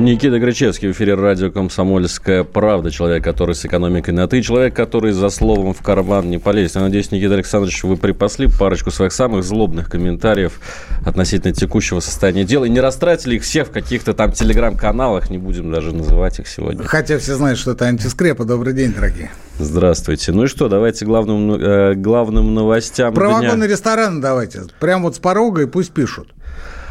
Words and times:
Никита 0.00 0.38
Грачевский 0.38 0.88
в 0.88 0.92
эфире 0.92 1.14
радио 1.14 1.50
«Комсомольская 1.50 2.42
правда». 2.42 2.90
Человек, 2.90 3.22
который 3.22 3.54
с 3.54 3.66
экономикой 3.66 4.10
на 4.12 4.26
«ты». 4.26 4.40
Человек, 4.40 4.74
который 4.74 5.12
за 5.12 5.28
словом 5.28 5.74
в 5.74 5.82
карман 5.82 6.30
не 6.30 6.38
полезет. 6.38 6.76
Я 6.76 6.80
надеюсь, 6.80 7.10
Никита 7.10 7.34
Александрович, 7.34 7.82
вы 7.84 7.98
припасли 7.98 8.48
парочку 8.48 8.90
своих 8.90 9.12
самых 9.12 9.44
злобных 9.44 9.90
комментариев 9.90 10.58
относительно 11.04 11.52
текущего 11.52 12.00
состояния 12.00 12.44
дела. 12.44 12.64
И 12.64 12.70
не 12.70 12.80
растратили 12.80 13.36
их 13.36 13.42
все 13.42 13.62
в 13.62 13.70
каких-то 13.70 14.14
там 14.14 14.32
телеграм-каналах. 14.32 15.28
Не 15.28 15.36
будем 15.36 15.70
даже 15.70 15.94
называть 15.94 16.38
их 16.38 16.48
сегодня. 16.48 16.82
Хотя 16.82 17.18
все 17.18 17.34
знают, 17.34 17.58
что 17.58 17.72
это 17.72 17.84
антискрепа. 17.84 18.44
Добрый 18.44 18.72
день, 18.72 18.94
дорогие. 18.94 19.30
Здравствуйте. 19.58 20.32
Ну 20.32 20.44
и 20.44 20.46
что, 20.46 20.70
давайте 20.70 21.04
главным, 21.04 21.52
э, 21.52 21.94
главным 21.94 22.54
новостям 22.54 23.12
Про 23.12 23.38
дня. 23.38 23.50
вагоны 23.50 23.64
рестораны 23.64 24.22
давайте. 24.22 24.62
Прям 24.80 25.02
вот 25.02 25.16
с 25.16 25.18
порога 25.18 25.62
и 25.62 25.66
пусть 25.66 25.90
пишут. 25.90 26.28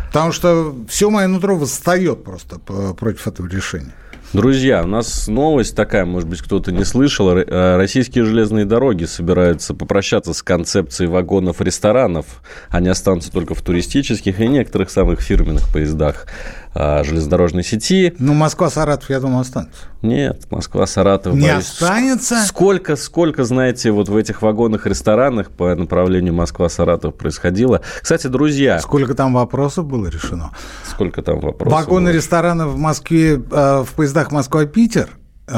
Потому 0.09 0.31
что 0.31 0.75
все 0.87 1.09
мое 1.09 1.27
нутро 1.27 1.55
восстает 1.55 2.23
просто 2.23 2.59
против 2.59 3.27
этого 3.27 3.47
решения. 3.47 3.93
Друзья, 4.31 4.83
у 4.83 4.87
нас 4.87 5.27
новость 5.27 5.75
такая, 5.75 6.05
может 6.05 6.29
быть, 6.29 6.43
кто-то 6.43 6.71
не 6.71 6.83
слышал. 6.83 7.29
Э, 7.35 7.77
Российские 7.77 8.25
железные 8.25 8.63
дороги 8.63 9.05
собираются 9.05 9.73
попрощаться 9.73 10.33
с 10.35 10.43
концепцией 10.43 11.09
вагонов-ресторанов. 11.09 12.27
Они 12.69 12.89
останутся 12.89 13.31
только 13.31 13.55
в 13.55 13.63
туристических 13.63 14.39
и 14.39 14.47
некоторых 14.47 14.91
самых 14.91 15.21
фирменных 15.21 15.73
поездах 15.73 16.27
железнодорожной 16.75 17.63
сети. 17.63 18.13
Ну, 18.19 18.33
Москва-Саратов, 18.33 19.09
я 19.09 19.19
думаю, 19.19 19.41
останется. 19.41 19.81
Нет, 20.01 20.45
Москва, 20.51 20.85
Саратов. 20.85 21.33
Не 21.35 21.47
Борис. 21.51 21.71
останется? 21.71 22.43
Сколько, 22.45 22.95
сколько, 22.95 23.43
знаете, 23.43 23.91
вот 23.91 24.07
в 24.07 24.15
этих 24.15 24.41
вагонах-ресторанах 24.41 25.49
по 25.51 25.75
направлению 25.75 26.33
Москва-Саратов 26.33 27.15
происходило. 27.15 27.81
Кстати, 28.01 28.27
друзья, 28.27 28.79
Сколько 28.79 29.13
там 29.13 29.33
вопросов 29.33 29.85
было 29.85 30.07
решено? 30.07 30.51
сколько 30.89 31.21
там 31.21 31.39
вопросов? 31.39 31.73
Вагоны 31.79 32.11
было? 32.11 32.15
ресторанов 32.15 32.69
в 32.73 32.77
Москве, 32.77 33.35
э, 33.51 33.83
в 33.85 33.93
поездах 33.95 34.31
Москва-Питер 34.31 35.09
э, 35.47 35.51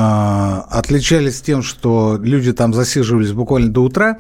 отличались 0.70 1.42
тем, 1.42 1.62
что 1.62 2.18
люди 2.22 2.54
там 2.54 2.74
засиживались 2.74 3.32
буквально 3.34 3.70
до 3.72 3.84
утра. 3.84 4.18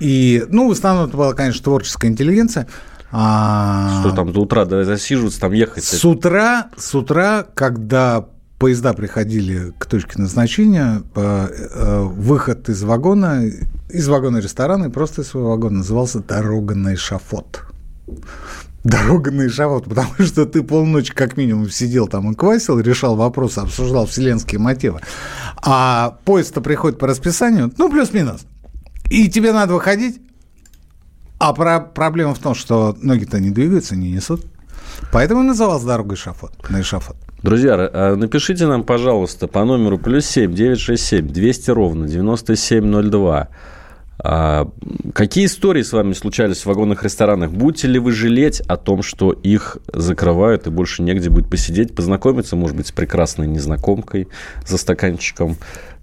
И, 0.00 0.44
ну, 0.48 0.68
в 0.68 0.72
основном 0.72 1.08
это 1.08 1.16
была, 1.16 1.34
конечно, 1.34 1.64
творческая 1.64 2.08
интеллигенция. 2.08 2.68
А, 3.10 4.00
Что 4.00 4.12
там 4.12 4.32
до 4.32 4.40
утра 4.40 4.64
да, 4.64 4.84
засиживаться, 4.84 5.40
там 5.40 5.52
ехать? 5.52 5.84
С 5.84 6.04
утра, 6.04 6.68
с 6.76 6.94
утра, 6.94 7.46
когда 7.54 8.26
поезда 8.58 8.92
приходили 8.92 9.72
к 9.78 9.86
точке 9.86 10.20
назначения, 10.20 11.02
по- 11.14 11.48
э, 11.50 12.02
выход 12.02 12.68
из 12.68 12.82
вагона, 12.82 13.44
из 13.88 14.08
вагона 14.08 14.38
ресторана, 14.38 14.86
и 14.86 14.90
просто 14.90 15.22
из 15.22 15.28
своего 15.28 15.50
вагона 15.50 15.78
назывался 15.78 16.18
«Дорога 16.20 16.74
на 16.74 16.94
эшафот». 16.94 17.62
Дорога 18.84 19.30
на 19.30 19.46
эшафот, 19.48 19.84
потому 19.84 20.12
что 20.20 20.44
ты 20.46 20.62
полночи 20.62 21.12
как 21.12 21.36
минимум 21.36 21.68
сидел 21.70 22.06
там 22.08 22.30
и 22.32 22.34
квасил, 22.34 22.78
решал 22.78 23.16
вопросы, 23.16 23.58
обсуждал 23.58 24.06
вселенские 24.06 24.60
мотивы. 24.60 25.00
А 25.62 26.18
поезд-то 26.24 26.60
приходит 26.60 26.98
по 26.98 27.06
расписанию, 27.06 27.72
ну, 27.76 27.90
плюс-минус. 27.90 28.42
И 29.10 29.28
тебе 29.28 29.52
надо 29.52 29.74
выходить, 29.74 30.20
а 31.38 31.52
про- 31.52 31.80
проблема 31.80 32.34
в 32.34 32.38
том, 32.38 32.54
что 32.54 32.96
ноги-то 33.00 33.40
не 33.40 33.50
двигаются, 33.50 33.96
не 33.96 34.10
несут. 34.10 34.44
Поэтому 35.12 35.42
и 35.42 35.46
назывался 35.46 35.86
дорога 35.86 36.14
эшафот, 36.14 36.52
на 36.70 36.80
эшафот. 36.80 37.16
Друзья, 37.42 37.74
а 37.78 38.16
напишите 38.16 38.66
нам, 38.66 38.82
пожалуйста, 38.82 39.46
по 39.46 39.64
номеру 39.64 39.98
плюс 39.98 40.26
семь 40.26 40.52
девять 40.52 40.80
шесть 40.80 41.04
семь 41.04 41.28
двести 41.28 41.70
ровно 41.70 42.08
девяносто 42.08 42.56
семь 42.56 42.86
ноль 42.86 43.08
два. 43.08 43.48
А, 44.20 44.68
какие 45.14 45.46
истории 45.46 45.82
с 45.82 45.92
вами 45.92 46.12
случались 46.12 46.62
в 46.62 46.66
вагонных 46.66 47.04
ресторанах? 47.04 47.52
Будете 47.52 47.86
ли 47.86 48.00
вы 48.00 48.10
жалеть 48.10 48.60
о 48.62 48.76
том, 48.76 49.02
что 49.02 49.30
их 49.30 49.78
закрывают 49.92 50.66
и 50.66 50.70
больше 50.70 51.02
негде 51.02 51.30
будет 51.30 51.48
посидеть, 51.48 51.94
познакомиться, 51.94 52.56
может 52.56 52.76
быть, 52.76 52.88
с 52.88 52.92
прекрасной 52.92 53.46
незнакомкой 53.46 54.26
за 54.66 54.76
стаканчиком 54.76 55.56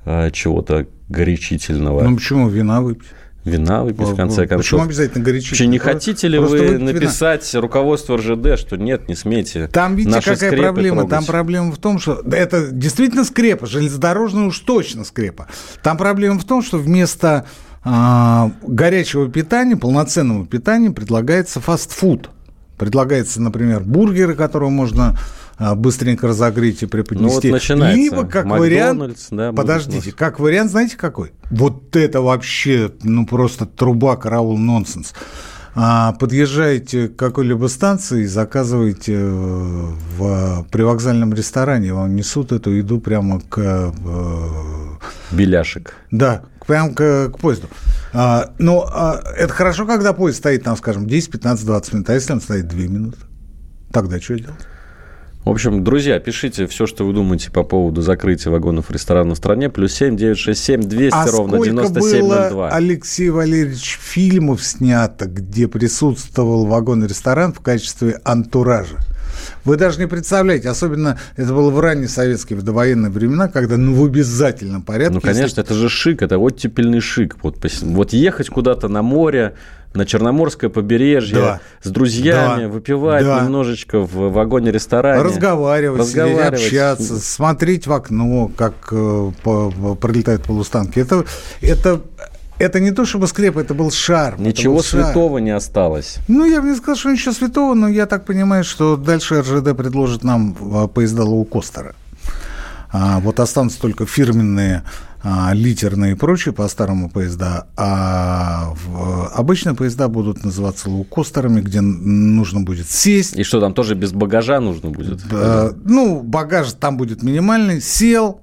а, 0.06 0.32
чего-то 0.32 0.88
горячительного? 1.10 2.04
Ну 2.04 2.16
почему 2.16 2.48
вина 2.48 2.80
выпить? 2.80 3.10
Вина 3.46 3.84
выпить, 3.84 4.08
в 4.08 4.16
конце 4.16 4.48
концов. 4.48 4.66
Почему 4.66 4.82
обязательно 4.82 5.24
горячительное? 5.24 5.72
Не 5.72 5.78
хотите 5.78 6.28
ли 6.28 6.40
просто 6.40 6.58
вы 6.58 6.64
выпить 6.64 6.80
вина. 6.80 6.94
написать 6.94 7.56
руководству 7.56 8.18
РЖД, 8.18 8.58
что 8.60 8.76
нет, 8.76 9.08
не 9.08 9.14
смейте 9.14 9.68
Там, 9.68 9.96
видите, 9.96 10.16
наши 10.16 10.34
какая 10.34 10.52
проблема? 10.58 11.02
Там 11.02 11.10
трогать? 11.10 11.28
проблема 11.28 11.72
в 11.72 11.78
том, 11.78 12.00
что 12.00 12.24
это 12.32 12.72
действительно 12.72 13.24
скрепа, 13.24 13.68
железнодорожная 13.68 14.46
уж 14.46 14.60
точно 14.60 15.06
скрепа. 15.06 15.48
Там 15.84 15.96
проблема 15.96 16.40
в 16.40 16.44
том, 16.44 16.64
что 16.64 16.80
вместо 16.80 17.46
а, 17.84 18.52
горячего 18.64 19.30
питания, 19.30 19.78
полноценного 19.78 20.48
питания 20.48 20.90
предлагается 20.90 21.60
фастфуд. 21.60 22.32
Предлагается, 22.80 23.40
например, 23.42 23.82
бургеры, 23.82 24.34
которые 24.34 24.72
можно 24.72 25.16
быстренько 25.76 26.28
разогреть 26.28 26.84
и 26.84 26.86
преподнести. 26.86 27.48
Ну, 27.48 27.54
вот 27.54 27.62
начинается 27.62 27.98
Либо, 27.98 28.26
как 28.26 28.46
вариант, 28.46 29.18
да, 29.32 29.54
подождите, 29.54 30.10
нас. 30.10 30.16
как 30.16 30.40
вариант, 30.40 30.72
знаете 30.72 30.98
какой? 30.98 31.32
Вот 31.50 31.96
это 31.96 32.22
вообще, 32.22 32.92
ну, 33.04 33.26
просто 33.26 33.66
труба, 33.66 34.18
караул, 34.18 34.58
нонсенс. 34.58 35.14
А, 35.78 36.14
Подъезжаете 36.14 37.10
к 37.10 37.18
какой-либо 37.18 37.68
станции 37.68 38.24
и 38.24 38.28
заказываете 38.28 39.14
э, 39.14 39.92
в 40.18 40.66
привокзальном 40.72 41.34
ресторане, 41.34 41.94
вам 41.94 42.16
несут 42.16 42.54
эту 42.54 42.72
еду 42.72 43.02
прямо 43.02 43.42
к... 43.42 43.60
э, 43.60 43.92
Беляшек. 45.32 45.96
Да, 46.12 46.44
прямо 46.66 46.94
к, 46.94 47.30
к 47.30 47.40
поезду. 47.40 47.68
А, 48.14 48.54
Но 48.58 48.90
а, 48.90 49.22
это 49.36 49.54
хорошо, 49.54 49.86
когда 49.86 50.14
поезд 50.14 50.38
стоит 50.38 50.64
там, 50.64 50.78
скажем, 50.78 51.08
10, 51.08 51.30
15, 51.30 51.66
20 51.66 51.94
минут, 51.94 52.10
а 52.10 52.14
если 52.14 52.32
он 52.32 52.40
стоит 52.40 52.70
2 52.70 52.80
минуты? 52.84 53.18
Тогда 53.92 54.22
что 54.22 54.40
делать? 54.40 54.56
В 55.46 55.50
общем, 55.52 55.84
друзья, 55.84 56.20
пишите 56.20 56.66
все, 56.66 56.88
что 56.88 57.06
вы 57.06 57.14
думаете 57.14 57.52
по 57.52 57.62
поводу 57.62 58.02
закрытия 58.02 58.52
вагонов 58.52 58.90
ресторанов 58.90 59.36
в 59.36 59.38
стране. 59.38 59.70
Плюс 59.70 59.94
семь 59.94 60.18
девять 60.18 60.40
шесть 60.40 60.64
семь 60.64 60.82
двести 60.82 61.16
а 61.16 61.28
ровно 61.28 61.58
сколько 61.58 61.66
девяносто 61.66 62.00
было. 62.00 62.70
Алексей 62.70 63.30
Валерьевич, 63.30 64.00
фильмов 64.02 64.64
снято, 64.64 65.28
где 65.28 65.68
присутствовал 65.68 66.66
вагон-ресторан 66.66 67.54
в 67.54 67.60
качестве 67.60 68.20
антуража? 68.24 68.98
Вы 69.66 69.78
даже 69.78 70.00
не 70.00 70.08
представляете, 70.08 70.68
особенно 70.68 71.20
это 71.36 71.54
было 71.54 71.70
в 71.70 71.80
ранние 71.80 72.08
советские, 72.08 72.58
в 72.58 72.64
довоенные 72.64 73.12
времена, 73.12 73.48
когда 73.48 73.78
ну, 73.78 73.94
в 73.94 74.04
обязательном 74.04 74.82
порядке... 74.82 75.14
Ну, 75.14 75.20
если- 75.24 75.32
конечно, 75.32 75.62
это 75.62 75.76
же 75.76 75.90
шик, 75.90 76.24
это 76.24 76.40
оттепельный 76.40 77.02
шик. 77.02 77.38
Вот, 77.44 77.64
вот 77.84 78.14
ехать 78.14 78.50
куда-то 78.50 78.88
на 78.88 79.04
море, 79.04 79.54
на 79.96 80.06
Черноморское 80.06 80.70
побережье, 80.70 81.36
Да. 81.36 81.60
с 81.82 81.90
друзьями, 81.90 82.64
Да. 82.64 82.70
выпивать 82.70 83.24
Да. 83.26 83.42
немножечко 83.42 84.00
в 84.00 84.32
вагоне-ресторане. 84.32 85.22
Разговаривать, 85.24 86.08
сидеть, 86.08 86.24
Разговаривать. 86.24 86.62
общаться, 86.66 87.20
смотреть 87.20 87.88
в 87.88 87.94
окно, 87.94 88.52
как 88.58 88.74
э, 88.92 89.32
по- 89.44 89.72
по- 89.72 89.96
пролетают 89.96 90.44
полустанки. 90.44 91.00
Это, 91.00 91.26
это, 91.62 92.02
это 92.60 92.80
не 92.80 92.92
то 92.92 93.06
чтобы 93.06 93.28
скреп, 93.28 93.58
это 93.58 93.74
был 93.74 93.92
шарм. 93.92 94.44
Ничего 94.44 94.76
был 94.76 94.84
шарм. 94.84 95.06
святого 95.06 95.38
не 95.40 95.52
осталось. 95.52 96.18
Ну, 96.28 96.46
я 96.46 96.62
бы 96.62 96.70
не 96.70 96.76
сказал, 96.76 96.96
что 96.96 97.12
ничего 97.12 97.34
святого, 97.34 97.74
но 97.74 97.88
я 97.88 98.06
так 98.06 98.26
понимаю, 98.26 98.64
что 98.64 98.98
дальше 98.98 99.42
РЖД 99.42 99.76
предложит 99.76 100.24
нам 100.24 100.56
а, 100.74 100.88
поезда 100.88 101.24
лоукостера. 101.24 101.96
А, 102.92 103.20
вот 103.20 103.40
останутся 103.40 103.80
только 103.82 104.06
фирменные 104.06 104.84
а, 105.28 105.54
литерные 105.54 106.12
и 106.12 106.16
прочие 106.16 106.54
по 106.54 106.68
старому 106.68 107.10
поезда, 107.10 107.66
а 107.76 108.74
в- 108.86 109.28
обычные 109.34 109.74
поезда 109.76 110.08
будут 110.08 110.44
называться 110.44 110.88
лоукостерами, 110.88 111.62
где 111.62 111.82
нужно 111.82 112.62
будет 112.62 112.88
сесть, 112.90 113.36
И 113.36 113.44
что, 113.44 113.60
там 113.60 113.74
тоже 113.74 113.96
без 113.96 114.12
багажа 114.12 114.60
нужно 114.60 114.92
будет? 114.92 115.22
Э, 115.32 115.72
ну, 115.84 116.22
багаж 116.22 116.72
там 116.74 116.98
будет 116.98 117.24
минимальный. 117.24 117.82
Сел, 117.82 118.40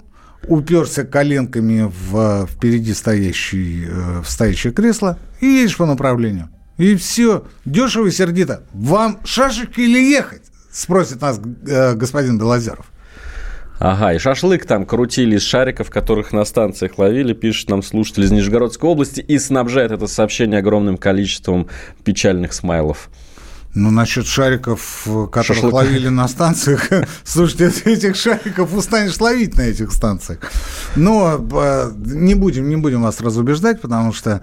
уперся 0.47 1.05
коленками 1.05 1.89
в 2.09 2.47
впереди 2.47 2.93
стоящий, 2.93 3.85
э, 3.87 4.21
в 4.21 4.29
стоящее 4.29 4.73
кресло 4.73 5.17
и 5.39 5.45
едешь 5.45 5.77
по 5.77 5.85
направлению. 5.85 6.49
И 6.77 6.95
все. 6.97 7.45
Дешево 7.63 8.07
и 8.07 8.11
сердито. 8.11 8.63
Вам 8.73 9.19
шашечки 9.23 9.79
или 9.79 9.99
ехать? 9.99 10.41
Спросит 10.69 11.21
нас 11.21 11.39
э, 11.65 11.93
господин 11.93 12.37
Белозеров. 12.39 12.87
Ага, 13.83 14.13
и 14.13 14.17
шашлык 14.17 14.65
там 14.65 14.85
крутили 14.85 15.35
из 15.35 15.43
шариков, 15.43 15.89
которых 15.89 16.31
на 16.31 16.45
станциях 16.45 16.97
ловили, 16.97 17.33
пишет 17.33 17.69
нам 17.69 17.83
слушатель 17.83 18.23
из 18.23 18.31
Нижегородской 18.31 18.89
области, 18.89 19.19
и 19.19 19.37
снабжает 19.37 19.91
это 19.91 20.07
сообщение 20.07 20.59
огромным 20.59 20.95
количеством 20.95 21.67
печальных 22.05 22.53
смайлов. 22.53 23.09
Ну, 23.75 23.91
насчет 23.91 24.25
шариков, 24.25 25.05
э, 25.05 25.27
которых 25.29 25.57
Шашлыка. 25.57 25.75
ловили 25.75 26.07
на 26.07 26.29
станциях, 26.29 26.87
слушайте, 27.25 27.73
этих 27.83 28.15
шариков 28.15 28.73
устанешь 28.73 29.19
ловить 29.19 29.57
на 29.57 29.63
этих 29.63 29.91
станциях. 29.91 30.39
Но 30.95 31.45
э, 31.51 31.91
не 32.05 32.35
будем, 32.35 32.69
не 32.69 32.77
будем 32.77 33.01
вас 33.01 33.19
разубеждать, 33.19 33.81
потому 33.81 34.13
что 34.13 34.41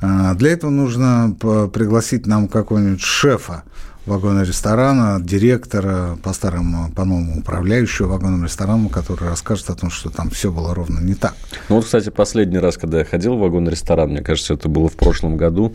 А, 0.00 0.34
для 0.34 0.52
этого 0.52 0.70
нужно 0.70 1.34
пригласить 1.40 2.26
нам 2.26 2.46
какого-нибудь 2.46 3.00
шефа 3.00 3.64
вагона 4.08 4.42
ресторана, 4.42 5.20
директора, 5.20 6.18
по-старому, 6.22 6.90
по-новому 6.92 7.38
управляющего 7.38 8.08
вагоном 8.08 8.44
рестораном, 8.44 8.88
который 8.88 9.28
расскажет 9.28 9.70
о 9.70 9.74
том, 9.74 9.90
что 9.90 10.10
там 10.10 10.30
все 10.30 10.50
было 10.50 10.74
ровно 10.74 11.00
не 11.00 11.14
так. 11.14 11.34
Ну 11.68 11.76
вот, 11.76 11.84
кстати, 11.84 12.10
последний 12.10 12.58
раз, 12.58 12.76
когда 12.76 12.98
я 12.98 13.04
ходил 13.04 13.36
в 13.36 13.40
вагон 13.40 13.68
ресторан, 13.68 14.10
мне 14.10 14.22
кажется, 14.22 14.54
это 14.54 14.68
было 14.68 14.88
в 14.88 14.96
прошлом 14.96 15.36
году, 15.36 15.74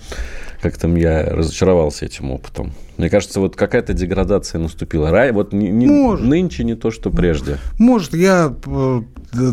как-то 0.61 0.87
я 0.87 1.25
разочаровался 1.25 2.05
этим 2.05 2.31
опытом. 2.31 2.73
Мне 2.97 3.09
кажется, 3.09 3.39
вот 3.39 3.55
какая-то 3.55 3.93
деградация 3.93 4.59
наступила. 4.59 5.11
Рай, 5.11 5.31
вот 5.31 5.51
не, 5.51 5.69
не, 5.69 5.87
нынче 5.87 6.63
не 6.63 6.75
то, 6.75 6.91
что 6.91 7.09
прежде. 7.09 7.57
Может, 7.79 8.13
я 8.13 8.53
э, 8.65 9.01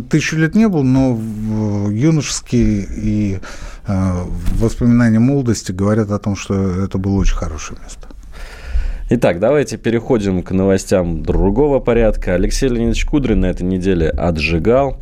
тысячу 0.09 0.37
лет 0.37 0.55
не 0.55 0.69
был, 0.69 0.83
но 0.83 1.19
юношеские 1.91 2.87
и 2.97 3.41
э, 3.87 4.25
воспоминания 4.57 5.19
молодости 5.19 5.73
говорят 5.73 6.11
о 6.11 6.19
том, 6.19 6.37
что 6.37 6.55
это 6.85 6.99
было 6.99 7.17
очень 7.17 7.37
хорошее 7.37 7.81
место. 7.83 8.09
Итак, 9.13 9.41
давайте 9.41 9.77
переходим 9.77 10.41
к 10.41 10.53
новостям 10.53 11.25
другого 11.25 11.81
порядка. 11.81 12.35
Алексей 12.35 12.69
Леонидович 12.69 13.07
Кудрин 13.07 13.41
на 13.41 13.47
этой 13.47 13.65
неделе 13.65 14.09
отжигал. 14.09 15.01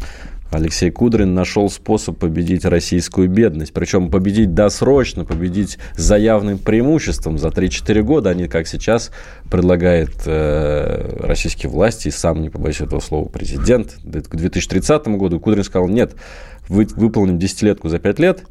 Алексей 0.50 0.90
Кудрин 0.90 1.34
нашел 1.34 1.68
способ 1.68 2.16
победить 2.16 2.64
российскую 2.64 3.28
бедность. 3.28 3.74
Причем 3.74 4.10
победить 4.10 4.54
досрочно, 4.54 5.26
победить 5.26 5.76
за 5.94 6.16
явным 6.16 6.56
преимуществом 6.56 7.36
за 7.36 7.48
3-4 7.48 8.00
года, 8.00 8.32
не 8.32 8.48
как 8.48 8.66
сейчас 8.66 9.10
предлагает 9.50 10.22
э, 10.24 11.18
российские 11.20 11.68
власти, 11.68 12.08
и 12.08 12.10
сам, 12.10 12.40
не 12.40 12.48
побоюсь 12.48 12.80
этого 12.80 13.00
слова, 13.00 13.28
президент. 13.28 13.98
К 14.02 14.34
2030 14.34 15.06
году 15.18 15.38
Кудрин 15.38 15.64
сказал, 15.64 15.86
нет, 15.86 16.14
вы, 16.70 16.88
выполним 16.96 17.38
десятилетку 17.38 17.90
за 17.90 17.98
5 17.98 18.18
лет, 18.20 18.44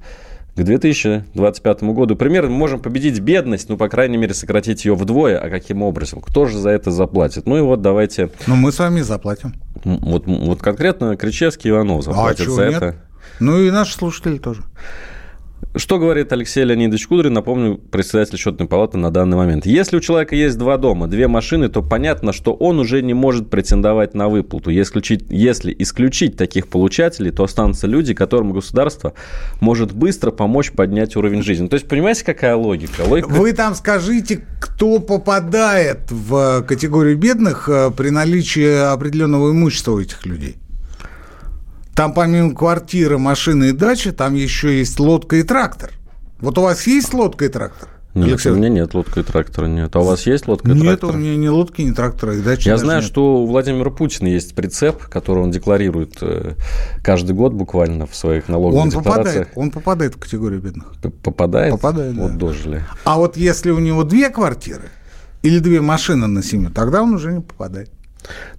к 0.58 0.64
2025 0.64 1.84
году 1.84 2.16
примерно 2.16 2.50
мы 2.50 2.58
можем 2.58 2.80
победить 2.80 3.20
бедность, 3.20 3.70
ну, 3.70 3.78
по 3.78 3.90
крайней 3.90 4.18
мере, 4.18 4.34
сократить 4.34 4.86
ее 4.86 4.96
вдвое. 4.96 5.38
А 5.38 5.52
каким 5.52 5.84
образом? 5.84 6.20
Кто 6.20 6.48
же 6.48 6.58
за 6.58 6.72
это 6.72 6.90
заплатит? 6.90 7.46
Ну 7.46 7.58
и 7.58 7.62
вот 7.62 7.84
давайте... 7.84 8.32
Ну, 8.48 8.56
мы 8.56 8.72
с 8.72 8.80
вами 8.80 9.02
заплатим. 9.02 9.54
Вот, 9.84 10.26
вот 10.26 10.60
конкретно 10.60 11.16
Кричевский 11.16 11.70
и 11.70 11.74
Иванов 11.74 12.04
заплатят 12.04 12.48
а 12.48 12.52
за 12.52 12.68
нет? 12.70 12.78
это. 12.78 12.96
Ну 13.40 13.60
и 13.62 13.70
наши 13.70 13.94
слушатели 13.94 14.40
тоже. 14.40 14.64
Что 15.78 16.00
говорит 16.00 16.32
Алексей 16.32 16.64
Леонидович 16.64 17.08
Кудрин, 17.08 17.34
напомню, 17.34 17.78
председатель 17.78 18.38
счетной 18.38 18.68
палаты 18.68 18.98
на 18.98 19.12
данный 19.12 19.38
момент. 19.38 19.66
Если 19.66 19.98
у 19.98 20.00
человека 20.00 20.36
есть 20.36 20.58
два 20.58 20.78
дома, 20.78 21.08
две 21.08 21.28
машины, 21.28 21.70
то 21.70 21.82
понятно, 21.82 22.34
что 22.34 22.54
он 22.54 22.80
уже 22.80 23.02
не 23.02 23.14
может 23.14 23.50
претендовать 23.50 24.14
на 24.14 24.28
выплату. 24.28 24.70
Если 24.70 24.88
исключить, 24.88 25.26
если 25.30 25.76
исключить 25.78 26.38
таких 26.38 26.68
получателей, 26.68 27.32
то 27.32 27.44
останутся 27.44 27.88
люди, 27.88 28.14
которым 28.14 28.54
государство 28.54 29.14
может 29.60 29.92
быстро 29.92 30.32
помочь 30.32 30.72
поднять 30.72 31.16
уровень 31.16 31.44
жизни. 31.44 31.68
То 31.68 31.76
есть, 31.76 31.88
понимаете, 31.88 32.26
какая 32.26 32.56
логика? 32.56 33.02
логика... 33.02 33.28
Вы 33.30 33.54
там 33.54 33.76
скажите, 33.76 34.46
кто 34.60 35.00
попадает 35.00 36.10
в 36.10 36.64
категорию 36.64 37.18
бедных 37.18 37.70
э, 37.70 37.92
при 37.92 38.10
наличии 38.10 38.92
определенного 38.92 39.52
имущества 39.52 39.94
у 39.94 40.00
этих 40.00 40.26
людей? 40.26 40.58
Там 41.98 42.14
помимо 42.14 42.54
квартиры, 42.54 43.18
машины 43.18 43.70
и 43.70 43.72
дачи, 43.72 44.12
там 44.12 44.36
еще 44.36 44.78
есть 44.78 45.00
лодка 45.00 45.38
и 45.38 45.42
трактор. 45.42 45.90
Вот 46.40 46.56
у 46.60 46.62
вас 46.62 46.86
есть 46.86 47.12
лодка 47.12 47.46
и 47.46 47.48
трактор? 47.48 47.90
Нет, 48.14 48.28
Алексей? 48.28 48.52
у 48.52 48.56
меня 48.56 48.70
нет 48.70 48.94
лодка 48.94 49.22
и 49.22 49.24
трактора, 49.24 49.66
нет. 49.66 49.96
А 49.96 50.02
у 50.02 50.04
вас 50.04 50.28
есть 50.28 50.48
лодка 50.48 50.70
и 50.70 50.74
нет, 50.76 50.84
трактор? 50.84 51.10
Нет, 51.10 51.16
у 51.16 51.18
меня 51.18 51.36
ни 51.36 51.48
лодки, 51.48 51.82
ни 51.82 51.92
трактора, 51.92 52.36
и 52.36 52.42
дачи 52.44 52.68
Я 52.68 52.78
знаю, 52.78 53.02
нет. 53.02 53.10
что 53.10 53.38
у 53.38 53.48
Владимира 53.48 53.90
Путина 53.90 54.28
есть 54.28 54.54
прицеп, 54.54 55.08
который 55.08 55.42
он 55.42 55.50
декларирует 55.50 56.18
э, 56.22 56.54
каждый 57.02 57.34
год 57.34 57.54
буквально 57.54 58.06
в 58.06 58.16
своих 58.16 58.48
налоговых 58.48 58.84
он 58.84 58.90
декларациях. 58.90 59.48
Попадает, 59.48 59.52
он 59.56 59.72
попадает 59.72 60.14
в 60.14 60.20
категорию 60.20 60.62
бедных. 60.62 60.94
Попадает? 61.24 61.72
Попадает, 61.72 62.16
Вот 62.16 62.34
да. 62.34 62.38
дожили. 62.38 62.84
А 63.06 63.18
вот 63.18 63.38
если 63.38 63.72
у 63.72 63.80
него 63.80 64.04
две 64.04 64.30
квартиры 64.30 64.90
или 65.42 65.58
две 65.58 65.82
машины 65.82 66.28
на 66.28 66.44
семью, 66.44 66.70
тогда 66.70 67.02
он 67.02 67.16
уже 67.16 67.34
не 67.34 67.42
попадает. 67.42 67.90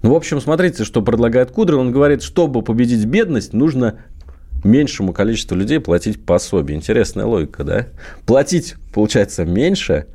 Ну, 0.01 0.13
в 0.13 0.15
общем, 0.15 0.41
смотрите, 0.41 0.83
что 0.83 1.01
предлагает 1.01 1.51
Кудрин. 1.51 1.79
Он 1.79 1.91
говорит, 1.91 2.23
чтобы 2.23 2.61
победить 2.61 3.05
бедность, 3.05 3.53
нужно 3.53 3.99
меньшему 4.63 5.13
количеству 5.13 5.55
людей 5.55 5.79
платить 5.79 6.23
пособие. 6.23 6.77
Интересная 6.77 7.25
логика, 7.25 7.63
да? 7.63 7.87
Платить, 8.25 8.75
получается, 8.93 9.45
меньше, 9.45 10.07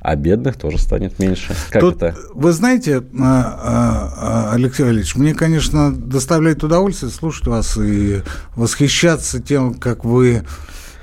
а 0.00 0.16
бедных 0.16 0.56
тоже 0.56 0.78
станет 0.78 1.18
меньше. 1.18 1.54
Как 1.70 1.80
Тут, 1.80 1.96
это? 1.96 2.16
Вы 2.34 2.52
знаете, 2.52 3.02
а, 3.18 4.50
а, 4.50 4.52
Алексей 4.52 4.82
Валерьевич, 4.82 5.16
мне, 5.16 5.34
конечно, 5.34 5.94
доставляет 5.94 6.62
удовольствие 6.62 7.10
слушать 7.10 7.46
вас 7.46 7.78
и 7.78 8.22
восхищаться 8.54 9.40
тем, 9.40 9.74
как 9.74 10.04
вы 10.04 10.44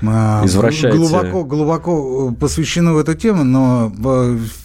Извращаете. 0.02 0.96
глубоко, 0.96 1.44
глубоко 1.44 2.32
посвящены 2.32 2.92
в 2.92 2.98
эту 2.98 3.14
тему, 3.14 3.44
но 3.44 3.92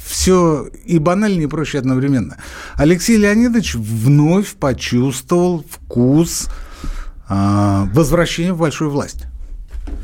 все 0.05 0.67
и 0.85 0.99
банально, 0.99 1.41
и 1.41 1.47
проще 1.47 1.79
одновременно. 1.79 2.37
Алексей 2.75 3.17
Леонидович 3.17 3.75
вновь 3.75 4.55
почувствовал 4.55 5.63
вкус 5.69 6.47
а, 7.29 7.87
возвращения 7.93 8.53
в 8.53 8.59
большую 8.59 8.89
власть. 8.89 9.25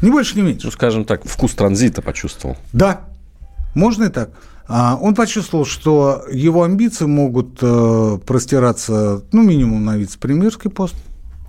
Не 0.01 0.11
больше, 0.11 0.35
не 0.35 0.41
меньше. 0.41 0.67
Ну, 0.67 0.71
скажем 0.71 1.05
так, 1.05 1.25
вкус 1.25 1.53
транзита 1.53 2.01
почувствовал. 2.01 2.57
Да, 2.71 3.01
можно 3.73 4.05
и 4.05 4.09
так. 4.09 4.31
А, 4.67 4.97
он 5.01 5.15
почувствовал, 5.15 5.65
что 5.65 6.23
его 6.31 6.63
амбиции 6.63 7.05
могут 7.05 7.59
э, 7.61 8.19
простираться, 8.25 9.23
ну, 9.31 9.41
минимум 9.43 9.83
на 9.83 9.97
вице-премьерский 9.97 10.69
пост, 10.69 10.95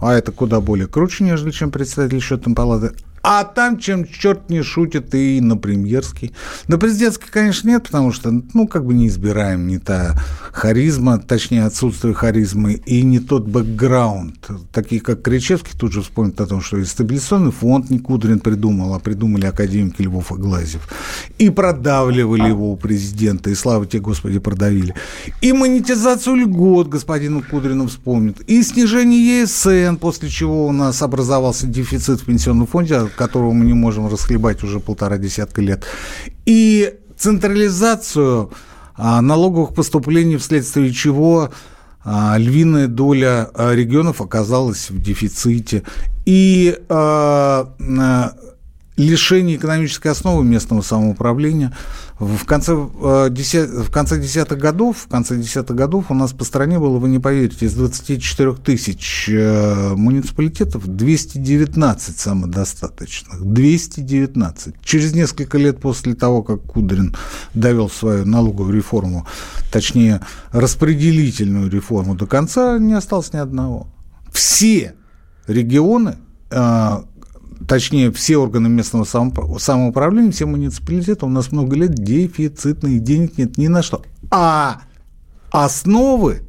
а 0.01 0.15
это 0.15 0.33
куда 0.33 0.61
более 0.61 0.87
круче, 0.87 1.25
нежели 1.25 1.51
чем 1.51 1.71
председатель 1.71 2.21
счетной 2.21 2.55
палаты. 2.55 2.93
А 3.27 3.45
там, 3.45 3.79
чем 3.79 4.07
черт 4.07 4.51
не 4.51 4.63
шутит, 4.63 5.15
и 5.15 5.41
на 5.41 5.57
премьерский. 5.57 6.35
На 6.69 6.77
президентский, 6.77 7.31
конечно, 7.31 7.69
нет, 7.69 7.85
потому 7.85 8.13
что, 8.13 8.31
ну, 8.53 8.69
как 8.69 8.85
бы 8.85 8.93
не 8.93 9.09
избираем 9.09 9.67
не 9.67 9.79
та 9.79 10.15
харизма, 10.53 11.19
точнее, 11.19 11.65
отсутствие 11.65 12.13
харизмы, 12.13 12.75
и 12.75 13.01
не 13.01 13.21
тот 13.21 13.47
бэкграунд. 13.47 14.47
Такие, 14.73 15.01
как 15.01 15.23
Кричевский, 15.23 15.73
тут 15.79 15.95
же 15.95 16.03
вспомнит 16.03 16.39
о 16.43 16.47
том, 16.47 16.61
что 16.61 16.77
и 16.77 16.85
стабилизационный 16.85 17.51
фонд 17.51 17.89
не 17.89 17.99
Кудрин 17.99 18.41
придумал, 18.41 18.95
а 18.95 18.99
придумали 18.99 19.47
академики 19.47 20.03
Львов 20.03 20.31
и 20.31 20.35
Глазев. 20.35 20.87
И 21.39 21.49
продавливали 21.49 22.47
его 22.47 22.73
у 22.73 22.77
президента, 22.77 23.49
и 23.49 23.55
слава 23.55 23.87
тебе, 23.87 24.03
Господи, 24.03 24.39
продавили. 24.39 24.95
И 25.41 25.55
монетизацию 25.55 26.37
льгот 26.37 26.89
господину 26.89 27.43
Кудрину 27.43 27.87
вспомнит, 27.87 28.43
и 28.43 28.63
снижение 28.63 29.41
ЕСН, 29.41 29.97
после 29.97 30.29
чего 30.29 30.67
у 30.67 30.73
нас 30.73 31.01
образовался 31.01 31.67
дефицит 31.67 32.21
в 32.21 32.27
пенсионном 32.27 32.67
фонде, 32.67 33.14
которого 33.15 33.53
мы 33.53 33.65
не 33.65 33.73
можем 33.73 34.09
расхлебать 34.09 34.63
уже 34.63 34.81
полтора 34.81 35.19
десятка 35.19 35.63
лет, 35.63 35.85
и 36.47 36.95
централизацию 37.17 38.51
а, 38.97 39.21
налоговых 39.21 39.75
поступлений, 39.75 40.37
вследствие 40.37 40.93
чего 40.93 41.51
а, 42.05 42.37
львиная 42.39 42.87
доля 42.87 43.51
а, 43.55 43.73
регионов 43.75 44.21
оказалась 44.21 44.91
в 44.91 45.01
дефиците. 45.01 45.83
И 46.27 46.79
лишение 48.97 49.57
экономической 49.57 50.09
основы 50.09 50.45
местного 50.45 50.81
самоуправления. 50.83 51.77
В 52.19 52.45
конце, 52.45 52.73
э, 52.75 53.29
в 53.29 53.91
конце 53.91 54.21
десятых 54.21 54.59
годов, 54.59 54.99
в 54.99 55.09
конце 55.09 55.37
десятых 55.37 55.75
годов 55.75 56.11
у 56.11 56.15
нас 56.15 56.33
по 56.33 56.45
стране 56.45 56.79
было, 56.79 56.99
вы 56.99 57.09
не 57.09 57.19
поверите, 57.19 57.67
из 57.67 57.75
24 57.75 58.53
тысяч 58.55 59.29
э, 59.29 59.95
муниципалитетов 59.97 60.87
219 60.87 62.19
самодостаточных. 62.19 63.43
219. 63.43 64.77
Через 64.85 65.13
несколько 65.13 65.59
лет 65.59 65.81
после 65.81 66.15
того, 66.15 66.43
как 66.43 66.63
Кудрин 66.63 67.17
довел 67.53 67.91
свою 67.91 68.25
налоговую 68.25 68.77
реформу, 68.77 69.27
точнее, 69.73 70.21
распределительную 70.53 71.69
реформу 71.69 72.15
до 72.15 72.27
конца, 72.27 72.79
не 72.79 72.95
осталось 72.95 73.33
ни 73.33 73.39
одного. 73.39 73.89
Все 74.33 74.95
регионы 75.49 76.17
э, 76.51 77.03
точнее, 77.67 78.13
все 78.13 78.37
органы 78.37 78.69
местного 78.69 79.05
самоуправления, 79.05 80.33
все 80.33 80.47
муниципалитеты 80.47 81.27
у 81.27 81.29
нас 81.29 81.53
много 81.53 81.77
лет 81.77 81.95
дефицитные, 81.95 82.99
денег 82.99 83.39
нет 83.39 83.59
ни 83.59 83.69
на 83.69 83.83
что. 83.83 84.03
А 84.31 84.83
основы, 85.51 86.43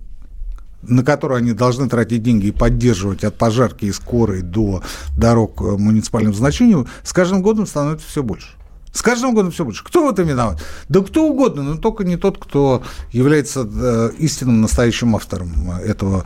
на 0.81 1.03
которые 1.03 1.39
они 1.39 1.53
должны 1.53 1.89
тратить 1.89 2.23
деньги 2.23 2.47
и 2.47 2.51
поддерживать 2.51 3.23
от 3.23 3.37
пожарки 3.37 3.85
и 3.85 3.91
скорой 3.91 4.41
до 4.41 4.83
дорог 5.17 5.61
муниципального 5.61 6.35
значения, 6.35 6.85
с 7.03 7.13
каждым 7.13 7.41
годом 7.41 7.67
становится 7.67 8.07
все 8.07 8.23
больше. 8.23 8.49
С 8.91 9.01
каждым 9.01 9.35
годом 9.35 9.51
все 9.51 9.65
больше. 9.65 9.83
Кто 9.83 10.07
в 10.07 10.09
этом 10.09 10.25
виноват? 10.25 10.63
Да 10.87 11.01
кто 11.01 11.27
угодно, 11.27 11.63
но 11.63 11.75
только 11.75 12.05
не 12.05 12.15
тот, 12.15 12.37
кто 12.37 12.81
является 13.11 13.67
э, 13.69 14.11
истинным 14.19 14.61
настоящим 14.61 15.17
автором 15.17 15.69
этого 15.71 16.23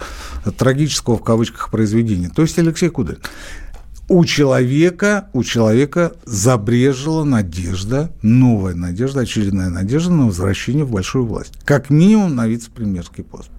трагического 0.55 1.17
в 1.17 1.24
кавычках 1.24 1.72
произведения. 1.72 2.29
То 2.29 2.43
есть 2.43 2.60
Алексей 2.60 2.89
Кудрин 2.89 3.17
у 4.09 4.25
человека, 4.25 5.29
у 5.33 5.43
человека 5.43 6.13
забрежила 6.25 7.23
надежда, 7.23 8.11
новая 8.21 8.73
надежда, 8.73 9.21
очередная 9.21 9.69
надежда 9.69 10.11
на 10.11 10.25
возвращение 10.25 10.83
в 10.83 10.91
большую 10.91 11.25
власть. 11.25 11.53
Как 11.63 11.89
минимум 11.89 12.35
на 12.35 12.47
вице-премьерский 12.47 13.23
пост. 13.23 13.49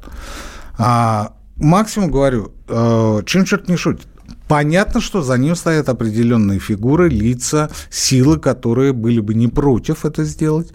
А 0.76 1.34
максимум, 1.56 2.10
говорю, 2.10 2.52
э, 2.68 3.22
чем 3.26 3.44
черт 3.44 3.68
не 3.68 3.76
шутит. 3.76 4.08
Понятно, 4.48 5.00
что 5.00 5.22
за 5.22 5.38
ним 5.38 5.54
стоят 5.54 5.88
определенные 5.88 6.58
фигуры, 6.58 7.08
лица, 7.08 7.70
силы, 7.88 8.36
которые 8.36 8.92
были 8.92 9.20
бы 9.20 9.32
не 9.34 9.46
против 9.46 10.04
это 10.04 10.24
сделать. 10.24 10.72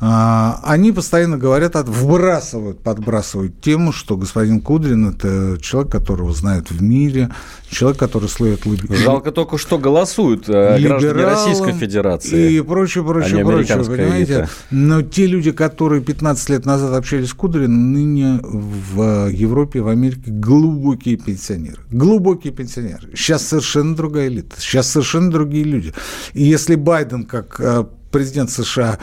А, 0.00 0.60
они 0.62 0.92
постоянно 0.92 1.38
говорят, 1.38 1.74
вбрасывают, 1.74 2.80
подбрасывают 2.80 3.60
тему, 3.60 3.92
что 3.92 4.16
господин 4.16 4.60
Кудрин– 4.60 5.08
это 5.10 5.58
человек, 5.60 5.90
которого 5.90 6.32
знают 6.32 6.70
в 6.70 6.80
мире, 6.80 7.30
человек, 7.68 7.98
который 7.98 8.28
слывет... 8.28 8.60
Жалко 8.90 9.32
только, 9.32 9.58
что 9.58 9.76
голосуют 9.76 10.48
э, 10.48 10.78
граждане 10.80 11.24
Российской 11.24 11.72
Федерации. 11.72 12.52
И 12.52 12.60
прочее, 12.60 13.02
прочее, 13.02 13.42
а 13.42 13.44
прочее, 13.44 13.78
понимаете? 13.78 14.32
Элита. 14.34 14.48
Но 14.70 15.02
те 15.02 15.26
люди, 15.26 15.50
которые 15.50 16.00
15 16.00 16.48
лет 16.50 16.64
назад 16.64 16.94
общались 16.94 17.30
с 17.30 17.34
Кудриным, 17.34 17.92
ныне 17.92 18.38
в 18.40 19.28
Европе, 19.30 19.80
в 19.80 19.88
Америке 19.88 20.22
глубокие 20.26 21.16
пенсионеры. 21.16 21.78
Глубокие 21.90 22.52
пенсионеры. 22.52 23.16
Сейчас 23.16 23.44
совершенно 23.44 23.96
другая 23.96 24.28
элита. 24.28 24.60
Сейчас 24.60 24.88
совершенно 24.88 25.32
другие 25.32 25.64
люди. 25.64 25.92
И 26.34 26.44
если 26.44 26.76
Байден, 26.76 27.24
как 27.24 27.58
э, 27.58 27.84
президент 28.12 28.50
США, 28.50 28.98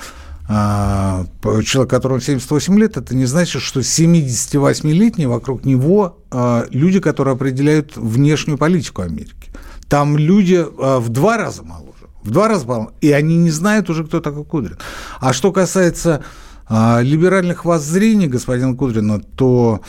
а, 0.48 1.26
человек, 1.64 1.90
которому 1.90 2.22
78 2.22 2.78
лет, 2.78 2.98
это 2.98 3.16
не 3.16 3.26
значит, 3.26 3.62
что 3.62 3.80
78-летние 3.80 5.28
вокруг 5.28 5.66
него 5.66 6.20
а, 6.30 6.66
люди, 6.70 7.00
которые 7.00 7.34
определяют 7.34 7.98
внешнюю 7.98 8.58
политику 8.58 9.02
Америки. 9.02 9.52
Там 9.88 10.18
люди 10.18 10.64
а, 10.64 11.00
в 11.00 11.10
два 11.10 11.38
раза 11.38 11.64
моложе. 11.64 12.08
В 12.24 12.30
два 12.30 12.48
раза 12.48 12.68
моложе. 12.68 12.90
И 13.02 13.12
они 13.12 13.38
не 13.38 13.50
знают 13.50 13.90
уже, 13.90 14.06
кто 14.06 14.22
такой 14.22 14.44
Кудрин. 14.44 14.78
А 15.20 15.34
что 15.34 15.52
касается 15.52 16.24
либеральных 16.68 17.64
воззрений 17.64 18.28
господина 18.28 18.76
Кудрина, 18.76 19.20
то 19.20 19.82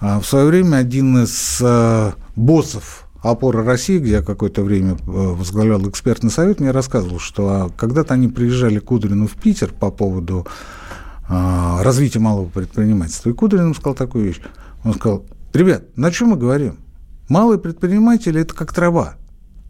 в 0.00 0.22
свое 0.24 0.46
время 0.46 0.76
один 0.76 1.24
из 1.24 1.62
боссов 2.36 3.06
опора 3.22 3.64
России, 3.64 3.98
где 3.98 4.12
я 4.12 4.22
какое-то 4.22 4.62
время 4.62 4.92
э, 4.92 4.96
возглавлял 5.06 5.88
экспертный 5.88 6.30
совет, 6.30 6.60
мне 6.60 6.70
рассказывал, 6.72 7.18
что 7.18 7.48
а, 7.48 7.70
когда-то 7.76 8.14
они 8.14 8.28
приезжали 8.28 8.78
к 8.78 8.84
Кудрину 8.84 9.26
в 9.26 9.32
Питер 9.32 9.72
по 9.72 9.90
поводу 9.90 10.46
а, 11.28 11.82
развития 11.82 12.18
малого 12.18 12.48
предпринимательства. 12.48 13.30
И 13.30 13.32
Кудрин 13.32 13.74
сказал 13.74 13.94
такую 13.94 14.24
вещь. 14.24 14.40
Он 14.84 14.94
сказал, 14.94 15.24
ребят, 15.52 15.96
на 15.96 16.10
чем 16.10 16.28
мы 16.28 16.36
говорим? 16.36 16.78
Малые 17.28 17.58
предприниматели– 17.58 18.40
это 18.42 18.54
как 18.54 18.72
трава. 18.72 19.14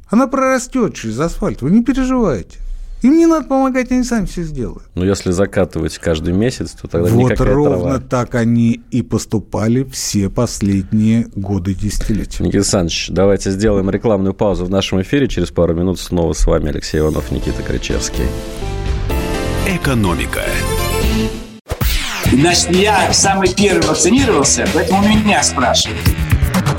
Она 0.09 0.27
прорастет 0.27 0.95
через 0.95 1.19
асфальт, 1.21 1.63
вы 1.63 1.71
не 1.71 1.85
переживайте. 1.85 2.59
Им 3.03 3.17
не 3.17 3.27
надо 3.27 3.47
помогать, 3.47 3.91
они 3.91 4.05
сами 4.05 4.27
все 4.27 4.43
сделают. 4.43 4.85
Но 4.95 5.05
если 5.05 5.33
закатывать 5.33 5.99
каждый 5.99 6.35
месяц, 6.35 6.71
то 6.73 6.87
тогда 6.87 7.11
вот 7.11 7.25
никакая 7.25 7.55
ровно 7.55 7.99
трава. 7.99 8.01
так 8.01 8.35
они 8.37 8.81
и 8.93 9.03
поступали 9.03 9.83
все 9.85 10.31
последние 10.31 11.27
годы 11.35 11.75
десятилетия. 11.75 12.45
Никита 12.45 12.59
Александрович, 12.59 13.09
давайте 13.11 13.51
сделаем 13.51 13.91
рекламную 13.91 14.35
паузу 14.35 14.65
в 14.65 14.71
нашем 14.71 15.03
эфире. 15.03 15.27
Через 15.27 15.51
пару 15.51 15.75
минут 15.75 15.99
снова 15.99 16.33
с 16.33 16.47
вами 16.47 16.69
Алексей 16.69 17.01
Иванов, 17.01 17.33
Никита 17.33 17.63
Кричевский. 17.63 18.25
Экономика. 19.67 20.43
Значит, 22.33 22.71
я 22.71 23.13
самый 23.13 23.53
первый 23.53 23.87
вакцинировался, 23.87 24.67
поэтому 24.73 25.03
меня 25.07 25.43
спрашивают. 25.43 25.99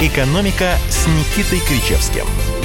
«Экономика» 0.00 0.78
с 0.88 1.06
Никитой 1.06 1.60
Кричевским– 1.60 2.24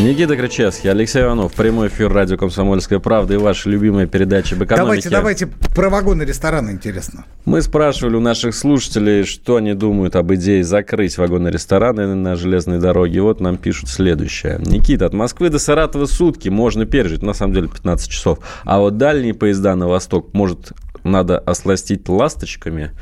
Никита 0.00 0.36
Кричевский, 0.36 0.92
Алексей 0.92 1.22
Иванов, 1.22 1.52
прямой 1.54 1.88
эфир 1.88 2.12
радио 2.12 2.36
«Комсомольская 2.36 3.00
правда» 3.00 3.34
и 3.34 3.36
ваша 3.36 3.68
любимая 3.68 4.06
передача 4.06 4.54
об 4.54 4.62
экономике. 4.62 5.10
Давайте, 5.10 5.10
давайте 5.10 5.46
про 5.74 5.90
вагоны 5.90 6.22
рестораны 6.22 6.70
интересно. 6.70 7.24
Мы 7.44 7.60
спрашивали 7.62 8.14
у 8.14 8.20
наших 8.20 8.54
слушателей, 8.54 9.24
что 9.24 9.56
они 9.56 9.74
думают 9.74 10.14
об 10.14 10.32
идее 10.32 10.62
закрыть 10.62 11.18
вагоны 11.18 11.48
рестораны 11.48 12.14
на 12.14 12.36
железной 12.36 12.78
дороге. 12.78 13.22
Вот 13.22 13.40
нам 13.40 13.56
пишут 13.56 13.88
следующее. 13.88 14.60
Никита, 14.60 15.06
от 15.06 15.14
Москвы 15.14 15.48
до 15.48 15.58
Саратова 15.58 16.06
сутки 16.06 16.48
можно 16.48 16.86
пережить, 16.86 17.22
на 17.22 17.32
самом 17.32 17.54
деле 17.54 17.66
15 17.66 18.08
часов. 18.08 18.38
А 18.64 18.78
вот 18.78 18.98
дальние 18.98 19.34
поезда 19.34 19.74
на 19.74 19.88
восток, 19.88 20.32
может, 20.32 20.74
надо 21.04 21.38
осластить 21.38 22.08
ласточками? 22.08 22.92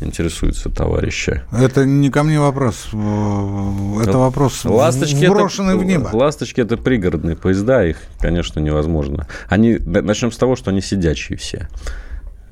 интересуются 0.00 0.70
товарищи. 0.70 1.42
Это 1.52 1.84
не 1.84 2.10
ко 2.10 2.22
мне 2.22 2.40
вопрос. 2.40 2.88
Это 2.88 4.18
вопрос 4.18 4.64
ласточки 4.64 5.26
брошенный 5.26 5.74
это, 5.74 5.82
в 5.82 5.84
небо. 5.84 6.10
Ласточки– 6.12 6.60
это 6.62 6.76
пригородные 6.76 7.36
поезда, 7.36 7.84
их, 7.84 7.98
конечно, 8.18 8.60
невозможно. 8.60 9.26
Они, 9.48 9.78
начнем 9.78 10.32
с 10.32 10.36
того, 10.36 10.56
что 10.56 10.70
они 10.70 10.80
сидячие 10.80 11.36
все. 11.36 11.68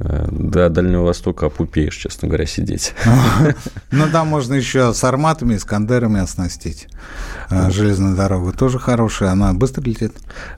Э, 0.01 0.29
до 0.31 0.69
Дальнего 0.69 1.05
Востока 1.05 1.47
опупеешь, 1.47 1.97
честно 1.97 2.29
говоря, 2.29 2.47
сидеть. 2.47 2.95
Ну, 3.91 4.05
там 4.13 4.29
можно 4.29 4.55
еще 4.55 4.93
с 4.93 5.03
арматами, 5.03 5.57
искандерами 5.57 6.21
оснастить. 6.21 6.89
Э, 7.51 7.71
железная 7.71 8.15
дорога 8.15 8.53
тоже 8.53 8.79
хорошая, 8.79 9.31
она 9.31 9.53
быстро 9.55 9.83
летит. 9.83 10.13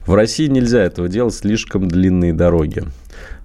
В 0.05 0.13
России 0.13 0.47
нельзя 0.47 0.81
этого 0.81 1.07
делать, 1.07 1.33
слишком 1.33 1.87
длинные 1.87 2.33
дороги 2.33 2.83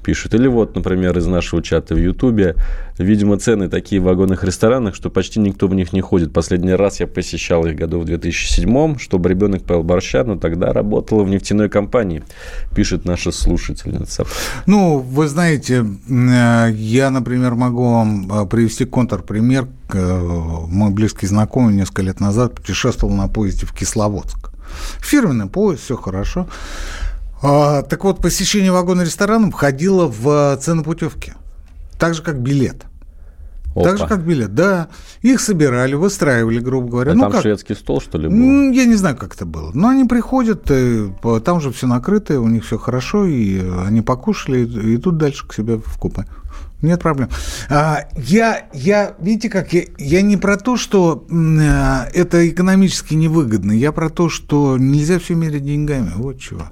пишут. 0.06 0.34
Или 0.34 0.46
вот, 0.46 0.76
например, 0.76 1.18
из 1.18 1.26
нашего 1.26 1.62
чата 1.62 1.94
в 1.94 1.98
Ютубе, 1.98 2.54
видимо, 2.96 3.38
цены 3.38 3.68
такие 3.68 4.00
в 4.00 4.04
вагонных 4.04 4.44
ресторанах, 4.44 4.94
что 4.94 5.10
почти 5.10 5.40
никто 5.40 5.66
в 5.66 5.74
них 5.74 5.92
не 5.92 6.00
ходит. 6.00 6.32
Последний 6.32 6.74
раз 6.74 7.00
я 7.00 7.08
посещал 7.08 7.66
их 7.66 7.74
году 7.74 7.98
в 7.98 8.04
2007, 8.04 8.98
чтобы 8.98 9.28
ребенок 9.28 9.64
поел 9.64 9.82
борща, 9.82 10.22
но 10.22 10.36
тогда 10.36 10.72
работала 10.72 11.24
в 11.24 11.28
нефтяной 11.28 11.68
компании, 11.68 12.22
пишет 12.74 13.04
наша 13.04 13.32
слушательница. 13.32 14.24
Ну, 14.66 14.98
вы 14.98 15.26
знаете, 15.26 15.84
э, 16.08 16.70
я, 16.72 17.10
например, 17.10 17.56
могу 17.56 17.90
вам 17.90 18.30
э, 18.32 18.46
привести 18.46 18.84
контрпример. 18.84 19.66
Э, 19.92 20.20
мой 20.68 20.90
близкий 20.90 21.26
знакомый 21.26 21.74
несколько 21.74 22.02
лет 22.02 22.20
назад 22.20 22.54
путешествовал 22.54 23.14
на 23.14 23.26
поезде 23.28 23.66
в 23.66 23.72
Кисловодск. 23.72 24.50
Фирменный 25.00 25.46
поезд, 25.46 25.82
все 25.82 25.96
хорошо. 25.96 26.46
А, 27.42 27.82
так 27.82 28.04
вот, 28.04 28.20
посещение 28.20 28.72
вагона 28.72 29.02
ресторана 29.02 29.50
входило 29.50 30.06
в 30.06 30.56
цену 30.60 30.82
путевки. 30.82 31.34
Так 31.98 32.14
же, 32.14 32.22
как 32.22 32.40
билет. 32.40 32.86
Опа. 33.76 33.84
Так 33.84 33.98
же, 33.98 34.06
как 34.06 34.24
билет, 34.24 34.54
да. 34.54 34.88
Их 35.20 35.38
собирали, 35.38 35.92
выстраивали, 35.94 36.60
грубо 36.60 36.88
говоря. 36.88 37.12
А 37.12 37.14
ну, 37.14 37.20
там 37.22 37.32
как? 37.32 37.42
шведский 37.42 37.74
стол, 37.74 38.00
что 38.00 38.16
ли, 38.16 38.28
был? 38.28 38.72
Я 38.72 38.86
не 38.86 38.94
знаю, 38.94 39.16
как 39.16 39.34
это 39.34 39.44
было. 39.44 39.70
Но 39.74 39.88
они 39.88 40.04
приходят, 40.04 40.70
э, 40.70 41.10
там 41.44 41.60
же 41.60 41.70
все 41.72 41.86
накрыто, 41.86 42.40
у 42.40 42.48
них 42.48 42.64
все 42.64 42.78
хорошо, 42.78 43.26
и 43.26 43.60
они 43.86 44.00
покушали, 44.00 44.60
и 44.60 44.96
идут 44.96 45.18
дальше 45.18 45.46
к 45.46 45.52
себе 45.52 45.76
в 45.76 45.98
купе. 45.98 46.24
Нет 46.80 47.02
проблем. 47.02 47.28
А, 47.68 48.04
я, 48.16 48.66
я, 48.72 49.14
видите, 49.18 49.50
как 49.50 49.74
я, 49.74 49.82
я 49.98 50.22
не 50.22 50.38
про 50.38 50.56
то, 50.56 50.78
что 50.78 51.26
э, 51.30 52.10
это 52.14 52.48
экономически 52.48 53.12
невыгодно, 53.12 53.72
я 53.72 53.92
про 53.92 54.08
то, 54.08 54.30
что 54.30 54.78
нельзя 54.78 55.18
все 55.18 55.34
мерить 55.34 55.64
деньгами. 55.64 56.12
Вот 56.16 56.40
чего. 56.40 56.70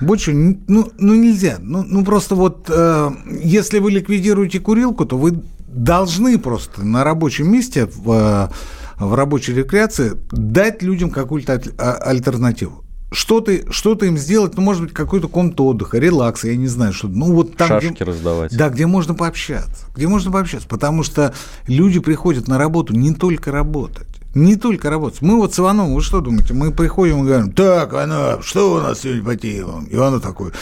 Больше, 0.00 0.32
ну, 0.32 0.92
ну 0.98 1.14
нельзя. 1.14 1.58
Ну, 1.60 1.84
ну 1.86 2.04
просто 2.04 2.34
вот, 2.34 2.66
э, 2.68 3.10
если 3.42 3.78
вы 3.78 3.90
ликвидируете 3.92 4.60
курилку, 4.60 5.06
то 5.06 5.16
вы 5.16 5.42
должны 5.68 6.38
просто 6.38 6.84
на 6.84 7.04
рабочем 7.04 7.50
месте, 7.50 7.86
в, 7.86 8.10
э, 8.10 9.04
в 9.04 9.14
рабочей 9.14 9.54
рекреации, 9.54 10.12
дать 10.30 10.82
людям 10.82 11.10
какую-то 11.10 11.60
а, 11.78 11.92
альтернативу. 11.94 12.84
Что-то 13.12 13.70
что 13.70 13.94
им 13.94 14.18
сделать, 14.18 14.56
ну, 14.56 14.62
может 14.62 14.82
быть, 14.82 14.92
какую-то 14.92 15.28
комнату 15.28 15.64
отдыха, 15.64 15.98
релакса, 15.98 16.48
я 16.48 16.56
не 16.56 16.66
знаю, 16.66 16.92
что 16.92 17.06
ну, 17.06 17.32
вот 17.32 17.56
там, 17.56 17.68
Шашки 17.68 17.92
где, 17.92 18.04
раздавать. 18.04 18.56
Да, 18.56 18.70
где 18.70 18.86
можно 18.86 19.14
пообщаться, 19.14 19.86
где 19.94 20.08
можно 20.08 20.32
пообщаться, 20.32 20.66
потому 20.66 21.04
что 21.04 21.32
люди 21.68 22.00
приходят 22.00 22.48
на 22.48 22.58
работу 22.58 22.92
не 22.92 23.14
только 23.14 23.52
работать, 23.52 24.08
не 24.34 24.56
только 24.56 24.90
работать. 24.90 25.22
Мы 25.22 25.36
вот 25.36 25.54
с 25.54 25.58
Ивановым, 25.58 25.94
вы 25.94 26.02
что 26.02 26.20
думаете, 26.20 26.54
мы 26.54 26.72
приходим 26.72 27.22
и 27.22 27.26
говорим, 27.26 27.52
так, 27.52 27.94
она, 27.94 28.40
что 28.42 28.74
у 28.74 28.80
нас 28.80 29.00
сегодня 29.00 29.24
по 29.24 29.36
темам? 29.36 29.86
Иванов 29.90 30.22
такой, 30.22 30.52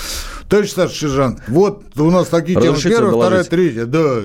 товарищ 0.49 0.71
старший 0.71 0.99
сержант, 0.99 1.43
вот 1.49 1.85
у 1.97 2.11
нас 2.11 2.29
такие 2.29 2.61
темы, 2.61 2.76
первая, 2.83 3.12
вторая, 3.12 3.45
третья, 3.45 3.87
да, 3.87 4.17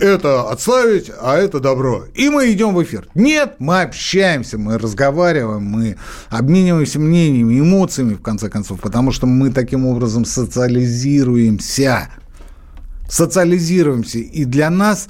это 0.00 0.48
отславить, 0.48 1.10
а 1.20 1.36
это 1.36 1.60
добро. 1.60 2.04
И 2.14 2.28
мы 2.28 2.50
идем 2.52 2.74
в 2.74 2.82
эфир. 2.82 3.06
Нет, 3.14 3.56
мы 3.58 3.82
общаемся, 3.82 4.58
мы 4.58 4.78
разговариваем, 4.78 5.62
мы 5.62 5.96
обмениваемся 6.30 6.98
мнениями, 6.98 7.60
эмоциями, 7.60 8.14
в 8.14 8.22
конце 8.22 8.48
концов, 8.48 8.80
потому 8.80 9.12
что 9.12 9.26
мы 9.26 9.50
таким 9.52 9.86
образом 9.86 10.24
социализируемся. 10.24 12.08
Социализируемся. 13.08 14.18
И 14.18 14.44
для 14.44 14.68
нас 14.70 15.08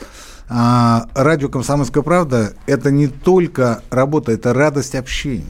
а, 0.48 1.06
радио 1.14 1.48
«Комсомольская 1.48 2.02
правда»– 2.02 2.54
это 2.66 2.90
не 2.90 3.06
только 3.08 3.82
работа, 3.90 4.32
это 4.32 4.52
радость 4.54 4.94
общения. 4.94 5.44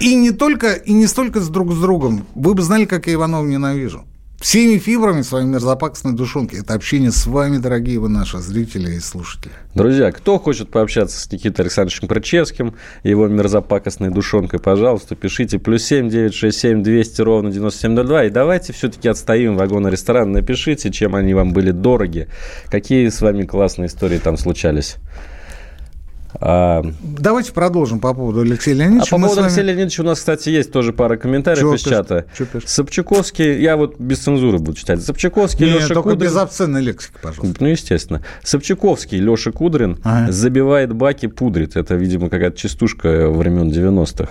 И 0.00 0.14
не 0.14 0.30
только, 0.30 0.72
и 0.72 0.92
не 0.92 1.06
столько 1.06 1.40
с 1.40 1.48
друг 1.48 1.72
с 1.72 1.78
другом. 1.78 2.26
Вы 2.34 2.54
бы 2.54 2.62
знали, 2.62 2.86
как 2.86 3.06
я 3.06 3.14
Иванова 3.14 3.44
ненавижу 3.44 4.04
всеми 4.40 4.78
фибрами 4.78 5.20
своей 5.20 5.46
мерзопакостной 5.46 6.14
душонки. 6.14 6.56
Это 6.56 6.72
общение 6.74 7.12
с 7.12 7.26
вами, 7.26 7.58
дорогие 7.58 8.00
вы 8.00 8.08
наши 8.08 8.38
зрители 8.38 8.94
и 8.94 8.98
слушатели. 8.98 9.52
Друзья, 9.74 10.10
кто 10.10 10.38
хочет 10.38 10.70
пообщаться 10.70 11.20
с 11.20 11.30
Никитой 11.30 11.66
Александровичем 11.66 12.08
Крычевским 12.08 12.74
его 13.04 13.28
мерзопакостной 13.28 14.10
душонкой, 14.10 14.58
пожалуйста, 14.58 15.14
пишите 15.14 15.58
плюс 15.58 15.84
семь 15.84 16.08
девять 16.08 16.34
шесть 16.34 16.58
семь 16.58 16.82
двести 16.82 17.20
ровно 17.20 17.50
девяносто 17.50 17.82
семь 17.82 17.92
ноль 17.92 18.06
два. 18.06 18.24
И 18.24 18.30
давайте 18.30 18.72
все-таки 18.72 19.08
отстоим 19.08 19.56
вагоны 19.56 19.88
ресторан. 19.88 20.32
Напишите, 20.32 20.90
чем 20.90 21.14
они 21.14 21.34
вам 21.34 21.52
были 21.52 21.70
дороги, 21.70 22.28
какие 22.70 23.08
с 23.08 23.20
вами 23.20 23.44
классные 23.44 23.88
истории 23.88 24.18
там 24.18 24.38
случались. 24.38 24.96
А... 26.34 26.84
Давайте 27.02 27.52
продолжим 27.52 28.00
по 28.00 28.14
поводу 28.14 28.40
Алексея 28.40 28.74
Леонидовича. 28.74 29.16
А 29.16 29.18
по 29.18 29.22
поводу 29.22 29.36
вами... 29.36 29.46
Алексея 29.46 29.64
Леонидовича 29.64 30.02
у 30.02 30.06
нас, 30.06 30.18
кстати, 30.18 30.48
есть 30.50 30.72
тоже 30.72 30.92
пара 30.92 31.16
комментариев 31.16 31.60
Чего 31.60 31.74
из 31.74 31.82
пишет? 31.82 32.08
чата. 32.08 32.26
Собчаковский, 32.66 33.60
я 33.60 33.76
вот 33.76 33.98
без 33.98 34.18
цензуры 34.20 34.58
буду 34.58 34.76
читать. 34.76 35.02
Собчаковский, 35.02 35.66
Нет, 35.66 35.76
Леша 35.76 35.94
только 35.94 36.10
Кудрин... 36.10 36.30
без 36.30 36.36
обсценной 36.36 36.82
лексики, 36.82 37.14
пожалуйста. 37.22 37.56
Ну, 37.62 37.68
естественно. 37.68 38.22
Собчаковский, 38.42 39.18
Леша 39.18 39.52
Кудрин 39.52 39.98
ага. 40.04 40.30
забивает 40.32 40.92
баки, 40.92 41.26
пудрит. 41.26 41.76
Это, 41.76 41.94
видимо, 41.94 42.28
какая-то 42.28 42.56
частушка 42.56 43.28
времен 43.28 43.70
90-х. 43.70 44.30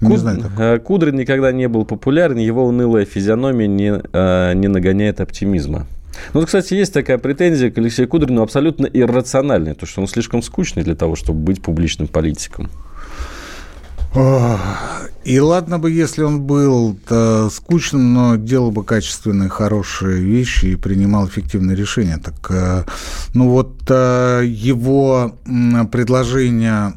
Не 0.00 0.10
Куд... 0.10 0.18
знаю 0.18 0.38
такого. 0.38 0.78
Кудрин 0.78 1.16
никогда 1.16 1.52
не 1.52 1.68
был 1.68 1.84
популярен, 1.84 2.36
его 2.36 2.66
унылая 2.66 3.04
физиономия 3.04 3.66
не, 3.66 4.00
а, 4.12 4.52
не 4.52 4.68
нагоняет 4.68 5.20
оптимизма. 5.20 5.86
Ну, 6.34 6.44
кстати, 6.44 6.74
есть 6.74 6.92
такая 6.92 7.18
претензия 7.18 7.70
к 7.70 7.78
Алексею 7.78 8.08
Кудрину 8.08 8.42
абсолютно 8.42 8.86
иррациональная, 8.86 9.74
то, 9.74 9.86
что 9.86 10.00
он 10.00 10.08
слишком 10.08 10.42
скучный 10.42 10.82
для 10.82 10.94
того, 10.94 11.16
чтобы 11.16 11.40
быть 11.40 11.62
публичным 11.62 12.08
политиком. 12.08 12.70
И 14.14 15.40
ладно 15.40 15.80
бы, 15.80 15.90
если 15.90 16.22
он 16.22 16.42
был 16.42 16.96
скучным, 17.50 18.14
но 18.14 18.36
делал 18.36 18.70
бы 18.70 18.84
качественные, 18.84 19.48
хорошие 19.48 20.20
вещи 20.20 20.66
и 20.66 20.76
принимал 20.76 21.26
эффективные 21.26 21.76
решения. 21.76 22.18
Так, 22.18 22.34
э, 22.50 22.84
ну 23.34 23.48
вот 23.48 23.72
э, 23.88 24.42
его 24.46 25.34
предложение 25.90 26.94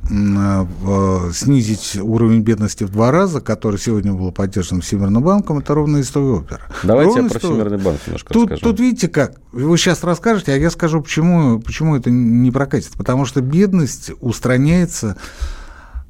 снизить 1.33 1.97
уровень 1.99 2.41
бедности 2.41 2.83
в 2.83 2.91
два 2.91 3.11
раза, 3.11 3.41
который 3.41 3.79
сегодня 3.79 4.13
было 4.13 4.29
поддержано 4.29 4.81
Всемирным 4.81 5.23
банком, 5.23 5.57
это 5.57 5.73
ровно 5.73 6.03
той 6.03 6.31
оперы. 6.31 6.61
Давайте 6.83 7.15
ровно 7.15 7.23
я 7.23 7.29
про 7.29 7.39
Всемирный 7.39 7.77
банк 7.77 7.99
немножко 8.05 8.33
тут, 8.33 8.51
расскажу. 8.51 8.71
Тут 8.71 8.79
видите 8.79 9.07
как, 9.07 9.33
вы 9.51 9.77
сейчас 9.77 10.03
расскажете, 10.03 10.53
а 10.53 10.57
я 10.57 10.69
скажу, 10.69 11.01
почему, 11.01 11.59
почему 11.59 11.95
это 11.95 12.11
не 12.11 12.51
прокатит. 12.51 12.91
Потому 12.91 13.25
что 13.25 13.41
бедность 13.41 14.11
устраняется 14.21 15.17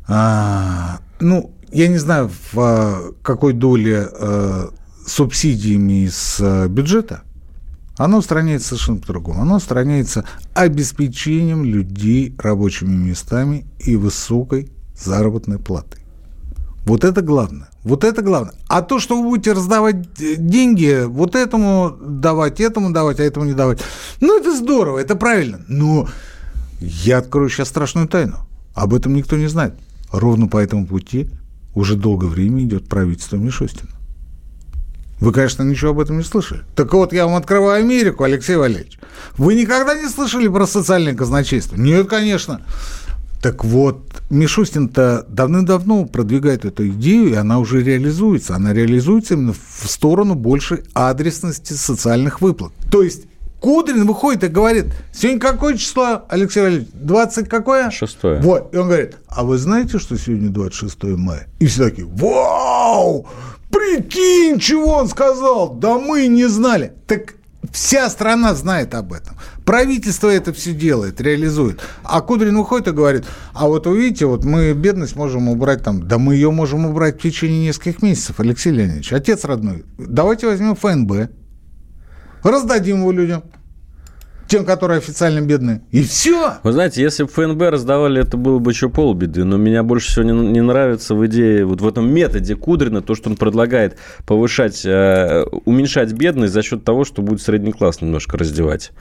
а, 0.10 1.00
ну, 1.20 1.52
я 1.72 1.88
не 1.88 1.98
знаю, 1.98 2.30
в 2.30 2.60
а, 2.60 3.14
какой 3.22 3.54
доле 3.54 4.10
а, 4.12 4.70
субсидиями 5.06 6.06
из 6.06 6.38
а, 6.42 6.68
бюджета, 6.68 7.22
оно 7.96 8.18
устраняется 8.18 8.70
совершенно 8.70 9.00
по-другому. 9.00 9.42
Оно 9.42 9.58
устраняется 9.58 10.26
обеспечением 10.54 11.64
людей 11.64 12.34
рабочими 12.40 12.96
местами 12.96 13.66
и 13.80 13.96
высокой 13.96 14.72
заработной 14.98 15.60
платой. 15.60 16.02
Вот 16.86 17.04
это 17.04 17.22
главное. 17.22 17.70
Вот 17.84 18.04
это 18.04 18.22
главное. 18.22 18.56
А 18.68 18.82
то, 18.82 19.00
что 19.00 19.22
вы 19.22 19.30
будете 19.30 19.52
раздавать 19.52 20.14
деньги, 20.16 21.04
вот 21.06 21.36
этому 21.36 21.96
давать, 22.02 22.60
этому 22.60 22.92
давать, 22.92 23.20
а 23.20 23.24
этому 23.24 23.46
не 23.46 23.54
давать, 23.54 23.82
ну, 24.22 24.40
это 24.40 24.56
здорово, 24.56 24.98
это 25.00 25.16
правильно. 25.16 25.62
Но 25.68 26.08
я 26.80 27.20
открою 27.20 27.50
сейчас 27.50 27.68
страшную 27.68 28.08
тайну. 28.08 28.38
Об 28.74 28.94
этом 28.94 29.14
никто 29.14 29.36
не 29.38 29.48
знает. 29.48 29.76
Ровно 30.12 30.48
по 30.48 30.58
этому 30.58 30.86
пути 30.86 31.30
уже 31.76 31.96
долгое 31.96 32.28
время 32.28 32.64
идет 32.64 32.88
правительство 32.88 33.36
Мишустина. 33.38 33.92
Вы, 35.20 35.34
конечно, 35.34 35.64
ничего 35.64 35.92
об 35.92 36.00
этом 36.00 36.18
не 36.18 36.24
слышали. 36.24 36.62
Так 36.76 36.94
вот, 36.94 37.12
я 37.12 37.26
вам 37.26 37.36
открываю 37.36 37.84
Америку, 37.84 38.24
Алексей 38.24 38.56
Валерьевич. 38.56 39.00
Вы 39.38 39.56
никогда 39.56 39.94
не 39.94 40.08
слышали 40.08 40.48
про 40.48 40.66
социальное 40.66 41.14
казначейство? 41.14 41.76
Нет, 41.76 42.08
конечно. 42.08 42.62
Так 43.42 43.64
вот, 43.64 44.22
Мишустин-то 44.30 45.26
давным-давно 45.30 46.06
продвигает 46.06 46.66
эту 46.66 46.88
идею, 46.90 47.30
и 47.30 47.34
она 47.34 47.60
уже 47.60 47.84
реализуется. 47.84 48.56
Она 48.56 48.74
реализуется 48.74 49.36
именно 49.36 49.54
в 49.54 49.90
сторону 49.90 50.36
большей 50.36 50.84
адресности 50.94 51.74
социальных 51.74 52.42
выплат. 52.42 52.72
То 52.92 53.02
есть 53.02 53.29
Кудрин 53.60 54.06
выходит 54.06 54.44
и 54.44 54.48
говорит, 54.48 54.88
сегодня 55.14 55.40
какое 55.40 55.78
число, 55.78 56.24
Алексей 56.30 56.62
Валерьевич? 56.62 56.90
20 56.94 57.50
какое? 57.50 57.90
Шестое. 57.92 58.42
Вот. 58.42 58.74
И 58.74 58.78
он 58.78 58.88
говорит, 58.88 59.18
а 59.28 59.44
вы 59.44 59.58
знаете, 59.58 60.00
что 60.00 60.18
сегодня 60.18 60.50
26 60.50 61.04
мая? 61.18 61.48
И 61.60 61.68
все 61.68 61.90
такие, 61.90 62.08
вау, 62.08 63.28
прикинь, 63.70 64.60
чего 64.60 64.94
он 64.94 65.08
сказал? 65.08 65.74
Да 65.76 65.98
мы 65.98 66.28
не 66.28 66.48
знали. 66.48 66.94
Так 67.08 67.34
Вся 67.72 68.10
страна 68.10 68.56
знает 68.56 68.96
об 68.96 69.14
этом. 69.14 69.36
Правительство 69.66 70.30
это 70.30 70.54
все 70.54 70.74
делает, 70.74 71.22
реализует. 71.22 71.82
А 72.04 72.22
Кудрин 72.22 72.58
выходит 72.58 72.88
и 72.88 72.92
говорит, 72.92 73.26
а 73.54 73.68
вот 73.68 73.86
увидите, 73.86 74.26
вот 74.26 74.44
мы 74.44 74.74
бедность 74.74 75.16
можем 75.16 75.50
убрать 75.50 75.84
там, 75.84 76.08
да 76.08 76.18
мы 76.18 76.36
ее 76.36 76.52
можем 76.52 76.86
убрать 76.86 77.20
в 77.20 77.22
течение 77.22 77.68
нескольких 77.68 78.02
месяцев, 78.02 78.40
Алексей 78.40 78.72
Леонидович, 78.72 79.14
отец 79.14 79.44
родной. 79.44 79.84
Давайте 79.98 80.48
возьмем 80.48 80.76
ФНБ, 80.76 81.30
раздадим 82.44 82.98
его 82.98 83.12
людям 83.12 83.44
тем, 84.50 84.66
которые 84.66 84.98
официально 84.98 85.42
бедные. 85.42 85.82
И 85.92 86.04
все. 86.04 86.56
Вы 86.64 86.72
знаете, 86.72 87.04
если 87.04 87.24
бы 87.24 87.30
ФНБ 87.30 87.62
раздавали, 87.62 88.22
это 88.22 88.36
было 88.36 88.58
бы 88.58 88.72
еще 88.72 88.90
полбеды. 88.90 89.44
Но 89.44 89.58
меня 89.58 89.84
больше 89.84 90.10
всего 90.10 90.26
не, 90.26 90.32
не 90.32 90.62
нравится 90.62 91.14
в 91.14 91.26
идее, 91.28 91.66
вот 91.66 91.82
в 91.82 91.88
этом 91.88 92.12
методе 92.12 92.56
Кудрина, 92.56 93.02
то, 93.02 93.14
что 93.14 93.30
он 93.30 93.38
предлагает 93.38 93.98
повышать, 94.26 94.84
э, 94.86 95.46
уменьшать 95.66 96.14
бедность 96.14 96.54
за 96.54 96.64
счет 96.64 96.84
того, 96.84 97.06
что 97.06 97.22
будет 97.22 97.44
средний 97.44 97.72
класс 97.72 98.02
немножко 98.02 98.38
раздевать. 98.38 98.92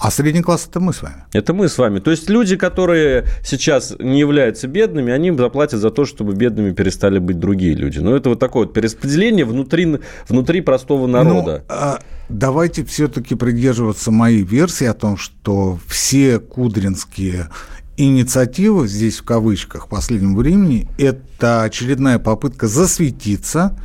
А 0.00 0.10
средний 0.10 0.42
класс 0.42 0.66
это 0.68 0.80
мы 0.80 0.92
с 0.92 1.02
вами. 1.02 1.24
Это 1.32 1.54
мы 1.54 1.68
с 1.68 1.78
вами. 1.78 1.98
То 2.00 2.10
есть 2.10 2.28
люди, 2.28 2.56
которые 2.56 3.24
сейчас 3.44 3.94
не 3.98 4.18
являются 4.18 4.68
бедными, 4.68 5.12
они 5.12 5.30
заплатят 5.32 5.80
за 5.80 5.90
то, 5.90 6.04
чтобы 6.04 6.34
бедными 6.34 6.72
перестали 6.72 7.18
быть 7.18 7.38
другие 7.38 7.74
люди. 7.74 7.98
Но 7.98 8.16
это 8.16 8.30
вот 8.30 8.38
такое 8.38 8.66
вот 8.66 8.74
перераспределение 8.74 9.44
внутри, 9.44 9.98
внутри 10.28 10.60
простого 10.60 11.06
ну, 11.06 11.12
народа. 11.12 11.64
Ну, 11.68 11.74
а 11.74 11.98
давайте 12.28 12.84
все-таки 12.84 13.34
придерживаться 13.34 14.10
моей 14.10 14.42
версии 14.42 14.86
о 14.86 14.94
том, 14.94 15.16
что 15.16 15.78
все 15.86 16.38
кудринские 16.38 17.48
инициативы, 17.96 18.86
здесь 18.86 19.18
в 19.18 19.24
кавычках, 19.24 19.86
в 19.86 19.88
последнем 19.88 20.36
времени, 20.36 20.88
это 20.98 21.62
очередная 21.62 22.18
попытка 22.18 22.68
засветиться 22.68 23.76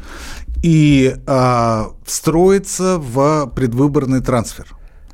и 0.62 1.16
э, 1.26 1.84
встроиться 2.06 2.98
в 3.00 3.52
предвыборный 3.56 4.22
трансфер 4.22 4.68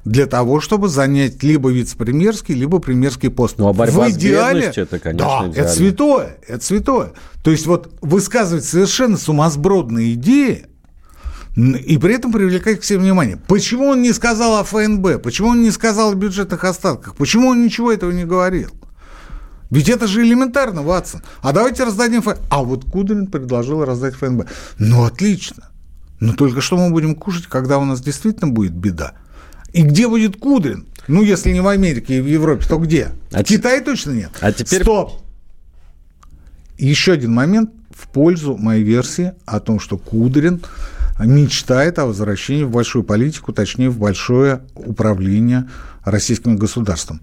для 0.06 0.26
того, 0.26 0.60
чтобы 0.60 0.88
занять 0.90 1.44
либо 1.44 1.70
вице-премьерский, 1.70 2.56
либо 2.56 2.80
премьерский 2.80 3.30
пост. 3.30 3.56
Ну, 3.58 3.68
а 3.68 3.74
борьба 3.74 4.06
в 4.08 4.12
идеале, 4.12 4.74
с 4.74 4.78
это, 4.78 5.00
конечно, 5.00 5.28
Да, 5.28 5.48
идеально. 5.48 5.54
это 5.56 5.70
святое, 5.70 6.38
это 6.48 6.66
святое. 6.66 7.12
То 7.44 7.52
есть 7.52 7.68
вот 7.68 7.94
высказывать 8.02 8.66
совершенно 8.66 9.18
сумасбродные 9.18 10.14
идеи, 10.14 10.66
и 11.56 11.98
при 11.98 12.16
этом 12.16 12.32
привлекать 12.32 12.80
к 12.80 12.84
себе 12.84 13.00
внимание. 13.00 13.38
Почему 13.48 13.88
он 13.88 14.02
не 14.02 14.14
сказал 14.14 14.58
о 14.58 14.64
ФНБ? 14.64 15.22
Почему 15.22 15.50
он 15.50 15.62
не 15.62 15.72
сказал 15.72 16.12
о 16.12 16.16
бюджетных 16.16 16.64
остатках? 16.64 17.16
Почему 17.16 17.50
он 17.50 17.64
ничего 17.64 17.92
этого 17.92 18.12
не 18.12 18.26
говорил? 18.26 18.70
Ведь 19.70 19.90
это 19.90 20.08
же 20.08 20.24
элементарно, 20.24 20.82
Ватсон. 20.82 21.22
А 21.42 21.52
давайте 21.52 21.84
раздадим 21.84 22.22
ФНБ. 22.22 22.40
А 22.50 22.64
вот 22.64 22.86
Кудрин 22.86 23.28
предложил 23.28 23.84
раздать 23.84 24.16
ФНБ. 24.16 24.48
Ну, 24.78 25.04
отлично. 25.04 25.70
Но 26.20 26.34
только 26.34 26.62
что 26.62 26.78
мы 26.78 26.92
будем 26.92 27.16
кушать, 27.16 27.48
когда 27.48 27.78
у 27.78 27.86
нас 27.86 28.02
действительно 28.02 28.52
будет 28.52 28.74
беда? 28.74 29.14
И 29.74 29.84
где 29.84 30.08
будет 30.08 30.38
Кудрин? 30.38 30.86
Ну, 31.08 31.24
если 31.24 31.52
не 31.52 31.62
в 31.62 31.68
Америке 31.68 32.18
и 32.18 32.22
в 32.22 32.28
Европе, 32.28 32.66
то 32.68 32.78
где? 32.78 33.10
А 33.32 33.40
в 33.40 33.44
Китае 33.44 33.82
точно 33.82 34.12
нет. 34.12 34.32
А 34.42 34.52
теперь... 34.52 34.82
Стоп! 34.82 35.22
Еще 36.78 37.14
один 37.14 37.34
момент 37.34 37.72
в 37.92 38.08
пользу 38.08 38.58
моей 38.58 38.84
версии 38.84 39.34
о 39.46 39.60
том, 39.60 39.80
что 39.80 39.98
Кудрин 39.98 40.62
мечтает 41.26 42.00
о 42.00 42.06
возвращении 42.06 42.64
в 42.64 42.72
большую 42.72 43.04
политику, 43.04 43.54
точнее, 43.54 43.90
в 43.90 43.98
большое 43.98 44.62
управление 44.76 45.70
российским 46.04 46.56
государством. 46.56 47.22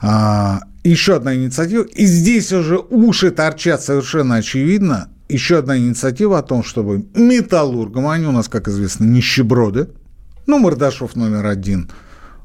А, 0.00 0.60
еще 0.84 1.16
одна 1.16 1.34
инициатива, 1.34 1.82
и 1.82 2.06
здесь 2.06 2.52
уже 2.52 2.78
уши 2.78 3.30
торчат 3.30 3.82
совершенно 3.82 4.36
очевидно, 4.36 5.08
еще 5.28 5.58
одна 5.58 5.78
инициатива 5.78 6.38
о 6.38 6.42
том, 6.42 6.62
чтобы 6.62 7.06
металлургам, 7.14 8.08
они 8.08 8.26
у 8.26 8.32
нас, 8.32 8.48
как 8.48 8.68
известно, 8.68 9.04
нищеброды, 9.04 9.88
Ну, 10.46 10.58
Мордашов 10.58 11.16
номер 11.16 11.46
один 11.46 11.90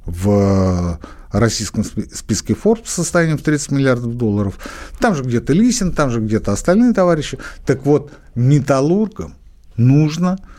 в 0.06 1.00
российском 1.32 1.84
списке 1.84 2.54
Forbes 2.54 2.86
состоянием 2.86 3.38
в 3.38 3.42
30 3.42 3.72
миллиардов 3.72 4.16
долларов. 4.16 4.60
Там 5.00 5.16
же 5.16 5.24
где-то 5.24 5.54
Лисин, 5.54 5.92
там 5.92 6.12
же 6.12 6.20
где-то 6.20 6.52
остальные 6.52 6.94
товарищи. 6.94 7.40
Так 7.66 7.86
вот, 7.86 8.12
металлургам 8.36 9.34
нужно 9.76 10.38
а, 10.38 10.55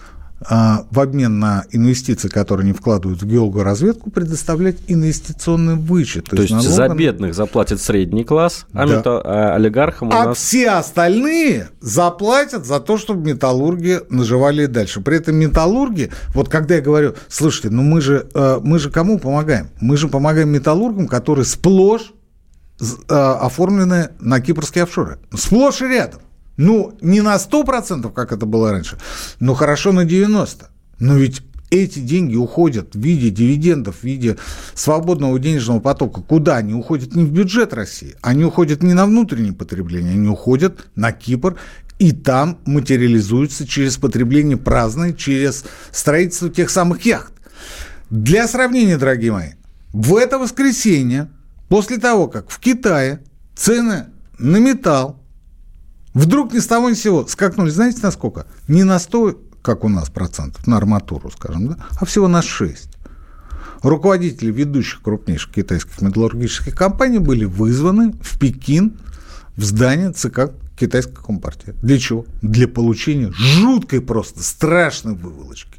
в 0.48 1.00
обмен 1.00 1.38
на 1.38 1.64
инвестиции, 1.72 2.28
которые 2.28 2.64
они 2.64 2.72
вкладывают 2.72 3.20
в 3.20 3.26
геологоразведку, 3.26 4.11
предоставлять 4.11 4.76
инвестиционный 4.87 5.74
вычет. 5.74 6.24
То, 6.24 6.37
То 6.37 6.42
есть, 6.42 6.54
есть 6.54 6.68
за 6.68 6.88
бедных 6.88 7.35
заплатит 7.35 7.80
средний 7.80 8.24
класс, 8.24 8.66
а, 8.72 8.87
да. 8.87 8.96
мета... 8.96 9.20
а 9.24 9.54
олигархам 9.56 10.09
у 10.09 10.12
а 10.12 10.26
нас... 10.26 10.38
все 10.38 10.70
остальные 10.70 11.70
заплатят 11.80 12.64
за 12.64 12.80
то, 12.80 12.96
чтобы 12.96 13.28
металлурги 13.28 14.00
наживали 14.09 14.64
и 14.64 14.66
дальше. 14.66 15.00
При 15.00 15.16
этом 15.16 15.37
металлурги, 15.37 16.11
вот 16.35 16.48
когда 16.48 16.76
я 16.76 16.80
говорю, 16.80 17.14
слушайте, 17.28 17.70
ну 17.70 17.82
мы 17.82 18.00
же, 18.00 18.28
э, 18.35 18.61
мы 18.62 18.78
же 18.78 18.90
кому 18.90 19.18
помогаем? 19.18 19.68
Мы 19.80 19.96
же 19.96 20.09
помогаем 20.09 20.48
металлургам, 20.50 21.09
которые 21.09 21.44
сплошь 21.44 22.12
э, 22.80 23.14
оформлены 23.14 24.11
на 24.20 24.40
кипрские 24.40 24.85
офшоры. 24.85 25.18
Сплошь 25.35 25.82
и 25.82 25.87
рядом. 25.87 26.20
Ну, 26.56 26.96
не 27.00 27.20
на 27.20 27.36
100%, 27.36 28.12
как 28.12 28.32
это 28.32 28.46
было 28.46 28.72
раньше, 28.72 28.98
но 29.40 29.54
хорошо 29.54 29.92
на 29.92 30.04
90%. 30.04 30.66
Но 30.98 31.16
ведь 31.16 31.42
эти 31.70 31.98
деньги 31.98 32.36
уходят 32.36 32.94
в 32.94 32.98
виде 32.98 33.30
дивидендов, 33.30 33.96
в 33.96 34.04
виде 34.04 34.36
свободного 34.74 35.38
денежного 35.38 35.80
потока. 35.80 36.22
Куда? 36.22 36.56
Они 36.56 36.74
уходят 36.74 37.14
не 37.14 37.24
в 37.24 37.30
бюджет 37.30 37.74
России, 37.74 38.14
они 38.22 38.44
уходят 38.44 38.82
не 38.82 38.94
на 38.94 39.06
внутреннее 39.06 39.52
потребление, 39.52 40.14
они 40.14 40.28
уходят 40.28 40.86
на 40.94 41.12
Кипр, 41.12 41.56
и 41.98 42.12
там 42.12 42.58
материализуются 42.66 43.66
через 43.66 43.96
потребление 43.96 44.56
праздное, 44.56 45.12
через 45.12 45.64
строительство 45.90 46.50
тех 46.50 46.70
самых 46.70 47.02
яхт. 47.02 47.32
Для 48.10 48.46
сравнения, 48.46 48.98
дорогие 48.98 49.32
мои, 49.32 49.50
в 49.92 50.16
это 50.16 50.38
воскресенье, 50.38 51.30
после 51.68 51.98
того, 51.98 52.28
как 52.28 52.50
в 52.50 52.60
Китае 52.60 53.20
цены 53.56 54.06
на 54.38 54.58
металл 54.58 55.22
Вдруг 56.16 56.55
ни 56.55 56.61
с 56.61 56.66
того 56.66 56.88
ни 56.88 56.94
с 56.94 57.02
сего 57.02 57.26
скакнули, 57.26 57.68
знаете, 57.68 57.98
на 58.02 58.11
сколько? 58.11 58.46
Не 58.68 58.85
на 58.85 58.98
100, 58.98 59.38
как 59.61 59.85
у 59.85 59.90
нас, 59.90 60.09
процентов, 60.09 60.66
на 60.66 60.79
арматуру, 60.79 61.31
скажем, 61.31 61.68
да, 61.68 61.76
а 62.00 62.07
всего 62.07 62.26
на 62.26 62.40
6. 62.40 62.88
Руководители 63.83 64.50
ведущих 64.50 65.02
крупнейших 65.02 65.52
китайских 65.52 66.00
металлургических 66.00 66.74
компаний 66.74 67.18
были 67.18 67.44
вызваны 67.44 68.14
в 68.22 68.38
Пекин, 68.38 68.98
в 69.57 69.64
здание 69.64 70.11
ЦК 70.11 70.52
китайской 70.79 71.22
компартии. 71.22 71.74
Для 71.83 71.98
чего? 71.98 72.24
Для 72.40 72.66
получения 72.66 73.31
жуткой 73.33 74.00
просто, 74.00 74.42
страшной 74.42 75.16
выволочки. 75.16 75.79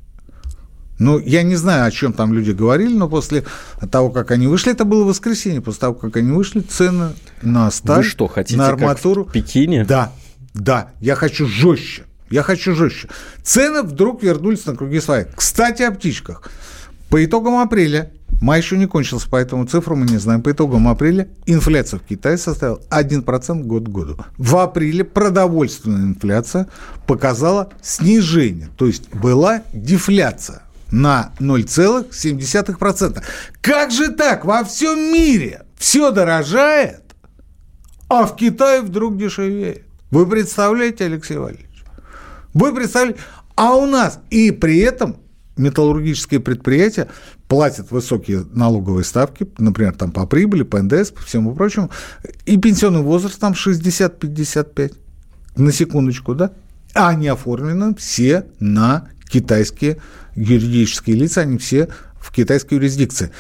Ну, 1.00 1.18
я 1.18 1.42
не 1.42 1.56
знаю, 1.56 1.86
о 1.86 1.92
чем 1.92 2.14
там 2.14 2.32
люди 2.32 2.52
говорили, 2.52 2.94
но 2.94 3.10
после 3.10 3.44
того, 3.90 4.12
как 4.12 4.30
они 4.30 4.46
вышли, 4.46 4.72
это 4.72 4.86
было 4.86 5.04
воскресенье, 5.04 5.62
после 5.62 5.80
того, 5.80 5.96
как 5.96 6.16
они 6.16 6.32
вышли, 6.32 6.60
цены 6.60 7.14
на 7.42 7.72
сталь, 7.72 7.98
Вы 7.98 8.04
что, 8.04 8.28
хотите 8.28 8.58
на 8.58 8.68
арматуру. 8.68 9.24
Как 9.24 9.32
в 9.32 9.34
Пекине? 9.34 9.84
Да, 9.84 10.12
да, 10.58 10.92
я 11.00 11.16
хочу 11.16 11.48
жестче. 11.48 12.04
Я 12.30 12.44
хочу 12.44 12.76
жестче. 12.76 13.08
Цены 13.44 13.84
вдруг 13.84 14.24
вернулись 14.24 14.66
на 14.66 14.76
круги 14.76 15.00
свои. 15.00 15.26
Кстати, 15.36 15.84
о 15.84 15.92
птичках. 15.92 16.50
По 17.10 17.24
итогам 17.24 17.58
апреля, 17.60 18.12
май 18.42 18.60
еще 18.60 18.78
не 18.78 18.86
кончился, 18.86 19.28
поэтому 19.30 19.66
цифру 19.66 19.96
мы 19.96 20.06
не 20.06 20.18
знаем, 20.18 20.42
по 20.42 20.52
итогам 20.52 20.90
апреля 20.90 21.30
инфляция 21.46 22.00
в 22.00 22.04
Китае 22.04 22.38
составила 22.38 22.82
1% 22.90 23.64
год 23.64 23.86
к 23.86 23.90
году. 23.90 24.18
В 24.38 24.58
апреле 24.58 25.06
продовольственная 25.06 26.02
инфляция 26.02 26.68
показала 27.06 27.70
снижение, 27.82 28.70
то 28.78 28.88
есть 28.88 29.14
была 29.14 29.62
дефляция 29.72 30.64
на 30.92 31.32
0,7%. 31.40 33.24
Как 33.62 33.92
же 33.92 34.10
так? 34.10 34.44
Во 34.44 34.66
всем 34.66 35.00
мире 35.14 35.62
все 35.78 36.12
дорожает, 36.12 37.04
а 38.10 38.26
в 38.26 38.36
Китае 38.36 38.82
вдруг 38.82 39.18
дешевеет. 39.18 39.87
Вы 40.12 40.26
представляете, 40.26 41.06
Алексей 41.06 41.38
Валерьевич? 41.38 41.84
Вы 42.54 42.74
представляете? 42.74 43.20
А 43.56 43.76
у 43.76 43.86
нас 43.86 44.20
и 44.30 44.52
при 44.52 44.80
этом 44.80 45.18
металлургические 45.58 46.40
предприятия 46.40 47.10
платят 47.48 47.92
высокие 47.92 48.46
налоговые 48.52 49.04
ставки, 49.04 49.48
например, 49.58 49.96
там 49.96 50.12
по 50.12 50.26
прибыли, 50.26 50.64
по 50.64 50.82
НДС, 50.82 51.12
по 51.12 51.22
всему 51.22 51.56
прочему, 51.56 51.90
и 52.46 52.58
пенсионный 52.58 53.02
возраст 53.02 53.40
там 53.40 53.54
60-55, 53.54 54.94
на 55.56 55.72
секундочку, 55.72 56.36
да? 56.36 56.52
А 56.94 57.10
они 57.10 57.28
оформлены 57.28 57.96
все 57.96 58.46
на 58.60 59.10
китайские 59.30 59.98
юридические 60.36 61.16
лица, 61.16 61.42
они 61.42 61.58
все 61.58 61.90
в 62.20 62.32
китайской 62.32 62.76
юрисдикции. 62.76 63.32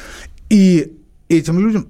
И 0.49 0.97
этим 1.29 1.59
людям 1.59 1.87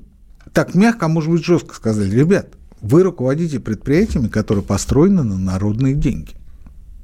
так 0.53 0.75
мягко, 0.75 1.05
а 1.05 1.09
может 1.09 1.31
быть 1.31 1.45
жестко 1.45 1.75
сказали, 1.75 2.09
ребят, 2.09 2.56
вы 2.81 3.03
руководите 3.03 3.59
предприятиями, 3.59 4.27
которые 4.27 4.63
построены 4.63 5.23
на 5.23 5.37
народные 5.37 5.93
деньги. 5.93 6.33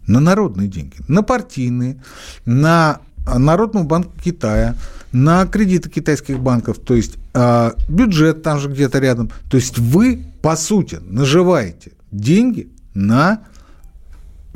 На 0.07 0.19
народные 0.19 0.67
деньги. 0.67 0.95
На 1.07 1.23
партийные, 1.23 2.01
на 2.45 2.99
Народного 3.25 3.85
банка 3.85 4.11
Китая, 4.21 4.75
на 5.13 5.45
кредиты 5.45 5.89
китайских 5.89 6.39
банков, 6.39 6.77
то 6.79 6.93
есть 6.93 7.17
э, 7.33 7.71
бюджет 7.87 8.43
там 8.43 8.59
же 8.59 8.67
где-то 8.67 8.99
рядом. 8.99 9.31
То 9.49 9.57
есть 9.57 9.77
вы, 9.79 10.25
по 10.41 10.55
сути, 10.55 10.99
наживаете 11.01 11.93
деньги 12.11 12.69
на 12.93 13.43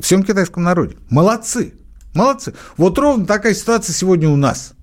всем 0.00 0.22
китайском 0.22 0.64
народе. 0.64 0.96
Молодцы, 1.08 1.72
молодцы. 2.12 2.52
Вот 2.76 2.98
ровно 2.98 3.24
такая 3.24 3.54
ситуация 3.54 3.94
сегодня 3.94 4.28
у 4.28 4.36
нас– 4.36 4.74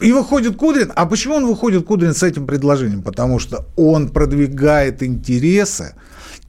и 0.00 0.12
выходит 0.12 0.56
Кудрин. 0.56 0.92
А 0.94 1.06
почему 1.06 1.36
он 1.36 1.46
выходит, 1.46 1.86
Кудрин, 1.86 2.14
с 2.14 2.22
этим 2.22 2.46
предложением? 2.46 3.02
Потому 3.02 3.38
что 3.38 3.66
он 3.76 4.08
продвигает 4.08 5.02
интересы 5.02 5.94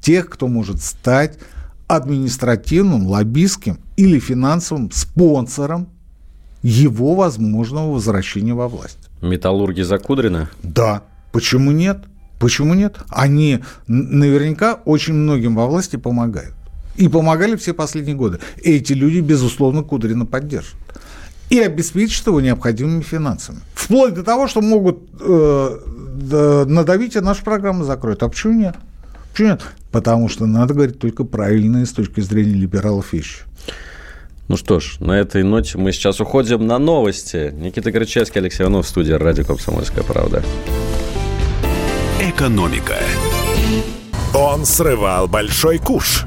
тех, 0.01 0.29
кто 0.29 0.47
может 0.47 0.81
стать 0.81 1.39
административным, 1.87 3.07
лоббистским 3.07 3.79
или 3.95 4.19
финансовым 4.19 4.91
спонсором 4.91 5.87
его 6.61 7.15
возможного 7.15 7.93
возвращения 7.93 8.53
во 8.53 8.67
власть. 8.67 8.97
Металлурги 9.21 9.81
за 9.81 9.97
Кудрина? 9.97 10.49
Да. 10.63 11.03
Почему 11.31 11.71
нет? 11.71 12.03
Почему 12.39 12.73
нет? 12.73 12.97
Они 13.09 13.59
наверняка 13.87 14.73
очень 14.73 15.13
многим 15.13 15.55
во 15.55 15.67
власти 15.67 15.95
помогают. 15.95 16.53
И 16.97 17.07
помогали 17.07 17.55
все 17.55 17.73
последние 17.73 18.15
годы. 18.15 18.39
Эти 18.61 18.93
люди, 18.93 19.19
безусловно, 19.19 19.83
Кудрина 19.83 20.25
поддержат 20.25 20.75
и 21.49 21.59
обеспечить 21.59 22.25
его 22.25 22.41
необходимыми 22.41 23.01
финансами. 23.01 23.59
Вплоть 23.73 24.13
до 24.13 24.23
того, 24.23 24.47
что 24.47 24.61
могут 24.61 24.99
э, 25.19 26.65
надавить, 26.67 27.15
и 27.15 27.19
нашу 27.19 27.43
программу 27.43 27.83
закроют. 27.83 28.23
А 28.23 28.29
почему 28.29 28.53
нет? 28.53 28.75
Почему 29.31 29.49
нет? 29.49 29.61
Потому 29.91 30.27
что 30.29 30.45
надо 30.45 30.73
говорить 30.73 30.99
только 30.99 31.23
правильные 31.23 31.85
с 31.85 31.91
точки 31.91 32.19
зрения 32.19 32.53
либералов 32.53 33.13
вещи. 33.13 33.39
Ну 34.47 34.55
что 34.55 34.79
ж, 34.79 34.97
на 34.99 35.19
этой 35.19 35.43
ноте 35.43 35.77
мы 35.77 35.91
сейчас 35.91 36.21
уходим 36.21 36.65
на 36.65 36.79
новости. 36.79 37.51
Никита 37.53 37.91
Горчевский, 37.91 38.39
Алексей 38.39 38.63
Иванов, 38.63 38.85
в 38.85 38.89
студии 38.89 39.11
«Радио 39.11 39.43
Комсомольская 39.43 40.03
правда». 40.03 40.43
Экономика. 42.21 42.97
Он 44.33 44.65
срывал 44.65 45.27
большой 45.27 45.77
куш 45.79 46.25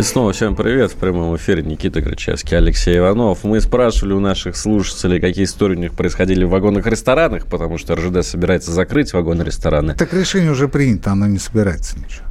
И 0.00 0.02
снова 0.02 0.32
всем 0.32 0.56
привет. 0.56 0.92
В 0.92 0.94
прямом 0.94 1.36
эфире 1.36 1.62
Никита 1.62 2.00
Крычевский, 2.00 2.56
Алексей 2.56 2.96
Иванов. 2.96 3.44
Мы 3.44 3.60
спрашивали 3.60 4.14
у 4.14 4.18
наших 4.18 4.56
слушателей, 4.56 5.20
какие 5.20 5.44
истории 5.44 5.76
у 5.76 5.78
них 5.78 5.92
происходили 5.92 6.42
в 6.44 6.48
вагонах-ресторанах, 6.48 7.44
потому 7.44 7.76
что 7.76 7.96
РЖД 7.96 8.24
собирается 8.24 8.72
закрыть 8.72 9.12
вагоны-рестораны. 9.12 9.94
Так 9.94 10.14
решение 10.14 10.52
уже 10.52 10.68
принято, 10.68 11.12
оно 11.12 11.26
не 11.26 11.38
собирается 11.38 11.98
ничего. 11.98 12.24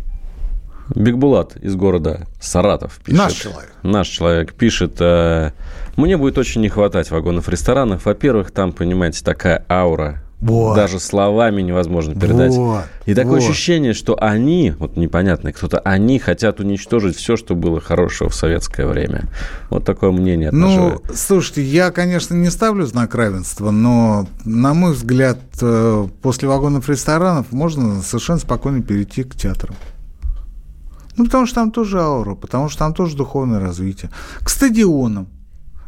Бигбулат 0.95 1.58
из 1.58 1.75
города 1.75 2.25
Саратов 2.41 2.99
пишет. 3.05 3.19
Наш 3.19 3.34
человек. 3.34 3.71
Наш 3.84 4.08
человек 4.08 4.55
пишет. 4.55 4.95
э, 4.99 5.51
Мне 5.95 6.17
будет 6.17 6.39
очень 6.39 6.62
не 6.62 6.69
хватать 6.69 7.12
вагонов-ресторанов. 7.12 8.03
Во-первых, 8.03 8.49
там, 8.49 8.71
понимаете, 8.71 9.23
такая 9.23 9.63
аура. 9.69 10.23
Вот. 10.41 10.75
Даже 10.75 10.99
словами 10.99 11.62
невозможно 11.62 12.15
передать. 12.15 12.54
Вот, 12.54 12.86
И 13.06 13.13
такое 13.13 13.41
вот. 13.41 13.49
ощущение, 13.49 13.93
что 13.93 14.17
они, 14.21 14.73
вот 14.80 14.95
непонятно, 14.95 15.52
кто-то, 15.52 15.80
они 15.80 16.17
хотят 16.17 16.62
уничтожить 16.62 17.17
все, 17.17 17.36
что 17.36 17.56
было 17.56 17.82
хорошего 17.82 18.30
в 18.30 18.36
советское 18.36 18.88
время. 18.88 19.25
Вот 19.69 19.84
такое 19.84 20.12
мнение 20.12 20.52
Ну, 20.52 21.02
слушайте, 21.13 21.62
я, 21.62 21.91
конечно, 21.91 22.36
не 22.36 22.49
ставлю 22.49 22.86
знак 22.86 23.15
равенства, 23.15 23.71
но, 23.71 24.28
на 24.45 24.73
мой 24.73 24.93
взгляд, 24.93 25.39
э, 25.62 26.08
после 26.21 26.47
вагонов 26.47 26.88
ресторанов 26.88 27.52
можно 27.52 28.02
совершенно 28.02 28.39
спокойно 28.39 28.82
перейти 28.82 29.23
к 29.23 29.36
театрам. 29.36 29.75
Ну, 31.17 31.25
потому 31.25 31.47
что 31.47 31.56
там 31.56 31.71
тоже 31.71 31.99
аура, 31.99 32.36
потому 32.36 32.69
что 32.69 32.80
там 32.80 32.93
тоже 32.93 33.17
духовное 33.17 33.60
развитие. 33.60 34.10
К 34.39 34.47
стадионам. 34.47 35.28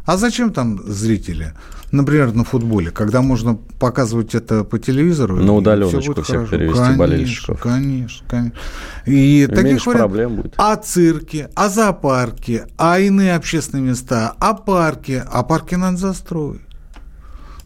А 0.05 0.17
зачем 0.17 0.51
там 0.51 0.81
зрители? 0.85 1.53
Например, 1.91 2.33
на 2.33 2.43
футболе, 2.43 2.89
когда 2.89 3.21
можно 3.21 3.55
показывать 3.79 4.33
это 4.33 4.63
по 4.63 4.79
телевизору. 4.79 5.35
На 5.35 5.51
и 5.51 5.55
удаленочку 5.57 6.21
всех 6.21 6.25
хорошо. 6.37 6.51
перевести 6.51 6.77
конечно, 6.79 6.97
болельщиков. 6.97 7.59
Конечно, 7.59 8.27
конечно. 8.29 8.57
И 9.05 9.45
таких 9.47 9.63
меньше 9.63 9.89
вариантов- 9.89 10.11
проблем 10.11 10.35
будет. 10.37 10.53
о 10.57 10.75
цирке, 10.77 11.49
о 11.53 11.69
зоопарке, 11.69 12.67
о 12.77 12.97
иные 12.99 13.35
общественные 13.35 13.83
места, 13.89 14.33
о 14.39 14.53
парке. 14.53 15.25
А 15.29 15.43
парки 15.43 15.75
надо 15.75 15.97
застроить. 15.97 16.61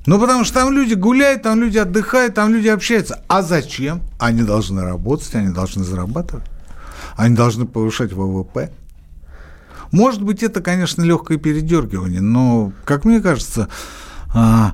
Ну, 0.08 0.20
потому 0.20 0.44
что 0.44 0.56
там 0.56 0.72
люди 0.74 0.94
гуляют, 0.94 1.44
там 1.44 1.60
люди 1.62 1.78
отдыхают, 1.78 2.36
там 2.36 2.54
люди 2.54 2.68
общаются. 2.68 3.22
А 3.28 3.42
зачем? 3.42 4.02
Они 4.20 4.44
должны 4.44 4.82
работать, 4.84 5.34
они 5.36 5.50
должны 5.54 5.84
зарабатывать. 5.84 6.46
Они 7.16 7.36
должны 7.36 7.66
повышать 7.66 8.12
ВВП. 8.14 8.72
Может 9.92 10.22
быть, 10.22 10.44
это, 10.44 10.62
конечно, 10.62 11.02
легкое 11.02 11.38
передергивание, 11.38 12.22
но, 12.22 12.74
как 12.84 13.06
мне 13.06 13.22
кажется, 13.22 13.70
а, 14.34 14.74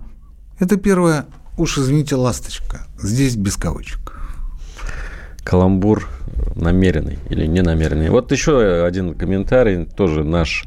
это 0.60 0.78
первое, 0.78 1.26
уж 1.58 1.78
извините, 1.78 2.16
ласточка. 2.16 2.88
Здесь 3.02 3.36
без 3.36 3.58
кавычек. 3.58 4.20
Каламбур 5.44 6.08
намеренный 6.56 7.20
или 7.30 7.46
не 7.46 7.62
намеренный. 7.62 8.10
Вот 8.10 8.32
еще 8.32 8.84
один 8.86 9.16
комментарий, 9.16 9.86
тоже 9.86 10.24
наш 10.24 10.66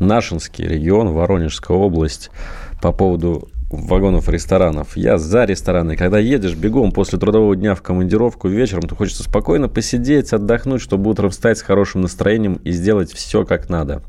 Нашинский 0.00 0.66
регион, 0.66 1.12
Воронежская 1.12 1.76
область, 1.76 2.30
по 2.80 2.90
поводу 2.90 3.48
вагонов 3.70 4.28
ресторанов. 4.28 4.96
Я 4.96 5.16
за 5.18 5.44
рестораны. 5.44 5.96
Когда 5.96 6.18
едешь 6.18 6.54
бегом 6.54 6.92
после 6.92 7.18
трудового 7.18 7.54
дня 7.54 7.74
в 7.74 7.82
командировку 7.82 8.48
вечером, 8.48 8.82
то 8.82 8.96
хочется 8.96 9.22
спокойно 9.22 9.68
посидеть, 9.68 10.32
отдохнуть, 10.32 10.82
чтобы 10.82 11.10
утром 11.10 11.30
встать 11.30 11.58
с 11.58 11.62
хорошим 11.62 12.00
настроением 12.02 12.60
и 12.64 12.72
сделать 12.72 13.12
все 13.12 13.44
как 13.44 13.68
надо. 13.68 14.02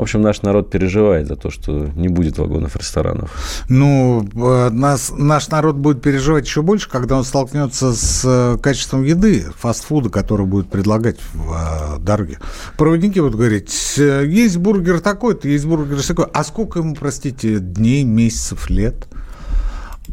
В 0.00 0.02
общем, 0.02 0.22
наш 0.22 0.40
народ 0.40 0.70
переживает 0.70 1.26
за 1.26 1.36
то, 1.36 1.50
что 1.50 1.90
не 1.94 2.08
будет 2.08 2.38
вагонов 2.38 2.74
ресторанов. 2.74 3.30
Ну, 3.68 4.26
э, 4.34 4.70
нас, 4.70 5.12
наш 5.14 5.48
народ 5.48 5.76
будет 5.76 6.00
переживать 6.00 6.46
еще 6.46 6.62
больше, 6.62 6.88
когда 6.88 7.18
он 7.18 7.24
столкнется 7.24 7.92
с 7.92 8.22
э, 8.24 8.56
качеством 8.62 9.04
еды, 9.04 9.44
фастфуда, 9.58 10.08
который 10.08 10.46
будет 10.46 10.70
предлагать 10.70 11.18
в 11.34 11.52
э, 11.52 11.98
дороге. 11.98 12.38
Проводники 12.78 13.20
будут 13.20 13.36
говорить, 13.36 13.74
«Э, 13.98 14.24
есть 14.26 14.56
бургер 14.56 15.00
такой-то, 15.00 15.48
есть 15.48 15.66
бургер 15.66 16.02
такой. 16.02 16.28
А 16.32 16.44
сколько 16.44 16.78
ему, 16.78 16.94
простите, 16.94 17.58
дней, 17.58 18.02
месяцев, 18.02 18.70
лет? 18.70 19.06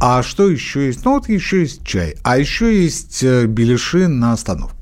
А 0.02 0.22
что 0.22 0.50
еще 0.50 0.88
есть? 0.88 1.06
Ну, 1.06 1.14
вот 1.14 1.30
еще 1.30 1.62
есть 1.62 1.86
чай. 1.86 2.18
А 2.24 2.38
еще 2.38 2.84
есть 2.84 3.24
беляши 3.24 4.10
на 4.10 4.34
остановках. 4.34 4.77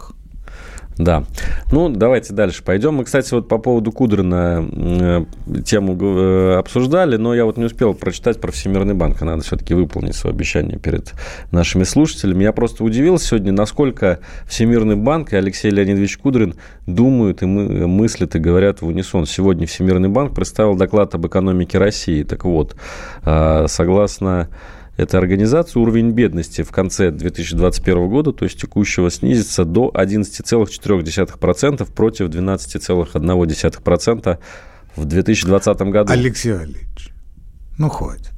Да. 0.97 1.25
Ну, 1.71 1.89
давайте 1.89 2.33
дальше 2.33 2.63
пойдем. 2.63 2.95
Мы, 2.95 3.03
кстати, 3.03 3.33
вот 3.33 3.49
по 3.49 3.57
поводу 3.57 3.91
Кудрина 3.91 4.65
э, 4.71 5.25
тему 5.65 5.97
э, 6.01 6.55
обсуждали, 6.57 7.17
но 7.17 7.35
я 7.35 7.43
вот 7.43 7.57
не 7.57 7.65
успел 7.65 7.93
прочитать 7.93 8.39
про 8.39 8.51
Всемирный 8.51 8.93
банк. 8.93 9.21
А 9.21 9.25
Надо 9.25 9.43
все-таки 9.43 9.73
выполнить 9.73 10.15
свое 10.15 10.33
обещание 10.33 10.79
перед 10.79 11.13
нашими 11.51 11.83
слушателями. 11.83 12.43
Я 12.43 12.53
просто 12.53 12.83
удивился 12.83 13.27
сегодня, 13.27 13.51
насколько 13.51 14.19
Всемирный 14.47 14.95
банк 14.95 15.33
и 15.33 15.35
Алексей 15.35 15.69
Леонидович 15.69 16.17
Кудрин 16.17 16.55
думают 16.87 17.41
и 17.41 17.45
мы, 17.45 17.87
мыслят 17.87 18.35
и 18.35 18.39
говорят 18.39 18.81
в 18.81 18.87
унисон. 18.87 19.25
Сегодня 19.25 19.67
Всемирный 19.67 20.09
банк 20.09 20.33
представил 20.33 20.75
доклад 20.75 21.13
об 21.13 21.27
экономике 21.27 21.77
России. 21.77 22.23
Так 22.23 22.45
вот, 22.45 22.75
э, 23.23 23.65
согласно 23.67 24.47
этой 24.97 25.19
организации 25.19 25.79
уровень 25.79 26.09
бедности 26.11 26.63
в 26.63 26.71
конце 26.71 27.11
2021 27.11 28.09
года, 28.09 28.31
то 28.31 28.45
есть 28.45 28.59
текущего, 28.59 29.11
снизится 29.11 29.65
до 29.65 29.91
11,4% 29.93 31.93
против 31.93 32.29
12,1% 32.29 34.39
в 34.95 35.05
2020 35.05 35.81
году. 35.81 36.11
Алексей 36.11 36.53
Валерьевич, 36.53 37.11
ну 37.77 37.89
хватит. 37.89 38.31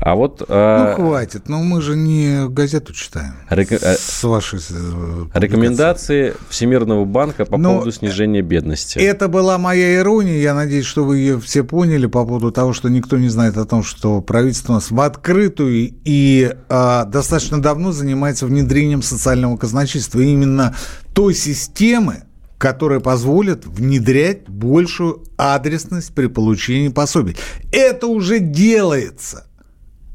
А 0.00 0.16
вот 0.16 0.40
Ну 0.40 0.46
а, 0.48 0.94
хватит, 0.96 1.48
ну 1.48 1.62
мы 1.62 1.80
же 1.80 1.96
не 1.96 2.48
газету 2.48 2.92
читаем. 2.92 3.34
Река- 3.48 3.78
э, 3.80 3.94
С 3.96 4.22
вашей 4.24 4.58
э, 4.58 5.24
рекомендации 5.34 6.34
Всемирного 6.50 7.04
банка 7.04 7.44
по 7.44 7.56
Ну, 7.56 7.70
поводу 7.70 7.92
снижения 7.92 8.42
бедности. 8.42 8.98
Это 8.98 9.28
была 9.28 9.56
моя 9.56 9.96
ирония. 9.96 10.38
Я 10.40 10.54
надеюсь, 10.54 10.84
что 10.84 11.04
вы 11.04 11.18
ее 11.18 11.40
все 11.40 11.62
поняли 11.64 12.06
по 12.06 12.24
поводу 12.26 12.50
того, 12.50 12.72
что 12.72 12.88
никто 12.88 13.16
не 13.18 13.28
знает 13.28 13.56
о 13.56 13.64
том, 13.64 13.82
что 13.82 14.20
правительство 14.20 14.72
у 14.72 14.76
нас 14.76 14.90
в 14.90 15.00
открытую 15.00 15.94
и 16.04 16.54
а, 16.68 17.04
достаточно 17.04 17.62
давно 17.62 17.92
занимается 17.92 18.46
внедрением 18.46 19.00
социального 19.02 19.56
казначейства. 19.56 20.20
И 20.20 20.26
именно 20.26 20.74
той 21.14 21.34
системы, 21.34 22.24
которая 22.58 23.00
позволит 23.00 23.64
внедрять 23.64 24.48
большую 24.48 25.22
адресность 25.38 26.14
при 26.14 26.26
получении 26.26 26.88
пособий. 26.88 27.36
Это 27.72 28.06
уже 28.06 28.38
делается. 28.40 29.46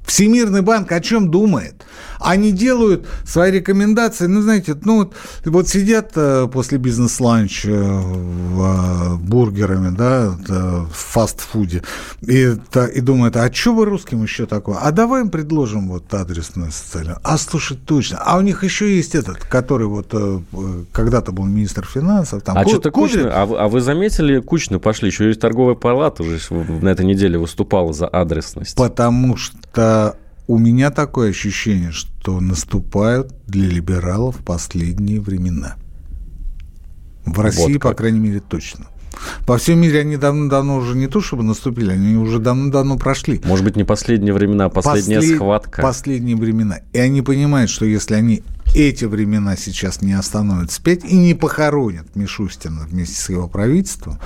Всемирный 0.09 0.63
банк 0.63 0.91
о 0.91 1.01
чем 1.01 1.29
думает? 1.29 1.85
Они 2.19 2.51
делают 2.51 3.07
свои 3.23 3.51
рекомендации, 3.51 4.27
ну, 4.27 4.41
знаете, 4.41 4.75
ну, 4.83 4.97
вот, 4.97 5.13
вот 5.45 5.67
сидят 5.67 6.11
э, 6.15 6.47
после 6.51 6.77
бизнес-ланча 6.77 7.69
в, 7.71 8.61
э, 8.61 9.15
бургерами, 9.17 9.95
да, 9.95 10.35
э, 10.47 10.85
в 10.91 10.93
фастфуде, 10.93 11.83
и, 12.21 12.55
и 12.93 13.01
думают, 13.01 13.35
а 13.37 13.51
что 13.53 13.73
вы 13.73 13.85
русским 13.85 14.21
еще 14.23 14.45
такое? 14.45 14.77
А 14.77 14.91
давай 14.91 15.21
им 15.21 15.29
предложим 15.29 15.87
вот 15.89 16.13
адресную 16.13 16.71
социальную. 16.71 17.17
А, 17.23 17.37
слушай, 17.37 17.77
точно. 17.77 18.17
А 18.17 18.37
у 18.37 18.41
них 18.41 18.63
еще 18.63 18.95
есть 18.95 19.15
этот, 19.15 19.37
который 19.37 19.87
вот 19.87 20.07
э, 20.13 20.39
э, 20.51 20.83
когда-то 20.91 21.31
был 21.31 21.45
министр 21.45 21.85
финансов. 21.85 22.43
Там, 22.43 22.57
а 22.57 22.63
Ку- 22.63 22.69
что-то 22.69 22.91
кучно. 22.91 23.31
А 23.33 23.45
вы, 23.45 23.57
а 23.57 23.67
вы 23.67 23.81
заметили, 23.81 24.39
кучно 24.39 24.79
пошли. 24.79 25.09
Еще 25.09 25.31
и 25.31 25.33
торговая 25.33 25.75
палата 25.75 26.23
уже 26.23 26.39
на 26.51 26.89
этой 26.89 27.05
неделе 27.05 27.37
выступала 27.37 27.93
за 27.93 28.07
адресность. 28.07 28.75
Потому 28.75 29.37
что 29.37 30.17
у 30.49 30.57
меня 30.57 30.89
такое 30.89 31.29
ощущение, 31.29 31.91
что 31.91 32.39
наступают 32.39 33.35
для 33.45 33.67
либералов 33.69 34.37
последние 34.37 35.21
времена. 35.21 35.75
В 37.23 37.39
России, 37.39 37.73
как. 37.73 37.91
по 37.91 37.93
крайней 37.93 38.17
мере, 38.17 38.39
точно. 38.39 38.87
По 39.45 39.59
всем 39.59 39.79
мире 39.79 39.99
они 39.99 40.17
давно-давно 40.17 40.77
уже 40.77 40.95
не 40.95 41.05
то 41.05 41.21
чтобы 41.21 41.43
наступили, 41.43 41.91
они 41.91 42.15
уже 42.15 42.39
давно-давно 42.39 42.97
прошли. 42.97 43.39
Может 43.45 43.63
быть, 43.63 43.75
не 43.75 43.83
последние 43.83 44.33
времена, 44.33 44.65
а 44.65 44.69
последняя 44.69 45.19
Послед- 45.19 45.35
схватка. 45.35 45.83
Последние 45.83 46.35
времена. 46.35 46.79
И 46.93 46.97
они 46.97 47.21
понимают, 47.21 47.69
что 47.69 47.85
если 47.85 48.15
они 48.15 48.41
эти 48.73 49.05
времена 49.05 49.55
сейчас 49.55 50.01
не 50.01 50.13
остановят 50.13 50.71
спять 50.71 51.05
и 51.05 51.15
не 51.15 51.35
похоронят 51.35 52.15
Мишустина 52.15 52.87
вместе 52.89 53.21
с 53.21 53.29
его 53.29 53.47
правительством, 53.47 54.17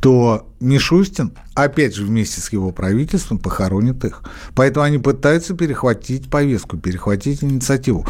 то 0.00 0.46
Мишустин, 0.60 1.32
опять 1.54 1.94
же, 1.94 2.04
вместе 2.04 2.40
с 2.40 2.52
его 2.52 2.70
правительством 2.70 3.38
похоронит 3.38 4.04
их. 4.04 4.22
Поэтому 4.54 4.84
они 4.84 4.98
пытаются 4.98 5.54
перехватить 5.54 6.30
повестку, 6.30 6.76
перехватить 6.76 7.42
инициативу. 7.42 8.06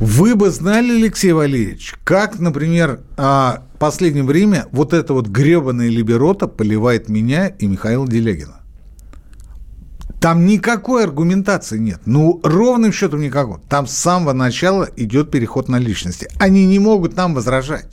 Вы 0.00 0.34
бы 0.34 0.50
знали, 0.50 0.96
Алексей 0.96 1.32
Валерьевич, 1.32 1.94
как, 2.04 2.38
например, 2.38 3.00
а, 3.16 3.64
в 3.74 3.78
последнее 3.78 4.24
время 4.24 4.66
вот 4.72 4.92
эта 4.92 5.12
вот 5.12 5.28
гребаная 5.28 5.88
либерота 5.88 6.48
поливает 6.48 7.08
меня 7.08 7.48
и 7.48 7.66
Михаила 7.66 8.08
Делягина? 8.08 8.56
Там 10.20 10.44
никакой 10.44 11.04
аргументации 11.04 11.78
нет. 11.78 12.00
Ну, 12.04 12.40
ровным 12.42 12.92
счетом 12.92 13.20
никакого. 13.20 13.60
Там 13.70 13.86
с 13.86 13.92
самого 13.92 14.34
начала 14.34 14.86
идет 14.96 15.30
переход 15.30 15.68
на 15.68 15.78
личности. 15.78 16.28
Они 16.38 16.66
не 16.66 16.78
могут 16.78 17.16
нам 17.16 17.34
возражать. 17.34 17.88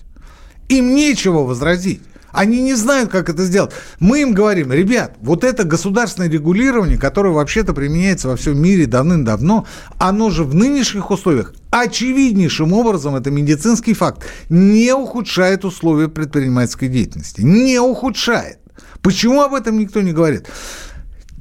Им 0.68 0.94
нечего 0.94 1.40
возразить. 1.40 2.02
Они 2.38 2.62
не 2.62 2.76
знают, 2.76 3.10
как 3.10 3.30
это 3.30 3.44
сделать. 3.44 3.72
Мы 4.00 4.22
им 4.22 4.34
говорим, 4.36 4.72
ребят, 4.72 5.18
вот 5.22 5.44
это 5.44 5.64
государственное 5.64 6.30
регулирование, 6.30 6.96
которое 6.96 7.34
вообще-то 7.34 7.74
применяется 7.74 8.28
во 8.28 8.36
всем 8.36 8.62
мире 8.62 8.86
давным-давно, 8.86 9.66
оно 9.98 10.30
же 10.30 10.44
в 10.44 10.54
нынешних 10.54 11.10
условиях 11.10 11.56
очевиднейшим 11.72 12.74
образом, 12.74 13.16
это 13.16 13.32
медицинский 13.32 13.96
факт, 13.96 14.24
не 14.50 14.94
ухудшает 14.94 15.66
условия 15.66 16.10
предпринимательской 16.10 16.90
деятельности. 16.90 17.42
Не 17.42 17.80
ухудшает. 17.80 18.60
Почему 19.02 19.42
об 19.42 19.56
этом 19.56 19.80
никто 19.80 20.02
не 20.02 20.14
говорит? 20.14 20.48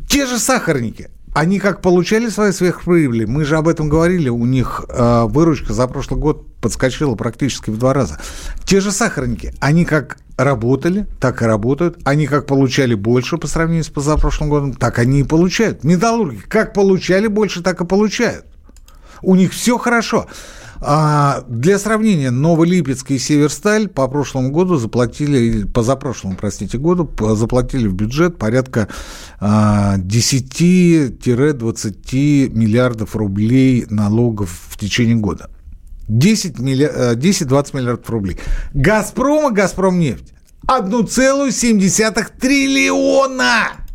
Те 0.09 0.25
же 0.25 0.39
сахарники, 0.39 1.11
они 1.37 1.59
как 1.59 1.83
получали 1.83 2.31
свои 2.31 2.51
сверхприбыли, 2.51 3.27
мы 3.27 3.45
же 3.45 3.59
об 3.59 3.69
этом 3.69 3.91
говорили, 3.91 4.31
у 4.31 4.47
них 4.47 4.87
э, 4.89 5.25
выручка 5.29 5.75
за 5.75 5.87
прошлый 5.87 6.19
год 6.19 6.47
подскочила 6.63 7.15
практически 7.15 7.69
в 7.69 7.77
два 7.77 7.93
раза. 7.93 8.19
Те 8.65 8.81
же 8.81 8.91
сахарники, 8.91 9.53
они 9.61 9.85
как 9.85 10.17
работали, 10.39 11.07
так 11.21 11.43
и 11.43 11.45
работают. 11.45 11.99
Они 12.05 12.27
как 12.27 12.47
получали 12.47 12.95
больше 12.95 13.37
по 13.37 13.49
сравнению 13.49 13.85
с 13.85 13.91
позапрошлым 13.91 14.49
годом, 14.49 14.73
так 14.73 14.99
они 14.99 15.21
и 15.21 15.25
получают. 15.25 15.85
Металлурги 15.85 16.41
как 16.49 16.73
получали 16.73 17.27
больше, 17.27 17.63
так 17.63 17.83
и 17.83 17.85
получают. 17.85 18.47
У 19.21 19.35
них 19.35 19.53
все 19.53 19.77
хорошо. 19.77 20.29
А 20.81 21.43
для 21.49 21.79
сравнения, 21.79 22.31
Новолипецк 22.31 23.11
и 23.11 23.19
Северсталь 23.19 23.89
по 23.89 24.07
прошлому 24.09 24.51
году 24.51 24.77
заплатили, 24.77 25.65
позапрошлому, 25.65 26.37
простите, 26.37 26.79
году 26.79 27.11
заплатили 27.35 27.89
в 27.89 27.95
бюджет 27.95 28.39
порядка 28.39 28.89
10-20 29.41 29.99
а, 31.41 32.49
миллиардов 32.57 33.17
рублей 33.17 33.87
налогов 33.89 34.51
в 34.69 34.79
течение 34.79 35.17
года. 35.17 35.51
10-20 36.09 36.55
э, 36.61 37.77
миллиардов 37.77 38.11
рублей. 38.11 38.39
«Газпром» 38.75 39.53
и 39.53 39.55
«Газпромнефть» 39.55 40.33
1,7 40.69 42.31
триллиона! 42.41 43.86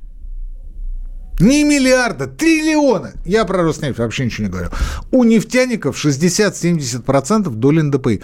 Не 1.40 1.64
миллиарда, 1.64 2.28
триллиона. 2.28 3.14
Я 3.26 3.46
про 3.46 3.64
Роснефть 3.64 4.00
вообще 4.00 4.26
ничего 4.26 4.48
не 4.48 4.52
говорю. 4.52 4.70
У 5.12 5.24
нефтяников 5.24 6.04
60-70% 6.04 7.50
доли 7.50 7.82
НДПИ. 7.82 8.22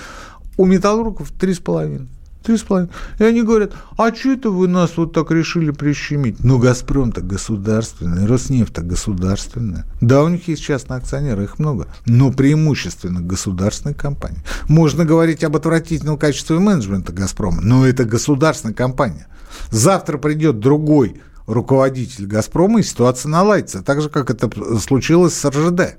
У 0.57 0.65
металлургов 0.65 1.31
3,5%. 1.31 2.07
Три 2.47 2.55
с 2.55 2.61
половиной. 2.61 2.91
И 3.19 3.23
они 3.25 3.43
говорят, 3.43 3.73
а 3.97 4.15
что 4.15 4.31
это 4.31 4.49
вы 4.51 4.69
нас 4.69 4.95
вот 4.95 5.11
так 5.11 5.31
решили 5.31 5.71
прищемить? 5.71 6.41
Ну, 6.41 6.59
«Газпром»-то 6.59 7.19
государственный, 7.19 8.25
«Роснефть»-то 8.25 8.83
государственная. 8.83 9.85
Да, 9.99 10.23
у 10.23 10.29
них 10.29 10.47
есть 10.47 10.63
частные 10.63 10.99
акционеры, 10.99 11.43
их 11.43 11.59
много, 11.59 11.87
но 12.05 12.31
преимущественно 12.31 13.19
государственные 13.19 13.95
компании. 13.95 14.39
Можно 14.69 15.03
говорить 15.03 15.43
об 15.43 15.57
отвратительном 15.57 16.17
качестве 16.17 16.57
менеджмента 16.59 17.11
«Газпрома», 17.11 17.59
но 17.61 17.85
это 17.85 18.05
государственная 18.05 18.73
компания. 18.73 19.27
Завтра 19.69 20.17
придет 20.17 20.61
другой 20.61 21.19
руководитель 21.47 22.27
«Газпрома», 22.27 22.81
и 22.81 22.83
ситуация 22.83 23.29
наладится. 23.29 23.81
Так 23.81 24.01
же, 24.01 24.09
как 24.09 24.29
это 24.29 24.49
случилось 24.79 25.33
с 25.33 25.45
РЖД. 25.49 25.97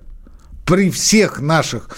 При 0.65 0.91
всех 0.91 1.41
наших 1.41 1.89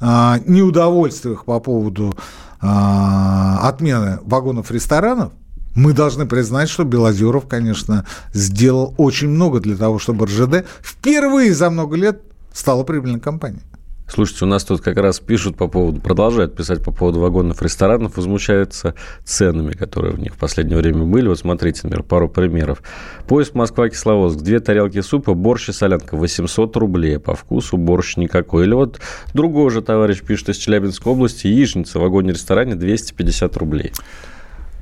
а, 0.00 0.40
неудовольствиях 0.44 1.44
по 1.44 1.60
поводу 1.60 2.14
а, 2.60 3.60
отмены 3.62 4.18
вагонов 4.22 4.70
ресторанов, 4.70 5.32
мы 5.74 5.92
должны 5.92 6.26
признать, 6.26 6.68
что 6.68 6.84
Белозеров, 6.84 7.46
конечно, 7.46 8.06
сделал 8.32 8.94
очень 8.96 9.28
много 9.28 9.60
для 9.60 9.76
того, 9.76 9.98
чтобы 9.98 10.26
РЖД 10.26 10.66
впервые 10.82 11.54
за 11.54 11.70
много 11.70 11.96
лет 11.96 12.22
стала 12.52 12.82
прибыльной 12.82 13.20
компанией. 13.20 13.62
Слушайте, 14.08 14.44
у 14.44 14.48
нас 14.48 14.62
тут 14.64 14.82
как 14.82 14.96
раз 14.98 15.18
пишут 15.18 15.56
по 15.56 15.66
поводу, 15.66 16.00
продолжают 16.00 16.54
писать 16.54 16.82
по 16.82 16.92
поводу 16.92 17.20
вагонов 17.20 17.60
ресторанов, 17.60 18.16
возмущаются 18.16 18.94
ценами, 19.24 19.72
которые 19.72 20.14
в 20.14 20.20
них 20.20 20.34
в 20.34 20.38
последнее 20.38 20.78
время 20.78 21.04
были. 21.04 21.26
Вот 21.26 21.38
смотрите, 21.40 21.80
например, 21.82 22.04
пару 22.04 22.28
примеров. 22.28 22.82
Поезд 23.26 23.54
Москва-Кисловодск, 23.54 24.38
две 24.38 24.60
тарелки 24.60 25.00
супа, 25.00 25.34
борщ 25.34 25.70
и 25.70 25.72
солянка, 25.72 26.16
800 26.16 26.76
рублей, 26.76 27.18
по 27.18 27.34
вкусу 27.34 27.76
борщ 27.76 28.16
никакой. 28.16 28.66
Или 28.66 28.74
вот 28.74 29.00
другой 29.34 29.70
же 29.70 29.82
товарищ 29.82 30.22
пишет 30.22 30.50
из 30.50 30.56
Челябинской 30.56 31.12
области, 31.12 31.48
яичница 31.48 31.98
в 31.98 32.02
вагоне-ресторане 32.02 32.76
250 32.76 33.56
рублей. 33.56 33.92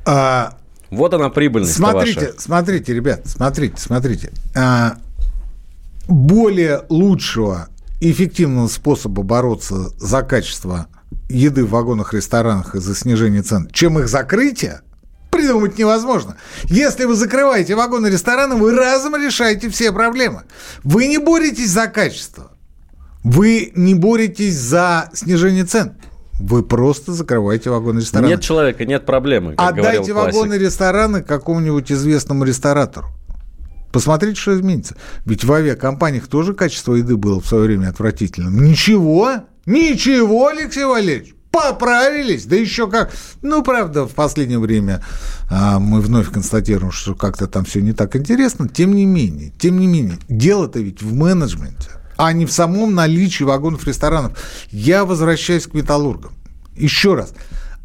А... 0.04 0.58
Вот 0.90 1.12
она 1.14 1.30
прибыльность 1.30 1.74
Смотрите, 1.74 2.20
ваша. 2.20 2.40
смотрите, 2.40 2.94
ребят, 2.94 3.22
смотрите, 3.24 3.74
смотрите. 3.78 4.30
А, 4.54 4.98
более 6.06 6.82
лучшего 6.88 7.68
эффективного 8.10 8.68
способа 8.68 9.22
бороться 9.22 9.90
за 9.98 10.22
качество 10.22 10.86
еды 11.28 11.64
в 11.64 11.70
вагонах, 11.70 12.12
ресторанах 12.12 12.74
и 12.74 12.80
за 12.80 12.94
снижение 12.94 13.42
цен, 13.42 13.68
чем 13.72 13.98
их 13.98 14.08
закрытие, 14.08 14.82
придумать 15.30 15.78
невозможно. 15.78 16.36
Если 16.64 17.04
вы 17.04 17.14
закрываете 17.14 17.74
вагоны 17.74 18.08
рестораны, 18.08 18.56
вы 18.56 18.74
разом 18.76 19.16
решаете 19.16 19.68
все 19.70 19.92
проблемы. 19.92 20.42
Вы 20.82 21.06
не 21.06 21.18
боретесь 21.18 21.70
за 21.70 21.86
качество. 21.86 22.52
Вы 23.22 23.72
не 23.74 23.94
боретесь 23.94 24.56
за 24.56 25.10
снижение 25.14 25.64
цен. 25.64 25.96
Вы 26.40 26.62
просто 26.62 27.12
закрываете 27.12 27.70
вагоны 27.70 28.00
рестораны. 28.00 28.28
Нет 28.28 28.42
человека, 28.42 28.84
нет 28.84 29.06
проблемы. 29.06 29.54
Отдайте 29.56 30.12
вагоны 30.12 30.54
рестораны 30.54 31.22
какому-нибудь 31.22 31.90
известному 31.90 32.44
ресторатору. 32.44 33.08
Посмотрите, 33.94 34.40
что 34.40 34.57
изменится. 34.57 34.96
Ведь 35.24 35.44
в 35.44 35.52
авиакомпаниях 35.52 36.26
тоже 36.26 36.52
качество 36.52 36.94
еды 36.94 37.16
было 37.16 37.40
в 37.40 37.46
свое 37.46 37.66
время 37.66 37.90
отвратительным. 37.90 38.64
Ничего, 38.64 39.44
ничего, 39.66 40.48
Алексей 40.48 40.85
Валерьевич. 40.85 41.37
Поправились, 41.52 42.44
да 42.46 42.57
еще 42.57 42.90
как. 42.90 43.12
Ну, 43.40 43.62
правда, 43.62 44.04
в 44.04 44.11
последнее 44.11 44.59
время 44.59 45.00
а, 45.48 45.78
мы 45.78 46.00
вновь 46.00 46.28
констатируем, 46.28 46.90
что 46.90 47.14
как-то 47.14 47.46
там 47.46 47.64
все 47.64 47.80
не 47.83 47.92
так 47.92 48.16
интересно. 48.16 48.68
Тем 48.68 48.96
не 48.96 49.07
менее, 49.07 49.52
тем 49.61 49.78
не 49.78 49.87
менее, 49.87 50.18
дело-то 50.28 50.80
ведь 50.80 51.00
в 51.00 51.14
менеджменте, 51.14 51.90
а 52.16 52.33
не 52.33 52.46
в 52.46 52.52
самом 52.52 52.96
наличии 52.96 53.44
вагонов 53.44 53.87
ресторанов. 53.87 54.37
Я 54.72 55.04
возвращаюсь 55.04 55.68
к 55.68 55.74
металлургам. 55.74 56.33
Еще 56.74 57.14
раз. 57.14 57.33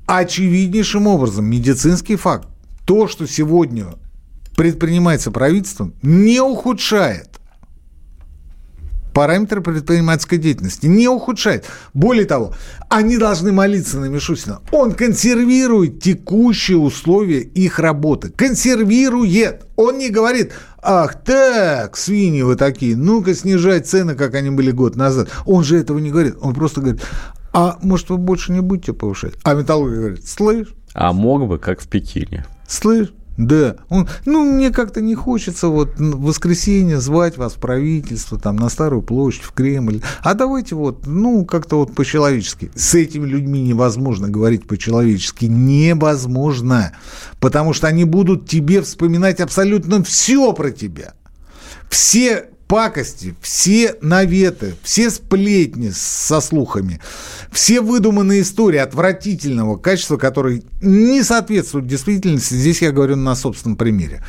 Очевиднейшим 0.08 1.06
образом 1.06 1.45
медицинский 1.45 2.15
факт. 2.15 2.48
То, 2.86 3.08
что 3.08 3.28
сегодня 3.28 3.86
предпринимается 4.60 5.32
правительством, 5.32 5.93
не 6.02 6.41
ухудшает 6.41 7.30
параметры 9.13 9.62
предпринимательской 9.62 10.38
деятельности. 10.38 10.86
Не 10.86 11.08
ухудшает. 11.08 11.65
Более 11.93 12.26
того, 12.26 12.54
они 12.89 13.17
должны 13.17 13.54
молиться 13.54 14.00
на 14.00 14.06
Мишустина. 14.06 14.60
Он 14.74 14.91
консервирует 14.91 16.02
текущие 16.02 16.78
условия 16.78 17.39
их 17.39 17.80
работы. 17.80 18.32
Консервирует. 18.32 19.65
Он 19.78 19.98
не 19.98 20.10
говорит, 20.10 20.52
ах 20.82 21.24
так, 21.24 21.95
свиньи 21.95 22.41
вы 22.41 22.58
такие, 22.58 22.98
ну-ка 22.98 23.36
снижать 23.36 23.88
цены, 23.88 24.15
как 24.15 24.36
они 24.36 24.50
были 24.50 24.72
год 24.72 24.98
назад. 24.98 25.30
Он 25.45 25.63
же 25.63 25.78
этого 25.78 26.00
не 26.00 26.12
говорит. 26.12 26.36
Он 26.41 26.54
просто 26.54 26.82
говорит, 26.82 27.02
а 27.54 27.78
может 27.82 28.10
вы 28.10 28.17
больше 28.17 28.52
не 28.52 28.60
будете 28.60 28.91
повышать? 28.91 29.36
А 29.43 29.54
металлург 29.54 29.93
говорит, 29.93 30.28
слышь? 30.28 30.67
А 30.93 31.13
мог 31.13 31.48
бы, 31.48 31.60
как 31.60 31.80
в 31.80 31.88
Пекине. 31.88 32.45
Слышь? 32.67 33.13
Да. 33.39 33.78
Он, 33.88 34.06
ну, 34.25 34.43
мне 34.43 34.69
как-то 34.69 34.99
не 34.99 35.15
хочется 35.15 35.69
вот 35.69 35.97
в 35.97 36.23
воскресенье 36.23 36.99
звать 36.99 37.38
вас 37.38 37.54
в 37.54 37.56
правительство, 37.56 38.38
там, 38.38 38.58
на 38.58 38.67
Старую 38.67 39.02
площадь, 39.02 39.43
в 39.43 39.54
Кремль. 39.54 40.02
А 40.21 40.34
давайте 40.34 40.75
вот, 40.75 41.08
ну, 41.08 41.45
как-то 41.45 41.78
вот 41.78 41.95
по-человечески. 41.95 42.69
С 42.75 42.95
этими 42.95 43.25
людьми 43.25 43.62
невозможно 43.62 44.28
говорить 44.28 44.67
по-человечески. 44.67 45.45
Невозможно. 45.45 46.91
Потому 47.39 47.71
что 47.71 47.88
они 47.88 48.04
будут 48.04 48.49
тебе 48.49 48.82
вспоминать 48.82 49.39
абсолютно 49.39 50.04
все 50.04 50.52
про 50.52 50.71
тебя. 50.71 51.13
Все 51.89 52.49
пакости, 52.69 53.36
все 53.41 53.95
наветы, 54.01 54.75
все 54.84 55.10
сплетни 55.10 55.89
со 55.89 56.39
слухами, 56.39 57.01
все 57.51 57.82
выдуманные 57.82 58.43
истории 58.43 58.77
отвратительного 58.77 59.75
качества, 59.77 60.17
которые 60.17 60.62
не 60.79 61.23
соответствуют 61.23 61.88
действительности, 61.88 62.53
здесь 62.53 62.84
я 62.84 62.91
говорю 62.91 63.15
на 63.15 63.36
собственном 63.36 63.75
примере. 63.75 64.23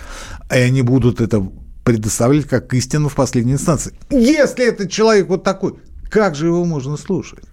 И 0.50 0.57
они 0.57 0.81
будут 0.81 1.20
это 1.20 1.46
предоставлять 1.85 2.46
как 2.46 2.72
истину 2.72 3.11
в 3.11 3.14
последней 3.14 3.53
инстанции. 3.53 3.92
Если 4.09 4.66
этот 4.66 4.90
человек 4.90 5.29
вот 5.29 5.44
такой, 5.44 5.74
как 6.09 6.35
же 6.35 6.46
его 6.46 6.64
можно 6.64 6.96
слушать? 6.96 7.44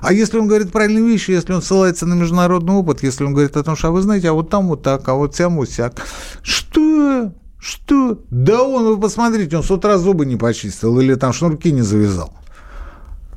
А 0.00 0.14
если 0.14 0.38
он 0.38 0.46
говорит 0.46 0.72
правильные 0.72 1.06
вещи, 1.06 1.32
если 1.32 1.52
он 1.52 1.60
ссылается 1.60 2.06
на 2.06 2.14
международный 2.14 2.72
опыт, 2.72 3.02
если 3.02 3.24
он 3.24 3.34
говорит 3.34 3.54
о 3.58 3.62
том, 3.62 3.76
что 3.76 3.88
а 3.88 3.90
вы 3.90 4.00
знаете, 4.00 4.30
а 4.30 4.32
вот 4.32 4.48
там 4.48 4.68
вот 4.68 4.82
так, 4.82 5.06
а 5.10 5.12
вот 5.12 5.34
тем 5.34 5.56
вот 5.56 5.68
сяк. 5.68 6.00
Что? 6.42 7.34
Что? 7.62 8.20
Да 8.28 8.64
он, 8.64 8.86
вы 8.86 9.00
посмотрите, 9.00 9.56
он 9.56 9.62
с 9.62 9.70
утра 9.70 9.96
зубы 9.96 10.26
не 10.26 10.34
почистил 10.34 10.98
или 10.98 11.14
там 11.14 11.32
шнурки 11.32 11.70
не 11.70 11.82
завязал. 11.82 12.34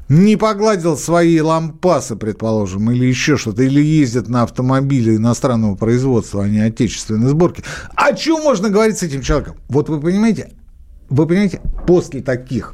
Не 0.10 0.36
погладил 0.36 0.98
свои 0.98 1.40
лампасы, 1.40 2.16
предположим, 2.16 2.90
или 2.90 3.06
еще 3.06 3.38
что-то, 3.38 3.62
или 3.62 3.84
ездит 3.84 4.28
на 4.28 4.42
автомобиле 4.42 5.18
иностранного 5.18 5.76
производства, 5.76 6.44
а 6.44 6.50
не 6.50 6.58
отечественной 6.58 7.30
сборки. 7.30 7.64
О 7.94 8.14
чем 8.14 8.42
можно 8.42 8.72
говорить 8.72 8.98
с 8.98 9.04
этим 9.04 9.22
человеком? 9.22 9.58
Вот 9.68 9.90
вы 9.90 10.02
понимаете, 10.02 10.54
вы 11.08 11.28
понимаете, 11.28 11.62
после 11.86 12.24
таких, 12.24 12.74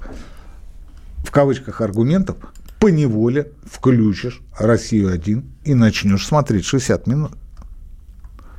в 1.17 1.31
кавычках, 1.31 1.81
аргументов, 1.81 2.37
по 2.79 2.87
неволе 2.87 3.51
включишь 3.69 4.41
Россию-1 4.57 5.43
и 5.65 5.73
начнешь 5.73 6.25
смотреть 6.25 6.63
60 6.63 7.07
минут. 7.07 7.33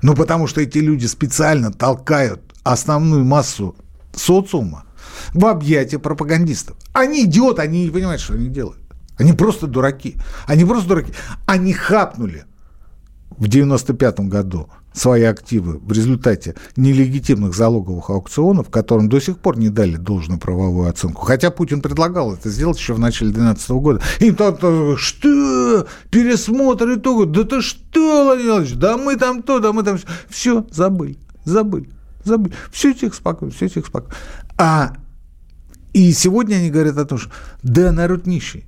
Ну, 0.03 0.14
потому 0.14 0.47
что 0.47 0.61
эти 0.61 0.76
люди 0.76 1.07
специально 1.07 1.72
толкают 1.72 2.51
основную 2.62 3.24
массу 3.24 3.76
социума 4.14 4.84
в 5.34 5.46
объятия 5.46 5.98
пропагандистов. 5.98 6.76
Они 6.92 7.24
идиоты, 7.24 7.62
они 7.62 7.84
не 7.84 7.90
понимают, 7.90 8.20
что 8.20 8.34
они 8.34 8.48
делают. 8.48 8.78
Они 9.18 9.32
просто 9.32 9.66
дураки. 9.66 10.16
Они 10.46 10.64
просто 10.64 10.88
дураки. 10.88 11.12
Они 11.46 11.72
хапнули 11.72 12.44
в 13.30 13.48
95 13.48 14.20
году 14.20 14.68
свои 14.92 15.22
активы 15.22 15.78
в 15.78 15.90
результате 15.92 16.54
нелегитимных 16.76 17.54
залоговых 17.54 18.10
аукционов, 18.10 18.68
которым 18.68 19.08
до 19.08 19.20
сих 19.20 19.38
пор 19.38 19.58
не 19.58 19.70
дали 19.70 19.96
должную 19.96 20.38
правовую 20.38 20.88
оценку. 20.88 21.24
Хотя 21.24 21.50
Путин 21.50 21.80
предлагал 21.80 22.34
это 22.34 22.50
сделать 22.50 22.78
еще 22.78 22.94
в 22.94 22.98
начале 22.98 23.30
2012 23.30 23.70
года. 23.70 24.02
И 24.20 24.30
там, 24.32 24.96
что? 24.98 25.86
Пересмотр 26.10 26.94
итогов? 26.94 27.32
Да 27.32 27.44
ты 27.44 27.62
что, 27.62 28.24
Владимир 28.24 28.52
Владимирович? 28.52 28.78
Да 28.78 28.96
мы 28.96 29.16
там 29.16 29.42
то, 29.42 29.60
да 29.60 29.72
мы 29.72 29.82
там... 29.82 29.98
Все, 30.28 30.66
забыли, 30.70 31.18
забыли, 31.44 31.88
забыли. 32.24 32.54
Все 32.70 32.94
тихо, 32.94 33.14
спокойно, 33.14 33.52
все 33.52 33.68
тихо, 33.68 33.86
спокойно. 33.86 34.14
А 34.58 34.94
и 35.92 36.12
сегодня 36.12 36.56
они 36.56 36.70
говорят 36.70 36.96
о 36.96 37.04
том, 37.04 37.18
что 37.18 37.30
да, 37.62 37.92
народ 37.92 38.26
нищий, 38.26 38.64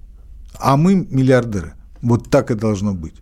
а 0.59 0.76
мы 0.76 0.94
миллиардеры. 0.94 1.74
Вот 2.02 2.30
так 2.30 2.50
и 2.50 2.55
должно 2.55 2.94
быть. 2.94 3.14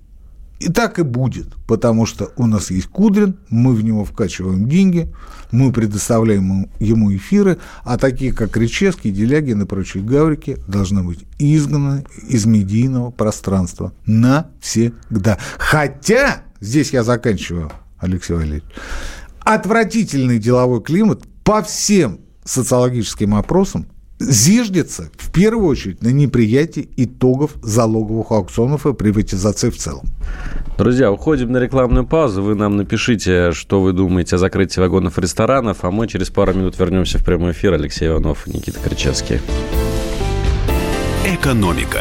И 0.58 0.68
так 0.68 1.00
и 1.00 1.02
будет, 1.02 1.54
потому 1.66 2.06
что 2.06 2.30
у 2.36 2.46
нас 2.46 2.70
есть 2.70 2.86
Кудрин, 2.86 3.36
мы 3.48 3.74
в 3.74 3.82
него 3.82 4.04
вкачиваем 4.04 4.68
деньги, 4.68 5.12
мы 5.50 5.72
предоставляем 5.72 6.70
ему 6.78 7.12
эфиры, 7.16 7.58
а 7.82 7.98
такие, 7.98 8.32
как 8.32 8.52
Кричевский, 8.52 9.10
Делягин 9.10 9.62
и 9.62 9.66
прочие 9.66 10.04
гаврики, 10.04 10.58
должны 10.68 11.02
быть 11.02 11.24
изгнаны 11.40 12.04
из 12.28 12.46
медийного 12.46 13.10
пространства 13.10 13.92
навсегда. 14.06 15.38
Хотя, 15.58 16.44
здесь 16.60 16.92
я 16.92 17.02
заканчиваю, 17.02 17.72
Алексей 17.98 18.34
Валерьевич, 18.34 18.64
отвратительный 19.44 20.38
деловой 20.38 20.82
климат 20.82 21.22
по 21.44 21.62
всем 21.62 22.20
социологическим 22.44 23.34
опросам 23.34 23.86
зиждется 24.18 25.10
в 25.16 25.32
первую 25.32 25.66
очередь 25.66 26.02
на 26.02 26.08
неприятии 26.08 26.88
итогов 26.96 27.52
залоговых 27.62 28.30
аукционов 28.30 28.86
и 28.86 28.94
приватизации 28.94 29.70
в 29.70 29.76
целом. 29.76 30.06
Друзья, 30.78 31.10
уходим 31.12 31.52
на 31.52 31.58
рекламную 31.58 32.06
паузу. 32.06 32.42
Вы 32.42 32.54
нам 32.54 32.76
напишите, 32.76 33.52
что 33.52 33.80
вы 33.80 33.92
думаете 33.92 34.36
о 34.36 34.38
закрытии 34.38 34.80
вагонов 34.80 35.18
ресторанов, 35.18 35.78
а 35.82 35.90
мы 35.90 36.08
через 36.08 36.30
пару 36.30 36.54
минут 36.54 36.78
вернемся 36.78 37.18
в 37.18 37.24
прямой 37.24 37.52
эфир. 37.52 37.74
Алексей 37.74 38.08
Иванов 38.08 38.46
и 38.46 38.52
Никита 38.52 38.78
Кричевский. 38.80 39.40
Экономика. 41.26 42.00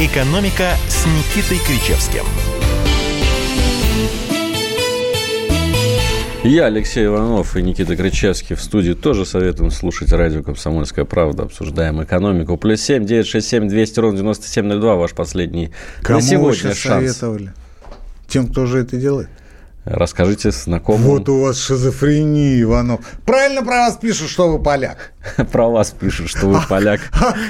«Экономика» 0.00 0.70
с 0.88 1.04
Никитой 1.04 1.58
Кричевским. 1.58 2.24
Я, 6.42 6.64
Алексей 6.64 7.04
Иванов 7.04 7.54
и 7.54 7.62
Никита 7.62 7.94
Кричевский 7.96 8.56
в 8.56 8.62
студии 8.62 8.94
тоже 8.94 9.26
советуем 9.26 9.70
слушать 9.70 10.10
радио 10.12 10.42
«Комсомольская 10.42 11.04
правда». 11.04 11.42
Обсуждаем 11.42 12.02
экономику. 12.02 12.56
Плюс 12.56 12.80
семь, 12.80 13.04
девять, 13.04 13.26
шесть, 13.26 13.48
семь, 13.48 13.68
двести 13.68 14.00
ровно 14.00 14.16
девяносто 14.16 14.48
семь 14.48 14.64
ноль 14.64 14.80
два. 14.80 14.94
Ваш 14.96 15.12
последний 15.12 15.70
Кому 16.00 16.20
на 16.20 16.26
сегодня 16.26 16.54
сейчас 16.54 16.78
шанс. 16.78 17.18
советовали? 17.18 17.52
Тем, 18.26 18.48
кто 18.48 18.64
же 18.64 18.78
это 18.78 18.96
делает? 18.96 19.28
Расскажите 19.84 20.50
знакомым. 20.50 21.02
Вот 21.02 21.28
у 21.28 21.40
вас 21.40 21.58
шизофрения, 21.58 22.60
Иванов. 22.60 23.00
Правильно 23.24 23.62
про 23.62 23.86
вас 23.86 23.96
пишут, 23.96 24.28
что 24.28 24.50
вы 24.50 24.62
поляк. 24.62 25.12
Про 25.52 25.68
вас 25.68 25.90
пишут, 25.90 26.28
что 26.28 26.46
вы 26.46 26.60
поляк. 26.68 27.00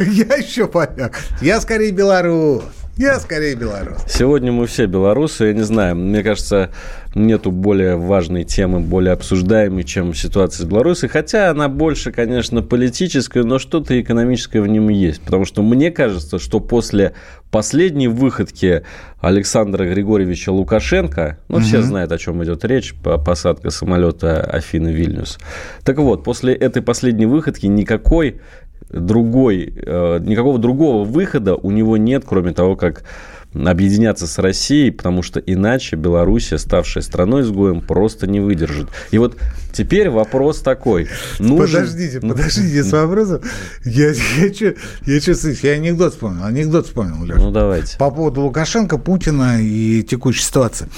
Я 0.01 0.37
еще 0.37 0.67
поляк. 0.67 1.19
Я 1.41 1.61
скорее 1.61 1.91
белорус. 1.91 2.63
Я 3.01 3.19
скорее 3.19 3.55
белорус. 3.55 4.05
Сегодня 4.07 4.53
мы 4.53 4.67
все 4.67 4.85
белорусы, 4.85 5.47
я 5.47 5.53
не 5.55 5.63
знаю, 5.63 5.97
мне 5.97 6.23
кажется, 6.23 6.69
нету 7.15 7.51
более 7.51 7.97
важной 7.97 8.45
темы, 8.45 8.81
более 8.81 9.15
обсуждаемой, 9.15 9.85
чем 9.85 10.13
ситуация 10.13 10.67
с 10.67 10.69
Беларусью, 10.69 11.09
хотя 11.09 11.49
она 11.49 11.71
больше, 11.71 12.13
конечно, 12.13 12.61
политическая, 12.61 13.43
но 13.43 13.59
что-то 13.59 13.99
экономическое 13.99 14.61
в 14.61 14.67
нем 14.67 14.91
есть, 14.91 15.23
потому 15.23 15.47
что 15.47 15.63
мне 15.63 15.91
кажется, 15.91 16.39
что 16.39 16.61
после 16.61 17.15
последней 17.51 18.09
выходки 18.09 18.83
Александра 19.23 19.87
Григорьевича 19.87 20.51
Лукашенко, 20.51 21.39
ну, 21.49 21.57
угу. 21.57 21.65
все 21.65 21.81
знают, 21.81 22.13
о 22.13 22.19
чем 22.19 22.45
идет 22.45 22.67
речь, 22.67 22.95
по 22.95 23.17
посадка 23.17 23.71
самолета 23.71 24.43
Афины-Вильнюс. 24.43 25.39
Так 25.85 25.97
вот, 25.97 26.23
после 26.23 26.53
этой 26.53 26.83
последней 26.83 27.25
выходки 27.25 27.65
никакой 27.65 28.43
другой, 28.89 29.73
э, 29.77 30.19
никакого 30.21 30.59
другого 30.59 31.05
выхода 31.05 31.55
у 31.55 31.71
него 31.71 31.97
нет, 31.97 32.25
кроме 32.27 32.53
того, 32.53 32.77
как 32.77 33.05
объединяться 33.53 34.27
с 34.27 34.39
Россией, 34.39 34.91
потому 34.91 35.23
что 35.23 35.41
иначе 35.41 35.97
Белоруссия, 35.97 36.59
ставшая 36.59 37.03
страной 37.03 37.43
изгоем, 37.43 37.81
просто 37.81 38.27
не 38.27 38.41
выдержит. 38.41 38.89
И 39.11 39.19
вот 39.19 39.37
теперь 39.73 40.09
вопрос 40.09 40.61
такой. 40.61 41.09
Нужен... 41.39 41.81
Подождите, 41.81 42.21
подождите 42.21 42.85
с 42.85 42.93
вопросом. 42.93 43.41
Я, 43.85 44.11
я, 44.11 44.47
я, 44.47 44.75
я, 45.07 45.21
я, 45.21 45.55
я 45.63 45.73
анекдот 45.73 46.13
вспомнил. 46.13 46.45
Анекдот 46.45 46.87
вспомнил, 46.87 47.25
Леша. 47.25 47.41
Ну, 47.41 47.51
давайте. 47.51 47.99
По 47.99 48.11
поводу 48.11 48.43
Лукашенко, 48.43 48.99
Путина 48.99 49.61
и 49.61 50.03
текущей 50.03 50.43
ситуации. 50.43 50.89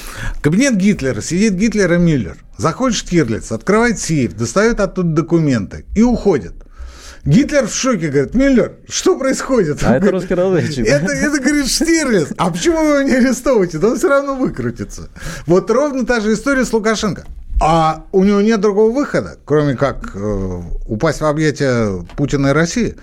Кабинет 0.43 0.76
Гитлера. 0.76 1.20
Сидит 1.22 1.55
Гитлер 1.55 1.95
и 1.95 1.99
Мюллер. 1.99 2.37
Заходит 2.59 2.99
Штирлиц, 2.99 3.51
открывает 3.51 3.99
сейф, 3.99 4.37
достает 4.37 4.78
оттуда 4.78 5.09
документы 5.09 5.85
и 5.97 6.03
уходит. 6.03 6.55
Гитлер 7.25 7.68
в 7.68 7.75
шоке, 7.75 8.09
говорит, 8.09 8.35
Миллер, 8.35 8.73
что 8.89 9.16
происходит? 9.16 9.79
А 9.85 9.97
это 9.97 10.11
русский 10.11 10.35
разведчик. 10.35 10.87
Это, 10.89 11.12
это, 11.12 11.41
говорит, 11.41 11.68
Штирлиц. 11.68 12.29
А 12.37 12.51
почему 12.51 12.79
вы 12.79 12.85
его 12.85 13.03
не 13.03 13.14
арестовываете? 13.14 13.79
Да 13.79 13.89
он 13.89 13.99
все 13.99 14.09
равно 14.09 14.35
выкрутится. 14.35 15.09
Вот 15.47 15.70
ровно 15.70 16.05
та 16.05 16.20
же 16.20 16.33
история 16.33 16.64
с 16.64 16.73
Лукашенко. 16.73 17.25
А 17.61 18.07
у 18.11 18.25
него 18.25 18.41
нет 18.41 18.61
другого 18.61 18.91
выхода, 18.93 19.37
кроме 19.45 19.77
как 19.77 20.16
э, 20.16 20.62
упасть 20.89 21.20
в 21.20 21.27
объятия 21.27 22.05
Путина 22.16 22.49
и 22.49 22.53
России. 22.53 22.97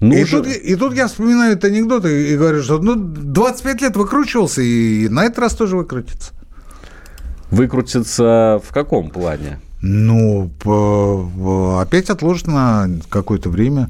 Ну, 0.00 0.14
и, 0.14 0.24
тут, 0.24 0.46
и 0.46 0.76
тут 0.76 0.94
я 0.94 1.08
вспоминаю 1.08 1.52
этот 1.52 1.64
анекдот 1.64 2.04
и, 2.04 2.32
и 2.32 2.36
говорю, 2.36 2.62
что 2.62 2.78
ну, 2.78 2.94
25 2.94 3.80
лет 3.80 3.96
выкручивался, 3.96 4.60
и 4.60 5.08
на 5.08 5.24
этот 5.24 5.38
раз 5.38 5.54
тоже 5.54 5.78
выкрутится. 5.78 6.32
Выкрутится 7.50 8.60
в 8.62 8.72
каком 8.72 9.10
плане? 9.10 9.60
Ну, 9.82 10.50
опять 11.80 12.10
отложит 12.10 12.46
на 12.46 12.88
какое-то 13.08 13.48
время, 13.48 13.88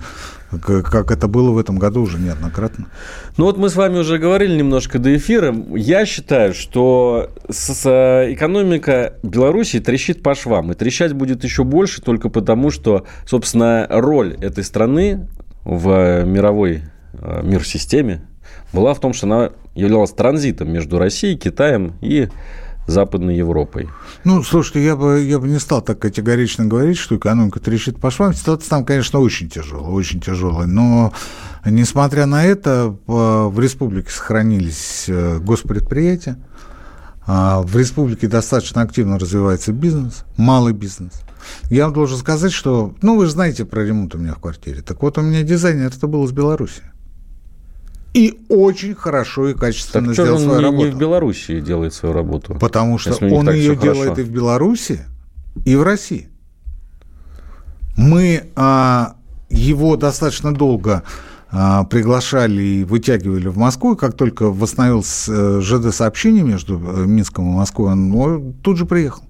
как 0.50 1.10
это 1.10 1.26
было 1.28 1.50
в 1.50 1.58
этом 1.58 1.78
году 1.78 2.02
уже 2.02 2.18
неоднократно. 2.18 2.86
Ну 3.36 3.44
вот 3.44 3.56
мы 3.56 3.68
с 3.68 3.76
вами 3.76 3.98
уже 3.98 4.18
говорили 4.18 4.56
немножко 4.56 4.98
до 4.98 5.16
эфира. 5.16 5.54
Я 5.74 6.06
считаю, 6.06 6.54
что 6.54 7.30
экономика 7.48 9.14
Беларуси 9.22 9.80
трещит 9.80 10.22
по 10.22 10.34
швам. 10.34 10.70
И 10.72 10.74
трещать 10.74 11.12
будет 11.12 11.42
еще 11.44 11.64
больше 11.64 12.02
только 12.02 12.28
потому, 12.28 12.70
что, 12.70 13.04
собственно, 13.26 13.86
роль 13.90 14.34
этой 14.40 14.64
страны 14.64 15.28
в 15.64 16.24
мировой 16.24 16.82
э, 17.12 17.40
мир-системе 17.42 18.22
была 18.72 18.94
в 18.94 19.00
том, 19.00 19.12
что 19.12 19.26
она 19.26 19.50
являлась 19.74 20.10
транзитом 20.12 20.72
между 20.72 20.98
Россией, 20.98 21.36
Китаем 21.36 21.94
и 22.00 22.28
Западной 22.86 23.36
Европой. 23.36 23.88
Ну, 24.24 24.42
слушайте, 24.42 24.84
я 24.84 24.96
бы, 24.96 25.20
я 25.20 25.38
бы 25.38 25.48
не 25.48 25.58
стал 25.60 25.80
так 25.82 25.98
категорично 25.98 26.64
говорить, 26.66 26.98
что 26.98 27.16
экономика 27.16 27.60
трещит 27.60 28.00
по 28.00 28.10
швам. 28.10 28.34
Ситуация 28.34 28.68
там, 28.68 28.84
конечно, 28.84 29.20
очень 29.20 29.48
тяжелая, 29.48 29.90
очень 29.90 30.20
тяжелая. 30.20 30.66
Но, 30.66 31.12
несмотря 31.64 32.26
на 32.26 32.44
это, 32.44 32.96
в 33.06 33.60
республике 33.60 34.10
сохранились 34.10 35.04
э, 35.08 35.38
госпредприятия, 35.38 36.36
А, 37.26 37.62
в 37.62 37.76
республике 37.76 38.26
достаточно 38.26 38.82
активно 38.82 39.18
развивается 39.18 39.72
бизнес, 39.72 40.24
малый 40.36 40.72
бизнес. 40.72 41.12
Я 41.70 41.84
вам 41.84 41.92
должен 41.94 42.18
сказать, 42.18 42.50
что, 42.50 42.94
ну, 43.02 43.16
вы 43.16 43.26
же 43.26 43.32
знаете 43.32 43.64
про 43.64 43.84
ремонт 43.84 44.14
у 44.14 44.18
меня 44.18 44.34
в 44.34 44.40
квартире. 44.40 44.82
Так 44.82 45.00
вот, 45.02 45.16
у 45.16 45.22
меня 45.22 45.42
дизайнер 45.42 45.86
это 45.86 46.06
был 46.08 46.24
из 46.24 46.32
Беларуси. 46.32 46.82
И 48.12 48.40
очень 48.48 48.94
хорошо 48.94 49.48
и 49.48 49.54
качественно 49.54 50.06
так 50.06 50.14
сделал 50.14 50.36
он 50.36 50.42
свою 50.42 50.58
не, 50.58 50.64
работу. 50.64 50.84
не 50.84 50.90
в 50.90 50.98
Белоруссии 50.98 51.60
делает 51.60 51.94
свою 51.94 52.14
работу? 52.14 52.56
Потому 52.60 52.98
что 52.98 53.14
он 53.24 53.50
ее 53.50 53.76
хорошо. 53.76 53.94
делает 53.94 54.18
и 54.18 54.22
в 54.22 54.30
Беларуси, 54.30 55.04
и 55.64 55.76
в 55.76 55.82
России. 55.82 56.28
Мы 57.96 58.50
а, 58.56 59.14
его 59.48 59.96
достаточно 59.96 60.52
долго 60.52 61.04
а, 61.52 61.84
приглашали 61.84 62.62
и 62.62 62.84
вытягивали 62.84 63.48
в 63.48 63.58
Москву, 63.58 63.94
и 63.94 63.96
как 63.96 64.14
только 64.14 64.50
восстановилось 64.50 65.28
э, 65.28 65.60
ЖД-сообщение 65.60 66.42
между 66.42 66.78
э, 66.78 67.04
Минском 67.06 67.50
и 67.52 67.56
Москвой, 67.56 67.92
он 67.92 68.08
ну, 68.08 68.54
тут 68.62 68.76
же 68.76 68.86
приехал. 68.86 69.24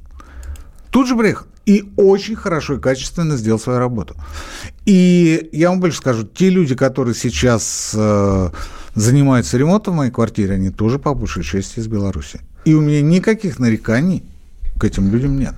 Тут 0.91 1.07
же 1.07 1.17
приехал. 1.17 1.47
И 1.67 1.93
очень 1.97 2.37
хорошо 2.37 2.75
и 2.75 2.81
качественно 2.81 3.37
сделал 3.37 3.59
свою 3.59 3.79
работу. 3.79 4.17
И 4.87 5.49
я 5.53 5.71
вам 5.71 5.81
больше 5.81 5.99
скажу, 5.99 6.25
те 6.25 6.49
люди, 6.49 6.75
которые 6.75 7.15
сейчас 7.15 7.93
э, 7.95 8.51
занимаются 8.95 9.59
ремонтом 9.59 9.95
в 9.95 9.97
моей 9.99 10.11
квартире, 10.11 10.55
они 10.55 10.71
тоже 10.71 10.99
по 10.99 11.15
большей 11.15 11.43
части 11.43 11.79
из 11.79 11.87
Беларуси. 11.87 12.41
И 12.65 12.75
у 12.75 12.81
меня 12.81 13.03
никаких 13.03 13.59
нареканий 13.59 14.25
к 14.79 14.85
этим 14.85 15.11
людям 15.11 15.39
нет. 15.39 15.55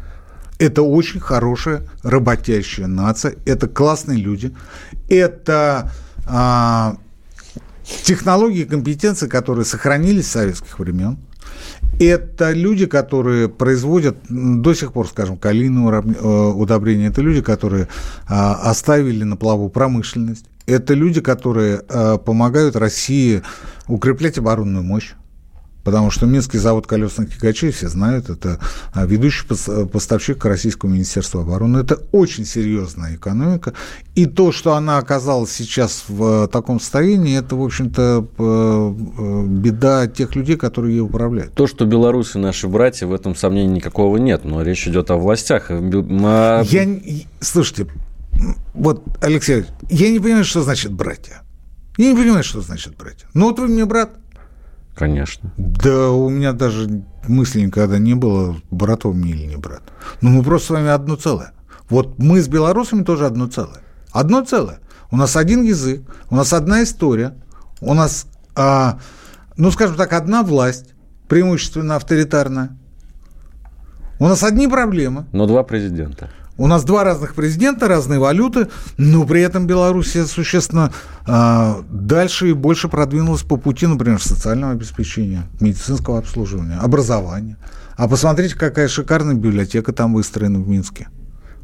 Это 0.59 0.83
очень 0.83 1.21
хорошая, 1.21 1.83
работящая 2.03 2.87
нация, 2.87 3.35
это 3.47 3.67
классные 3.67 4.19
люди, 4.19 4.55
это 5.09 5.91
а, 6.27 6.97
технологии 8.05 8.61
и 8.61 8.65
компетенции, 8.65 9.29
которые 9.29 9.65
сохранились 9.65 10.29
с 10.29 10.33
советских 10.33 10.79
времен. 10.79 11.19
Это 12.05 12.51
люди, 12.51 12.87
которые 12.87 13.49
производят 13.49 14.17
до 14.29 14.75
сих 14.75 14.93
пор, 14.93 15.07
скажем, 15.07 15.37
калийные 15.37 16.03
э, 16.03 16.27
удобрения. 16.27 17.07
Это 17.07 17.21
люди, 17.21 17.43
которые 17.43 17.87
а, 18.27 18.55
оставили 18.55 19.23
на 19.23 19.37
плаву 19.37 19.69
промышленность. 19.69 20.47
Это 20.67 20.95
люди, 20.95 21.21
которые 21.21 21.83
а, 21.89 22.19
помогают 22.19 22.75
России 22.75 23.43
укреплять 23.87 24.37
оборонную 24.37 24.83
мощь. 24.83 25.13
Потому 25.85 26.11
что 26.13 26.27
Минский 26.27 26.59
завод 26.59 26.87
колесных 26.87 27.35
тягачей, 27.35 27.73
все 27.73 27.89
знают, 27.89 28.31
это 28.31 28.61
а, 28.93 29.05
ведущий 29.05 29.45
пос- 29.47 29.87
поставщик 29.89 30.45
Российского 30.45 30.91
Министерства 30.91 31.43
обороны. 31.43 31.79
Это 31.79 31.99
очень 32.13 32.45
серьезная 32.45 33.17
экономика. 33.17 33.73
И 34.15 34.27
то, 34.27 34.53
что 34.53 34.75
она 34.75 34.99
оказалась 34.99 35.51
сейчас 35.51 36.05
в 36.07 36.45
э, 36.45 36.49
таком 36.49 36.79
состоянии, 36.79 37.37
это, 37.37 37.57
в 37.57 37.63
общем-то, 37.65 38.27
э, 38.39 38.95
э, 39.19 39.47
беда 39.49 40.07
тех 40.07 40.37
людей, 40.37 40.57
которые 40.57 40.95
ей 40.97 41.01
управляют. 41.01 41.55
То, 41.55 41.67
что 41.67 41.85
белорусы 41.85 42.39
наши 42.39 42.69
братья, 42.69 43.07
в 43.07 43.13
этом 43.13 43.35
сомнений 43.35 43.75
никакого 43.75 44.19
нет, 44.19 44.45
но 44.45 44.63
речь 44.63 44.87
идет 44.87 45.11
о 45.11 45.17
властях. 45.17 45.71
Ма- 45.71 46.63
Я, 46.69 46.87
слушайте, 47.41 47.89
вот, 48.75 49.03
Алексей, 49.21 49.65
я 49.91 50.11
не 50.11 50.21
понимаю, 50.21 50.45
что 50.45 50.63
значит 50.63 50.93
братья. 50.93 51.43
Я 51.99 52.13
не 52.13 52.17
понимаю, 52.17 52.45
что 52.45 52.61
значит 52.61 52.97
братья. 52.97 53.27
Ну, 53.35 53.47
вот 53.47 53.59
вы 53.59 53.67
мне 53.69 53.85
брат. 53.85 54.11
Конечно. 54.95 55.53
Да 55.57 56.11
у 56.11 56.29
меня 56.29 56.53
даже 56.53 57.05
мысли 57.27 57.63
никогда 57.63 57.99
не 57.99 58.15
было, 58.15 58.57
брат 58.71 59.05
вы 59.05 59.15
мне 59.15 59.33
или 59.33 59.47
не 59.47 59.57
брат. 59.57 59.83
Ну, 60.21 60.31
мы 60.31 60.43
просто 60.43 60.69
с 60.69 60.71
вами 60.71 60.89
одно 60.89 61.17
целое. 61.17 61.53
Вот 61.89 62.19
мы 62.19 62.41
с 62.41 62.49
белорусами 62.49 63.03
тоже 63.05 63.27
одно 63.27 63.47
целое. 63.47 63.81
Одно 64.13 64.45
целое. 64.45 64.81
У 65.11 65.17
нас 65.17 65.37
один 65.37 65.63
язык, 65.63 66.03
у 66.31 66.37
нас 66.37 66.53
одна 66.53 66.83
история, 66.83 67.35
у 67.81 67.95
нас, 67.95 68.27
а, 68.55 68.99
ну, 69.57 69.71
скажем 69.71 69.97
так, 69.97 70.13
одна 70.13 70.43
власть, 70.43 70.95
преимущественно 71.29 71.97
авторитарная. 71.97 72.79
У 74.19 74.29
нас 74.29 74.43
одни 74.43 74.69
проблемы. 74.69 75.27
Но 75.33 75.47
два 75.47 75.63
президента. 75.65 76.31
У 76.59 76.67
нас 76.67 76.85
два 76.85 77.03
разных 77.03 77.35
президента, 77.35 77.89
разные 77.89 78.19
валюты, 78.19 78.69
но 78.99 79.27
при 79.27 79.41
этом 79.41 79.67
Белоруссия 79.67 80.27
существенно 80.27 80.93
а, 81.27 81.83
дальше 81.91 82.51
и 82.51 82.53
больше 82.53 82.89
продвинулась 82.89 83.43
по 83.43 83.57
пути, 83.57 83.87
например, 83.87 84.21
социального 84.21 84.73
обеспечения, 84.73 85.45
медицинского 85.61 86.19
обслуживания, 86.19 86.79
образования. 86.79 87.57
А 87.97 88.07
посмотрите, 88.07 88.55
какая 88.55 88.89
шикарная 88.89 89.35
библиотека 89.35 89.93
там 89.93 90.13
выстроена 90.15 90.59
в 90.59 90.69
Минске. 90.69 91.09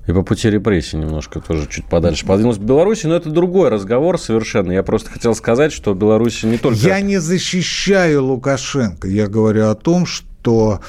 И 0.07 0.12
по 0.12 0.22
пути 0.22 0.49
репрессий 0.49 0.97
немножко 0.97 1.39
тоже 1.41 1.66
чуть 1.68 1.84
подальше 1.84 2.24
подвинулась 2.24 2.57
в 2.57 2.64
Беларуси, 2.64 3.07
но 3.07 3.14
это 3.14 3.28
другой 3.28 3.68
разговор 3.68 4.18
совершенно. 4.18 4.72
Я 4.72 4.82
просто 4.82 5.11
хотел 5.11 5.34
сказать, 5.34 5.70
что 5.70 5.93
Беларусь 5.93 6.43
не 6.45 6.57
только... 6.57 6.78
Я 6.78 7.03
не 7.03 7.18
защищаю 7.18 8.24
Лукашенко, 8.24 9.07
я 9.07 9.26
говорю 9.26 9.68
о 9.68 9.74
том, 9.74 10.07
что 10.07 10.80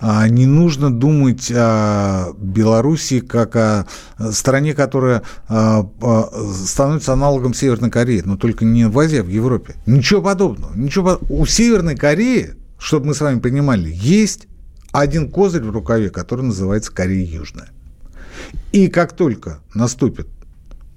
не 0.00 0.46
нужно 0.46 0.90
думать 0.92 1.50
о 1.54 2.32
Белоруссии 2.38 3.20
как 3.20 3.56
о 3.56 3.86
стране, 4.32 4.74
которая 4.74 5.22
а, 5.48 5.88
а, 6.02 6.30
становится 6.64 7.12
аналогом 7.12 7.54
Северной 7.54 7.90
Кореи, 7.90 8.22
но 8.24 8.36
только 8.36 8.64
не 8.64 8.86
в 8.88 8.98
Азии, 8.98 9.20
а 9.20 9.22
в 9.22 9.28
Европе. 9.28 9.76
Ничего 9.86 10.22
подобного. 10.22 10.74
Ничего 10.74 11.16
под- 11.16 11.30
У 11.30 11.46
Северной 11.46 11.96
Кореи, 11.96 12.54
чтобы 12.78 13.06
мы 13.06 13.14
с 13.14 13.20
вами 13.20 13.38
понимали, 13.40 13.90
есть 13.92 14.48
один 14.92 15.30
козырь 15.30 15.62
в 15.62 15.70
рукаве, 15.70 16.10
который 16.10 16.44
называется 16.44 16.92
Корея 16.92 17.26
Южная. 17.26 17.68
И 18.72 18.88
как 18.88 19.14
только 19.14 19.60
наступит 19.74 20.28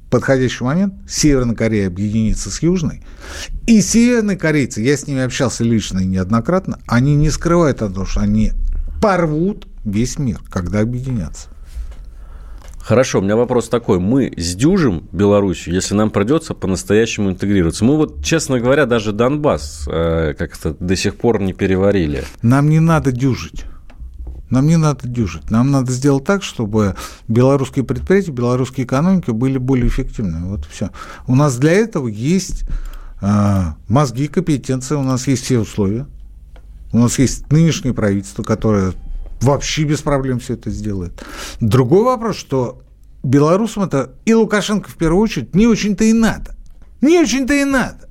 подходящий 0.09 0.63
момент, 0.63 0.95
Северная 1.07 1.55
Корея 1.55 1.87
объединится 1.87 2.49
с 2.49 2.61
Южной, 2.61 3.03
и 3.67 3.81
северные 3.81 4.37
корейцы, 4.37 4.81
я 4.81 4.97
с 4.97 5.05
ними 5.07 5.21
общался 5.21 5.63
лично 5.63 5.99
и 5.99 6.05
неоднократно, 6.05 6.79
они 6.87 7.15
не 7.15 7.29
скрывают 7.29 7.81
о 7.81 7.89
том, 7.89 8.05
что 8.05 8.21
они 8.21 8.53
порвут 9.01 9.67
весь 9.85 10.19
мир, 10.19 10.39
когда 10.49 10.81
объединятся. 10.81 11.49
Хорошо, 12.79 13.19
у 13.19 13.21
меня 13.21 13.35
вопрос 13.35 13.69
такой. 13.69 13.99
Мы 13.99 14.33
сдюжим 14.35 15.07
Белоруссию, 15.11 15.75
если 15.75 15.93
нам 15.93 16.09
придется 16.09 16.55
по-настоящему 16.55 17.29
интегрироваться? 17.29 17.85
Мы 17.85 17.97
вот, 17.97 18.23
честно 18.23 18.59
говоря, 18.59 18.87
даже 18.87 19.11
Донбасс 19.11 19.87
э, 19.87 20.33
как-то 20.35 20.75
до 20.79 20.95
сих 20.95 21.15
пор 21.15 21.39
не 21.39 21.53
переварили. 21.53 22.23
Нам 22.41 22.67
не 22.67 22.79
надо 22.79 23.11
дюжить. 23.11 23.65
Нам 24.49 24.65
не 24.65 24.77
надо 24.77 25.07
дюжить. 25.07 25.51
Нам 25.51 25.69
надо 25.69 25.91
сделать 25.91 26.23
так, 26.23 26.41
чтобы 26.41 26.95
белорусские 27.27 27.85
предприятия, 27.85 28.31
белорусские 28.31 28.87
экономики 28.87 29.29
были 29.29 29.59
более 29.59 29.87
эффективными. 29.87 30.47
Вот 30.47 30.65
все. 30.65 30.89
У 31.27 31.35
нас 31.35 31.57
для 31.57 31.73
этого 31.73 32.07
есть 32.07 32.63
э, 33.21 33.61
мозги, 33.87 34.27
компетенция, 34.27 34.97
у 34.97 35.03
нас 35.03 35.27
есть 35.27 35.43
все 35.43 35.59
условия. 35.59 36.07
У 36.91 36.97
нас 36.97 37.19
есть 37.19 37.51
нынешнее 37.51 37.93
правительство, 37.93 38.43
которое 38.43 38.93
вообще 39.41 39.83
без 39.83 40.01
проблем 40.01 40.39
все 40.39 40.53
это 40.53 40.69
сделает. 40.69 41.23
Другой 41.59 42.03
вопрос, 42.03 42.35
что 42.35 42.81
белорусам 43.23 43.83
это 43.83 44.13
и 44.25 44.33
Лукашенко 44.33 44.89
в 44.89 44.95
первую 44.95 45.21
очередь 45.21 45.55
не 45.55 45.67
очень-то 45.67 46.03
и 46.03 46.13
надо. 46.13 46.55
Не 47.01 47.19
очень-то 47.19 47.53
и 47.53 47.63
надо. 47.63 48.09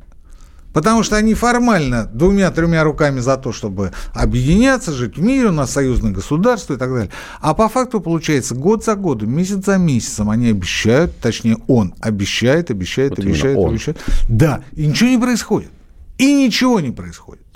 Потому 0.73 1.03
что 1.03 1.17
они 1.17 1.35
формально 1.35 2.05
двумя-тремя 2.05 2.85
руками 2.85 3.21
за 3.21 3.37
то, 3.37 3.53
чтобы 3.53 3.93
объединяться, 4.15 4.93
жить 4.93 5.17
в 5.17 5.23
мире, 5.23 5.49
у 5.49 5.53
нас 5.53 5.73
союзное 5.73 6.13
государство 6.13 6.75
и 6.75 6.77
так 6.77 6.91
далее. 6.93 7.11
А 7.41 7.55
по 7.55 7.69
факту 7.69 8.01
получается 8.01 8.55
год 8.55 8.85
за 8.85 8.95
годом, 8.95 9.35
месяц 9.35 9.65
за 9.65 9.79
месяцем 9.79 10.31
они 10.31 10.51
обещают, 10.51 11.19
точнее 11.19 11.57
он 11.67 11.95
обещает, 12.01 12.71
обещает, 12.71 13.11
Вот 13.11 13.19
обещает, 13.19 13.57
он. 13.57 13.71
обещает. 13.71 13.99
Да, 14.29 14.63
и 14.73 14.87
ничего 14.87 15.11
не 15.11 15.19
происходит. 15.19 15.71
И 16.19 16.33
ничего 16.47 16.81
не 16.81 16.91
происходит. 16.91 17.48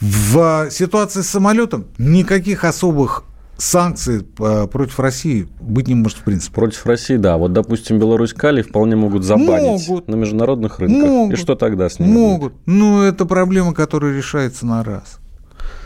В 0.00 0.70
ситуации 0.70 1.20
с 1.20 1.28
самолетом 1.28 1.86
никаких 1.98 2.64
особых 2.64 3.24
санкций 3.58 4.26
э, 4.38 4.66
против 4.66 4.98
России 4.98 5.48
быть 5.60 5.88
не 5.88 5.94
может 5.94 6.18
в 6.18 6.22
принципе. 6.22 6.54
Против 6.54 6.86
России, 6.86 7.16
да. 7.16 7.36
Вот, 7.36 7.52
допустим, 7.52 7.98
Беларусь 7.98 8.32
Калий 8.32 8.62
вполне 8.62 8.96
могут 8.96 9.24
забанить 9.24 9.86
Могут. 9.88 10.08
на 10.08 10.14
международных 10.14 10.78
рынках. 10.78 11.08
Могут. 11.08 11.38
И 11.38 11.40
что 11.40 11.54
тогда 11.54 11.90
с 11.90 11.98
ними? 11.98 12.10
Могут. 12.10 12.54
Но 12.66 13.04
это 13.04 13.26
проблема, 13.26 13.74
которая 13.74 14.16
решается 14.16 14.64
на 14.64 14.82
раз. 14.82 15.18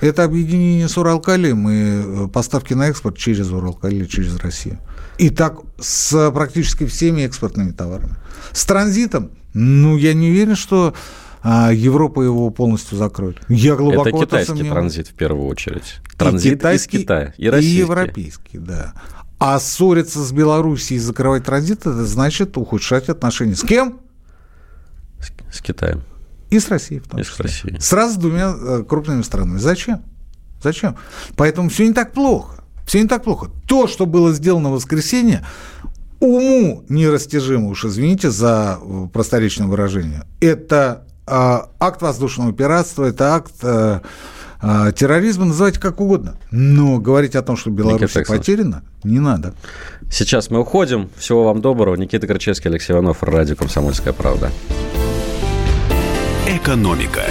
Это 0.01 0.25
объединение 0.25 0.89
с 0.89 0.97
Уралкалием 0.97 1.69
и 1.69 1.75
э, 1.75 2.29
поставки 2.29 2.75
на 2.75 2.89
экспорт 2.89 3.17
через 3.17 3.51
Уралкалий, 3.51 4.07
через 4.07 4.37
Россию. 4.37 4.79
И 5.19 5.31
так 5.31 5.59
с 5.81 6.31
практически 6.31 6.87
всеми 6.87 7.23
экспортными 7.23 7.73
товарами. 7.73 8.15
С 8.53 8.65
транзитом, 8.67 9.31
ну, 9.53 9.97
я 9.97 10.15
не 10.15 10.31
уверен, 10.31 10.57
что 10.57 10.95
а, 11.47 11.71
Европа 11.73 12.23
его 12.23 12.49
полностью 12.49 12.97
закроет. 12.97 13.37
Я 13.51 13.77
глубоко 13.77 14.09
Это 14.09 14.27
китайский 14.27 14.49
сомневаюсь. 14.49 14.73
транзит 14.73 15.09
в 15.09 15.13
первую 15.13 15.47
очередь. 15.47 16.01
И 16.13 16.17
Транзит 16.17 16.59
китайский, 16.59 16.97
из 16.97 17.03
Китая. 17.03 17.35
И 17.37 17.45
и 17.45 17.49
российский. 17.51 17.79
европейский, 17.79 18.59
да. 18.59 18.95
А 19.39 19.61
ссориться 19.61 20.25
с 20.25 20.33
Белоруссией 20.33 20.97
и 20.97 21.01
закрывать 21.03 21.45
транзит, 21.45 21.81
это 21.81 22.07
значит 22.07 22.57
ухудшать 22.57 23.11
отношения. 23.11 23.57
С 23.57 23.63
кем? 23.63 24.01
С 25.53 25.61
Китаем. 25.61 26.03
И 26.49 26.59
с 26.59 26.71
Россией 26.71 27.01
в 27.01 27.09
том 27.09 27.21
И 27.21 27.25
с. 27.25 27.39
Россией. 27.39 27.79
Сразу 27.79 28.15
с 28.15 28.17
двумя 28.17 28.55
э, 28.59 28.85
крупными 28.89 29.21
странами. 29.21 29.59
Зачем? 29.59 30.03
Зачем? 30.63 30.97
Поэтому 31.37 31.69
все 31.69 31.87
не 31.87 31.93
так 31.93 32.13
плохо. 32.13 32.65
Все 32.87 33.03
не 33.03 33.07
так 33.09 33.23
плохо. 33.23 33.51
То, 33.67 33.87
что 33.87 34.07
было 34.07 34.33
сделано 34.33 34.71
в 34.71 34.73
воскресенье, 34.73 35.45
уму 36.21 36.85
нерастяжимо, 36.89 37.69
уж 37.69 37.85
извините 37.85 38.31
за 38.31 38.79
э, 38.81 39.09
просторечное 39.13 39.67
выражение. 39.67 40.25
Это 40.41 41.07
акт 41.27 42.03
воздушного 42.03 42.53
пиратства, 42.53 43.05
это 43.05 43.35
акт 43.35 43.55
э, 43.62 44.01
А, 44.66 44.93
терроризм 44.93 45.45
называйте 45.45 45.79
как 45.79 46.01
угодно, 46.01 46.37
но 46.51 46.99
говорить 46.99 47.37
о 47.37 47.43
том, 47.43 47.55
что 47.55 47.68
Беларусь 47.68 48.11
потеряна, 48.27 48.83
не 49.03 49.18
надо. 49.18 49.53
Сейчас 50.11 50.49
мы 50.49 50.61
уходим. 50.61 51.11
Всего 51.18 51.45
вам 51.45 51.61
доброго. 51.61 51.97
Никита 51.97 52.27
Крычевский, 52.27 52.70
Алексей 52.70 52.95
Иванов, 52.95 53.22
Радио 53.22 53.57
«Комсомольская 53.57 54.14
правда». 54.14 54.51
Экономика. 56.47 57.25